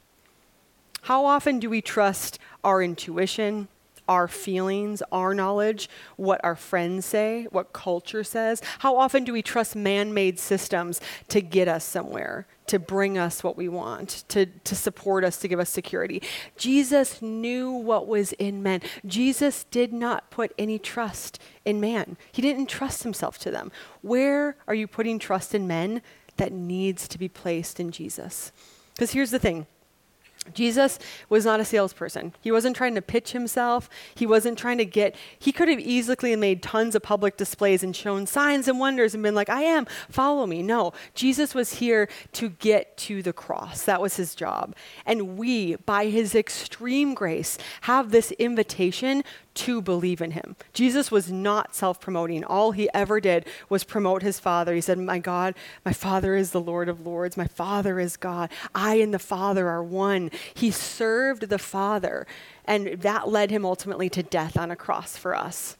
How 1.04 1.26
often 1.26 1.60
do 1.60 1.70
we 1.70 1.82
trust 1.82 2.38
our 2.64 2.84
intuition? 2.84 3.70
Our 4.08 4.28
feelings, 4.28 5.02
our 5.12 5.34
knowledge, 5.34 5.90
what 6.16 6.42
our 6.44 6.56
friends 6.56 7.06
say, 7.06 7.48
what 7.52 7.74
culture 7.74 8.24
says? 8.24 8.62
How 8.80 8.98
often 8.98 9.24
do 9.24 9.34
we 9.34 9.42
trust 9.42 9.76
man 9.76 10.14
made 10.14 10.40
systems 10.40 11.00
to 11.30 11.42
get 11.42 11.68
us 11.68 11.84
somewhere, 11.84 12.48
to 12.68 12.80
bring 12.80 13.18
us 13.18 13.44
what 13.44 13.58
we 13.58 13.70
want, 13.70 14.24
to, 14.30 14.46
to 14.46 14.76
support 14.76 15.24
us, 15.24 15.38
to 15.38 15.48
give 15.48 15.60
us 15.60 15.70
security? 15.70 16.22
Jesus 16.58 17.22
knew 17.22 17.72
what 17.72 18.08
was 18.08 18.34
in 18.34 18.62
men. 18.64 18.82
Jesus 19.06 19.66
did 19.66 19.94
not 19.94 20.30
put 20.30 20.54
any 20.58 20.80
trust 20.80 21.40
in 21.64 21.80
man, 21.80 22.18
he 22.32 22.42
didn't 22.42 22.68
trust 22.68 23.04
himself 23.04 23.38
to 23.38 23.52
them. 23.52 23.72
Where 24.02 24.56
are 24.68 24.76
you 24.76 24.88
putting 24.88 25.20
trust 25.20 25.54
in 25.54 25.68
men 25.68 26.02
that 26.38 26.52
needs 26.52 27.08
to 27.08 27.20
be 27.20 27.30
placed 27.30 27.80
in 27.80 27.92
Jesus? 27.92 28.52
Because 28.96 29.12
here's 29.12 29.32
the 29.32 29.40
thing 29.40 29.68
Jesus 30.54 30.98
was 31.30 31.46
not 31.46 31.60
a 31.60 31.66
salesperson. 31.66 32.34
He 32.42 32.52
wasn't 32.52 32.76
trying 32.76 32.96
to 32.96 33.02
pitch 33.02 33.32
himself. 33.32 33.90
He 34.16 34.26
wasn't 34.26 34.58
trying 34.58 34.80
to 34.80 34.86
get, 34.86 35.16
he 35.38 35.52
could 35.52 35.70
have 35.70 35.80
easily 35.80 36.36
made 36.36 36.64
tons 36.64 36.96
of 36.96 37.04
public 37.04 37.38
displays 37.38 37.84
and 37.84 37.96
shown 37.96 38.26
signs 38.26 38.68
and 38.68 38.80
wonders 38.80 39.14
and 39.14 39.22
been 39.22 39.36
like, 39.36 39.50
I 39.50 39.62
am, 39.62 39.86
follow 40.10 40.46
me. 40.48 40.64
No, 40.64 40.94
Jesus 41.14 41.54
was 41.54 41.74
here 41.74 42.10
to 42.34 42.50
get 42.50 42.98
to 42.98 43.22
the 43.22 43.34
cross. 43.34 43.84
That 43.86 44.02
was 44.02 44.16
his 44.16 44.36
job. 44.36 44.76
And 45.06 45.38
we, 45.38 45.76
by 45.76 46.08
his 46.08 46.34
extreme 46.34 47.14
grace, 47.14 47.58
have 47.82 48.12
this 48.12 48.32
invitation 48.34 49.24
to 49.54 49.82
believe 49.82 50.22
in 50.22 50.32
him. 50.32 50.56
Jesus 50.74 51.12
was 51.12 51.32
not 51.32 51.76
self 51.76 52.00
promoting. 52.00 52.44
All 52.44 52.72
he 52.72 52.90
ever 52.94 53.20
did 53.20 53.46
was 53.70 53.84
promote 53.84 54.22
his 54.22 54.40
Father. 54.40 54.74
He 54.74 54.82
said, 54.82 54.98
My 54.98 55.20
God, 55.20 55.56
my 55.86 55.94
Father 55.94 56.36
is 56.36 56.52
the 56.52 56.62
Lord 56.62 56.90
of 56.90 57.06
Lords. 57.06 57.38
My 57.38 57.48
Father 57.48 58.00
is 58.00 58.18
God. 58.18 58.50
I 58.74 58.96
and 58.96 59.14
the 59.14 59.20
Father 59.20 59.68
are 59.68 59.84
one. 59.84 60.32
He 60.54 60.72
served 60.72 61.50
the 61.50 61.60
Father, 61.60 62.26
and 62.66 63.02
that 63.02 63.30
led 63.30 63.52
him 63.52 63.66
ultimately 63.66 64.10
to 64.10 64.24
death 64.24 64.58
on 64.58 64.72
a 64.72 64.76
cross 64.76 65.18
for 65.18 65.36
us. 65.36 65.78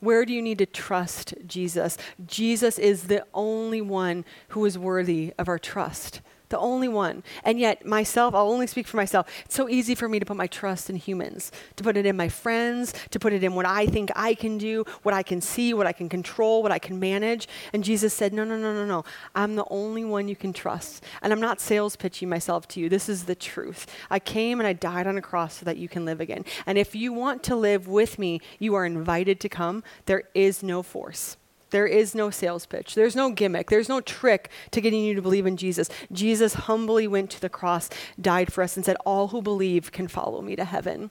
Where 0.00 0.24
do 0.24 0.32
you 0.32 0.42
need 0.42 0.58
to 0.58 0.66
trust 0.66 1.34
Jesus? 1.46 1.96
Jesus 2.26 2.78
is 2.78 3.04
the 3.04 3.24
only 3.34 3.80
one 3.80 4.24
who 4.48 4.64
is 4.64 4.78
worthy 4.78 5.32
of 5.38 5.48
our 5.48 5.58
trust 5.58 6.20
the 6.48 6.58
only 6.58 6.88
one. 6.88 7.22
And 7.44 7.58
yet, 7.58 7.84
myself, 7.84 8.34
I'll 8.34 8.50
only 8.50 8.66
speak 8.66 8.86
for 8.86 8.96
myself. 8.96 9.26
It's 9.44 9.54
so 9.54 9.68
easy 9.68 9.94
for 9.94 10.08
me 10.08 10.18
to 10.18 10.24
put 10.24 10.36
my 10.36 10.46
trust 10.46 10.88
in 10.88 10.96
humans, 10.96 11.52
to 11.76 11.84
put 11.84 11.96
it 11.96 12.06
in 12.06 12.16
my 12.16 12.28
friends, 12.28 12.94
to 13.10 13.18
put 13.18 13.32
it 13.32 13.44
in 13.44 13.54
what 13.54 13.66
I 13.66 13.86
think 13.86 14.10
I 14.16 14.34
can 14.34 14.58
do, 14.58 14.84
what 15.02 15.14
I 15.14 15.22
can 15.22 15.40
see, 15.40 15.74
what 15.74 15.86
I 15.86 15.92
can 15.92 16.08
control, 16.08 16.62
what 16.62 16.72
I 16.72 16.78
can 16.78 16.98
manage. 16.98 17.48
And 17.72 17.84
Jesus 17.84 18.14
said, 18.14 18.32
No, 18.32 18.44
no, 18.44 18.56
no, 18.56 18.72
no, 18.72 18.86
no. 18.86 19.04
I'm 19.34 19.56
the 19.56 19.66
only 19.70 20.04
one 20.04 20.28
you 20.28 20.36
can 20.36 20.52
trust. 20.52 21.04
And 21.22 21.32
I'm 21.32 21.40
not 21.40 21.60
sales 21.60 21.96
pitching 21.96 22.28
myself 22.28 22.66
to 22.68 22.80
you. 22.80 22.88
This 22.88 23.08
is 23.08 23.24
the 23.24 23.34
truth. 23.34 23.86
I 24.10 24.18
came 24.18 24.60
and 24.60 24.66
I 24.66 24.72
died 24.72 25.06
on 25.06 25.18
a 25.18 25.22
cross 25.22 25.54
so 25.54 25.64
that 25.64 25.76
you 25.76 25.88
can 25.88 26.04
live 26.04 26.20
again. 26.20 26.44
And 26.66 26.78
if 26.78 26.94
you 26.94 27.12
want 27.12 27.42
to 27.44 27.56
live 27.56 27.88
with 27.88 28.18
me, 28.18 28.40
you 28.58 28.74
are 28.74 28.86
invited 28.86 29.40
to 29.40 29.48
come. 29.48 29.82
There 30.06 30.24
is 30.34 30.62
no 30.62 30.82
force. 30.82 31.36
There 31.70 31.86
is 31.86 32.14
no 32.14 32.30
sales 32.30 32.66
pitch. 32.66 32.94
There's 32.94 33.16
no 33.16 33.30
gimmick. 33.30 33.70
There's 33.70 33.88
no 33.88 34.00
trick 34.00 34.50
to 34.70 34.80
getting 34.80 35.04
you 35.04 35.14
to 35.14 35.22
believe 35.22 35.46
in 35.46 35.56
Jesus. 35.56 35.90
Jesus 36.10 36.54
humbly 36.54 37.06
went 37.06 37.30
to 37.30 37.40
the 37.40 37.48
cross, 37.48 37.90
died 38.20 38.52
for 38.52 38.62
us, 38.62 38.76
and 38.76 38.84
said, 38.84 38.96
All 39.04 39.28
who 39.28 39.42
believe 39.42 39.92
can 39.92 40.08
follow 40.08 40.40
me 40.40 40.56
to 40.56 40.64
heaven. 40.64 41.10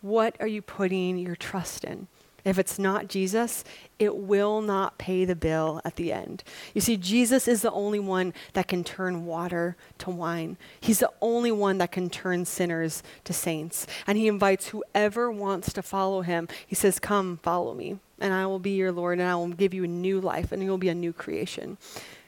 What 0.00 0.36
are 0.40 0.46
you 0.46 0.62
putting 0.62 1.18
your 1.18 1.36
trust 1.36 1.84
in? 1.84 2.08
If 2.44 2.58
it's 2.58 2.78
not 2.78 3.08
Jesus, 3.08 3.64
it 3.98 4.14
will 4.14 4.60
not 4.60 4.98
pay 4.98 5.24
the 5.24 5.34
bill 5.34 5.80
at 5.82 5.96
the 5.96 6.12
end. 6.12 6.44
You 6.74 6.82
see, 6.82 6.98
Jesus 6.98 7.48
is 7.48 7.62
the 7.62 7.70
only 7.70 7.98
one 7.98 8.34
that 8.52 8.68
can 8.68 8.84
turn 8.84 9.24
water 9.24 9.76
to 9.98 10.10
wine. 10.10 10.58
He's 10.78 10.98
the 10.98 11.12
only 11.22 11.50
one 11.50 11.78
that 11.78 11.90
can 11.90 12.10
turn 12.10 12.44
sinners 12.44 13.02
to 13.24 13.32
saints. 13.32 13.86
And 14.06 14.18
he 14.18 14.28
invites 14.28 14.68
whoever 14.68 15.32
wants 15.32 15.72
to 15.72 15.82
follow 15.82 16.20
him. 16.20 16.48
He 16.66 16.74
says, 16.74 16.98
Come, 16.98 17.38
follow 17.42 17.72
me 17.72 17.98
and 18.24 18.32
I 18.32 18.46
will 18.46 18.58
be 18.58 18.70
your 18.70 18.90
Lord, 18.90 19.18
and 19.20 19.28
I 19.28 19.34
will 19.34 19.48
give 19.48 19.74
you 19.74 19.84
a 19.84 19.86
new 19.86 20.18
life, 20.18 20.50
and 20.50 20.62
you'll 20.62 20.78
be 20.78 20.88
a 20.88 20.94
new 20.94 21.12
creation. 21.12 21.76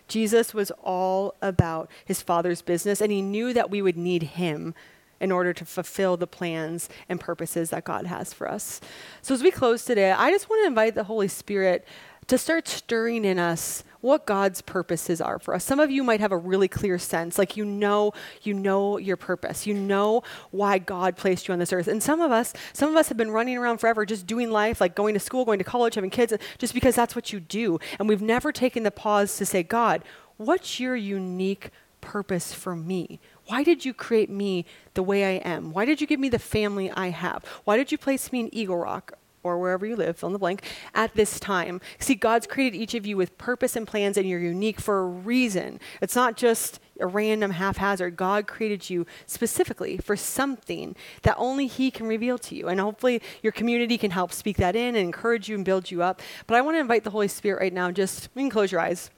Jesus 0.09 0.53
was 0.53 0.71
all 0.83 1.35
about 1.41 1.91
his 2.05 2.21
Father's 2.21 2.61
business, 2.61 3.01
and 3.01 3.11
he 3.11 3.23
knew 3.23 3.55
that 3.55 3.71
we 3.71 3.81
would 3.81 3.97
need 3.97 4.23
him 4.23 4.75
in 5.21 5.33
order 5.33 5.55
to 5.55 5.65
fulfill 5.65 6.19
the 6.19 6.27
plans 6.27 6.91
and 7.09 7.19
purposes 7.19 7.71
that 7.71 7.85
God 7.85 8.05
has 8.05 8.35
for 8.35 8.47
us. 8.47 8.79
So, 9.23 9.33
as 9.33 9.43
we 9.43 9.51
close 9.51 9.87
today, 9.87 10.13
I 10.13 10.31
just 10.31 10.51
want 10.51 10.65
to 10.65 10.67
invite 10.67 10.95
the 10.95 11.05
Holy 11.05 11.29
Spirit 11.29 11.87
to 12.27 12.37
start 12.37 12.69
stirring 12.69 13.25
in 13.25 13.39
us 13.39 13.83
what 14.07 14.25
God's 14.25 14.62
purposes 14.62 15.21
are 15.21 15.40
for 15.40 15.53
us. 15.53 15.64
Some 15.64 15.81
of 15.81 15.90
you 15.90 16.05
might 16.05 16.21
have 16.21 16.31
a 16.31 16.37
really 16.37 16.69
clear 16.69 16.97
sense, 16.97 17.38
like 17.38 17.57
you 17.57 17.64
know, 17.64 18.12
you 18.42 18.55
know 18.55 18.99
your 18.99 19.16
purpose. 19.16 19.66
You 19.66 19.75
know 19.75 20.23
why 20.53 20.79
God 20.79 21.16
placed 21.16 21.49
you 21.49 21.53
on 21.53 21.59
this 21.59 21.73
earth. 21.73 21.88
And 21.88 22.01
some 22.01 22.21
of 22.21 22.31
us, 22.31 22.53
some 22.73 22.88
of 22.88 22.97
us 22.97 23.09
have 23.09 23.19
been 23.19 23.33
running 23.33 23.59
around 23.59 23.79
forever 23.79 24.07
just 24.07 24.25
doing 24.25 24.53
life, 24.53 24.81
like 24.81 24.95
going 24.95 25.14
to 25.14 25.21
school, 25.21 25.45
going 25.45 25.59
to 25.59 25.64
college, 25.64 25.97
having 25.97 26.11
kids, 26.11 26.33
just 26.57 26.73
because 26.73 26.95
that's 26.95 27.16
what 27.16 27.33
you 27.33 27.40
do. 27.40 27.81
And 27.99 28.09
we've 28.09 28.23
never 28.23 28.53
taken 28.53 28.85
the 28.85 28.92
pause 28.92 29.37
to 29.38 29.45
say, 29.45 29.64
God, 29.64 30.05
what's 30.37 30.79
your 30.79 30.95
unique 30.95 31.71
purpose 32.01 32.53
for 32.53 32.77
me? 32.77 33.19
Why 33.47 33.64
did 33.64 33.85
you 33.85 33.92
create 33.92 34.31
me 34.31 34.66
the 34.95 35.03
way 35.03 35.25
I 35.25 35.40
am? 35.49 35.73
Why 35.73 35.85
did 35.85 36.01
you 36.01 36.07
give 36.07 36.21
me 36.21 36.29
the 36.29 36.38
family 36.38 36.92
I 36.92 37.11
have? 37.11 37.45
Why 37.64 37.77
did 37.77 37.90
you 37.90 37.99
place 37.99 38.31
me 38.31 38.38
in 38.38 38.55
Eagle 38.55 38.77
Rock? 38.77 39.14
Or 39.47 39.59
wherever 39.59 39.87
you 39.87 39.97
live, 39.97 40.17
fill 40.17 40.29
in 40.29 40.33
the 40.33 40.39
blank, 40.39 40.65
at 40.95 41.15
this 41.15 41.41
time. 41.41 41.81
See, 41.99 42.15
God's 42.15 42.47
created 42.47 42.77
each 42.79 42.95
of 42.95 43.07
you 43.07 43.17
with 43.17 43.39
purpose 43.39 43.77
and 43.77 43.87
plans, 43.87 44.17
and 44.17 44.29
you're 44.29 44.41
unique 44.41 44.81
for 44.81 45.01
a 45.01 45.07
reason. 45.07 45.81
It's 46.01 46.17
not 46.17 46.37
just 46.37 46.81
a 47.01 47.07
random 47.07 47.53
haphazard. 47.53 48.17
God 48.17 48.47
created 48.47 48.89
you 48.89 49.07
specifically 49.27 49.99
for 49.99 50.17
something 50.17 50.97
that 51.23 51.37
only 51.39 51.67
He 51.67 51.91
can 51.91 52.07
reveal 52.07 52.39
to 52.39 52.55
you. 52.55 52.69
And 52.69 52.81
hopefully, 52.81 53.23
your 53.43 53.53
community 53.53 53.99
can 53.99 54.11
help 54.11 54.33
speak 54.33 54.57
that 54.59 54.77
in 54.77 54.97
and 54.97 54.99
encourage 54.99 55.49
you 55.49 55.57
and 55.57 55.65
build 55.65 55.91
you 55.91 56.03
up. 56.03 56.23
But 56.47 56.57
I 56.57 56.63
want 56.63 56.77
to 56.77 56.81
invite 56.81 57.05
the 57.05 57.11
Holy 57.11 57.29
Spirit 57.29 57.61
right 57.61 57.73
now, 57.73 57.91
just, 57.91 58.29
you 58.35 58.43
can 58.43 58.51
close 58.51 58.73
your 58.73 58.81
eyes. 58.81 59.11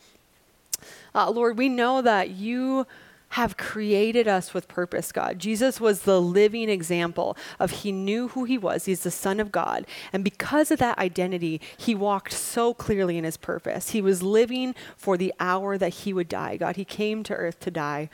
Uh, 1.14 1.30
Lord, 1.30 1.58
we 1.58 1.68
know 1.68 2.02
that 2.02 2.30
you 2.30 2.86
have 3.30 3.56
created 3.56 4.26
us 4.26 4.54
with 4.54 4.68
purpose, 4.68 5.12
God. 5.12 5.38
Jesus 5.38 5.80
was 5.80 6.02
the 6.02 6.20
living 6.20 6.68
example 6.68 7.36
of 7.58 7.70
he 7.70 7.92
knew 7.92 8.28
who 8.28 8.44
he 8.44 8.56
was. 8.56 8.86
He's 8.86 9.02
the 9.02 9.10
Son 9.10 9.38
of 9.38 9.52
God. 9.52 9.86
And 10.12 10.24
because 10.24 10.70
of 10.70 10.78
that 10.78 10.98
identity, 10.98 11.60
he 11.76 11.94
walked 11.94 12.32
so 12.32 12.72
clearly 12.72 13.18
in 13.18 13.24
his 13.24 13.36
purpose. 13.36 13.90
He 13.90 14.00
was 14.00 14.22
living 14.22 14.74
for 14.96 15.16
the 15.16 15.34
hour 15.38 15.76
that 15.76 15.88
he 15.94 16.12
would 16.12 16.28
die, 16.28 16.56
God. 16.56 16.76
He 16.76 16.84
came 16.84 17.22
to 17.24 17.34
earth 17.34 17.60
to 17.60 17.70
die. 17.70 18.08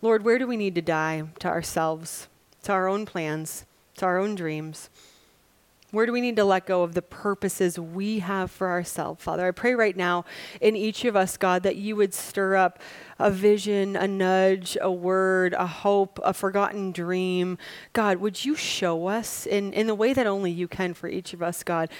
Lord, 0.00 0.24
where 0.24 0.38
do 0.38 0.46
we 0.46 0.56
need 0.56 0.74
to 0.76 0.82
die? 0.82 1.24
To 1.40 1.48
ourselves, 1.48 2.28
to 2.62 2.72
our 2.72 2.88
own 2.88 3.04
plans, 3.06 3.64
to 3.96 4.06
our 4.06 4.18
own 4.18 4.34
dreams. 4.34 4.90
Where 5.92 6.06
do 6.06 6.12
we 6.12 6.22
need 6.22 6.36
to 6.36 6.44
let 6.46 6.64
go 6.64 6.82
of 6.82 6.94
the 6.94 7.02
purposes 7.02 7.78
we 7.78 8.20
have 8.20 8.50
for 8.50 8.70
ourselves, 8.70 9.22
Father? 9.22 9.46
I 9.46 9.50
pray 9.50 9.74
right 9.74 9.94
now 9.94 10.24
in 10.58 10.74
each 10.74 11.04
of 11.04 11.14
us, 11.14 11.36
God, 11.36 11.62
that 11.64 11.76
you 11.76 11.96
would 11.96 12.14
stir 12.14 12.56
up 12.56 12.78
a 13.18 13.30
vision, 13.30 13.94
a 13.94 14.08
nudge, 14.08 14.78
a 14.80 14.90
word, 14.90 15.52
a 15.52 15.66
hope, 15.66 16.18
a 16.24 16.32
forgotten 16.32 16.92
dream. 16.92 17.58
God, 17.92 18.16
would 18.18 18.42
you 18.42 18.56
show 18.56 19.06
us 19.08 19.46
in, 19.46 19.74
in 19.74 19.86
the 19.86 19.94
way 19.94 20.14
that 20.14 20.26
only 20.26 20.50
you 20.50 20.66
can 20.66 20.94
for 20.94 21.08
each 21.08 21.34
of 21.34 21.42
us, 21.42 21.62
God? 21.62 21.90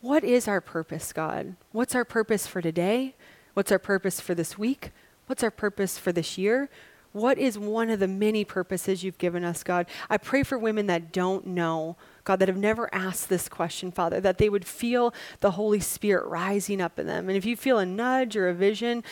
What 0.00 0.24
is 0.24 0.48
our 0.48 0.62
purpose, 0.62 1.12
God? 1.12 1.54
What's 1.72 1.94
our 1.94 2.06
purpose 2.06 2.46
for 2.46 2.62
today? 2.62 3.14
What's 3.52 3.70
our 3.70 3.78
purpose 3.78 4.18
for 4.18 4.34
this 4.34 4.56
week? 4.56 4.92
What's 5.26 5.42
our 5.42 5.50
purpose 5.50 5.98
for 5.98 6.10
this 6.10 6.38
year? 6.38 6.70
What 7.12 7.38
is 7.38 7.58
one 7.58 7.90
of 7.90 8.00
the 8.00 8.08
many 8.08 8.44
purposes 8.44 9.04
you've 9.04 9.18
given 9.18 9.44
us, 9.44 9.62
God? 9.62 9.86
I 10.08 10.16
pray 10.16 10.42
for 10.42 10.56
women 10.58 10.86
that 10.86 11.12
don't 11.12 11.46
know, 11.46 11.96
God, 12.24 12.38
that 12.38 12.48
have 12.48 12.56
never 12.56 12.92
asked 12.94 13.28
this 13.28 13.48
question, 13.48 13.92
Father, 13.92 14.20
that 14.20 14.38
they 14.38 14.48
would 14.48 14.64
feel 14.64 15.12
the 15.40 15.52
Holy 15.52 15.80
Spirit 15.80 16.26
rising 16.26 16.80
up 16.80 16.98
in 16.98 17.06
them. 17.06 17.28
And 17.28 17.36
if 17.36 17.44
you 17.44 17.54
feel 17.54 17.78
a 17.78 17.84
nudge 17.84 18.34
or 18.34 18.48
a 18.48 18.54
vision, 18.54 19.04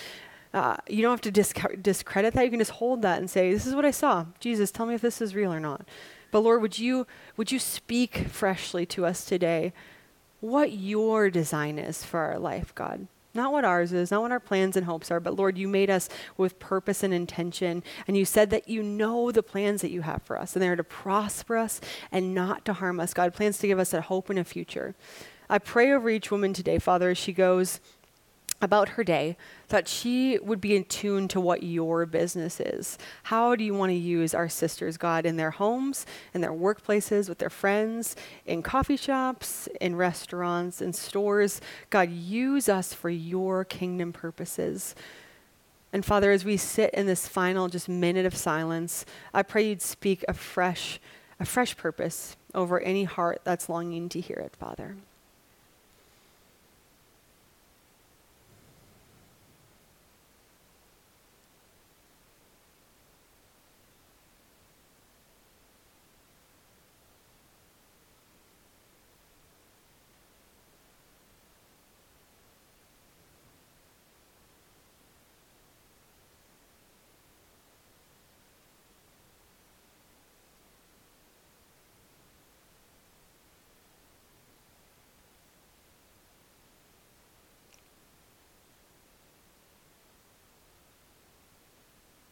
uh, 0.54 0.78
you 0.88 1.02
don't 1.02 1.12
have 1.12 1.20
to 1.20 1.30
disc- 1.30 1.60
discredit 1.82 2.34
that. 2.34 2.44
You 2.44 2.50
can 2.50 2.58
just 2.58 2.72
hold 2.72 3.02
that 3.02 3.18
and 3.18 3.30
say, 3.30 3.52
This 3.52 3.66
is 3.66 3.74
what 3.74 3.84
I 3.84 3.90
saw. 3.90 4.26
Jesus, 4.40 4.70
tell 4.70 4.86
me 4.86 4.94
if 4.94 5.02
this 5.02 5.20
is 5.20 5.34
real 5.34 5.52
or 5.52 5.60
not. 5.60 5.86
But 6.30 6.40
Lord, 6.40 6.62
would 6.62 6.78
you, 6.78 7.06
would 7.36 7.52
you 7.52 7.58
speak 7.58 8.28
freshly 8.28 8.86
to 8.86 9.04
us 9.04 9.24
today 9.24 9.72
what 10.40 10.72
your 10.72 11.28
design 11.28 11.78
is 11.78 12.04
for 12.04 12.20
our 12.20 12.38
life, 12.38 12.74
God? 12.74 13.06
Not 13.32 13.52
what 13.52 13.64
ours 13.64 13.92
is, 13.92 14.10
not 14.10 14.22
what 14.22 14.32
our 14.32 14.40
plans 14.40 14.76
and 14.76 14.86
hopes 14.86 15.10
are, 15.10 15.20
but 15.20 15.36
Lord, 15.36 15.56
you 15.56 15.68
made 15.68 15.88
us 15.88 16.08
with 16.36 16.58
purpose 16.58 17.02
and 17.02 17.14
intention. 17.14 17.84
And 18.08 18.16
you 18.16 18.24
said 18.24 18.50
that 18.50 18.68
you 18.68 18.82
know 18.82 19.30
the 19.30 19.42
plans 19.42 19.82
that 19.82 19.90
you 19.90 20.02
have 20.02 20.22
for 20.22 20.38
us, 20.38 20.56
and 20.56 20.62
they're 20.62 20.76
to 20.76 20.84
prosper 20.84 21.56
us 21.56 21.80
and 22.10 22.34
not 22.34 22.64
to 22.64 22.72
harm 22.72 22.98
us. 22.98 23.14
God 23.14 23.32
plans 23.32 23.58
to 23.58 23.66
give 23.66 23.78
us 23.78 23.94
a 23.94 24.00
hope 24.00 24.30
and 24.30 24.38
a 24.38 24.44
future. 24.44 24.94
I 25.48 25.58
pray 25.58 25.92
over 25.92 26.10
each 26.10 26.30
woman 26.30 26.52
today, 26.52 26.78
Father, 26.78 27.10
as 27.10 27.18
she 27.18 27.32
goes 27.32 27.80
about 28.60 28.90
her 28.90 29.04
day 29.04 29.36
that 29.68 29.88
she 29.88 30.38
would 30.38 30.60
be 30.60 30.76
in 30.76 30.84
tune 30.84 31.28
to 31.28 31.40
what 31.40 31.62
your 31.62 32.04
business 32.06 32.60
is. 32.60 32.98
How 33.24 33.56
do 33.56 33.64
you 33.64 33.74
want 33.74 33.90
to 33.90 33.96
use 33.96 34.34
our 34.34 34.48
sisters, 34.48 34.96
God, 34.96 35.24
in 35.24 35.36
their 35.36 35.52
homes, 35.52 36.04
in 36.34 36.40
their 36.40 36.52
workplaces, 36.52 37.28
with 37.28 37.38
their 37.38 37.50
friends, 37.50 38.16
in 38.44 38.62
coffee 38.62 38.96
shops, 38.96 39.68
in 39.80 39.96
restaurants, 39.96 40.82
in 40.82 40.92
stores? 40.92 41.60
God, 41.88 42.10
use 42.10 42.68
us 42.68 42.92
for 42.92 43.10
your 43.10 43.64
kingdom 43.64 44.12
purposes. 44.12 44.94
And 45.92 46.04
Father, 46.04 46.30
as 46.30 46.44
we 46.44 46.56
sit 46.56 46.92
in 46.94 47.06
this 47.06 47.26
final 47.26 47.68
just 47.68 47.88
minute 47.88 48.26
of 48.26 48.36
silence, 48.36 49.04
I 49.34 49.42
pray 49.42 49.68
you'd 49.68 49.82
speak 49.82 50.24
a 50.28 50.34
fresh, 50.34 51.00
a 51.40 51.44
fresh 51.44 51.76
purpose 51.76 52.36
over 52.54 52.80
any 52.80 53.04
heart 53.04 53.40
that's 53.44 53.68
longing 53.68 54.08
to 54.10 54.20
hear 54.20 54.36
it, 54.36 54.54
Father. 54.54 54.96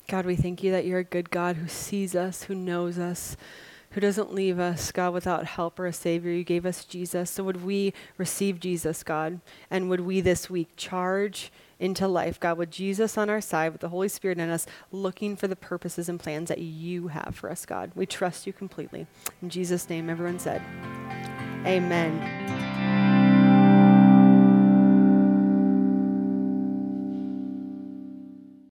God, 0.08 0.24
we 0.24 0.36
thank 0.36 0.62
you 0.62 0.72
that 0.72 0.86
you're 0.86 1.00
a 1.00 1.04
good 1.04 1.30
God 1.30 1.56
who 1.56 1.68
sees 1.68 2.16
us, 2.16 2.44
who 2.44 2.54
knows 2.54 2.98
us, 2.98 3.36
who 3.90 4.00
doesn't 4.00 4.32
leave 4.32 4.58
us, 4.58 4.90
God, 4.90 5.12
without 5.12 5.44
help 5.44 5.78
or 5.78 5.84
a 5.84 5.92
Savior. 5.92 6.32
You 6.32 6.44
gave 6.44 6.64
us 6.64 6.86
Jesus. 6.86 7.30
So 7.30 7.44
would 7.44 7.62
we 7.62 7.92
receive 8.16 8.58
Jesus, 8.58 9.02
God? 9.02 9.40
And 9.70 9.90
would 9.90 10.00
we 10.00 10.22
this 10.22 10.48
week 10.48 10.68
charge 10.76 11.52
into 11.78 12.08
life, 12.08 12.40
God, 12.40 12.56
with 12.56 12.70
Jesus 12.70 13.18
on 13.18 13.28
our 13.28 13.42
side, 13.42 13.72
with 13.72 13.82
the 13.82 13.90
Holy 13.90 14.08
Spirit 14.08 14.38
in 14.38 14.48
us, 14.48 14.66
looking 14.90 15.36
for 15.36 15.46
the 15.46 15.54
purposes 15.54 16.08
and 16.08 16.18
plans 16.18 16.48
that 16.48 16.58
you 16.58 17.08
have 17.08 17.34
for 17.34 17.50
us, 17.50 17.66
God? 17.66 17.92
We 17.94 18.06
trust 18.06 18.46
you 18.46 18.54
completely. 18.54 19.06
In 19.42 19.50
Jesus' 19.50 19.90
name, 19.90 20.08
everyone 20.08 20.38
said, 20.38 20.62
Amen. 21.66 22.57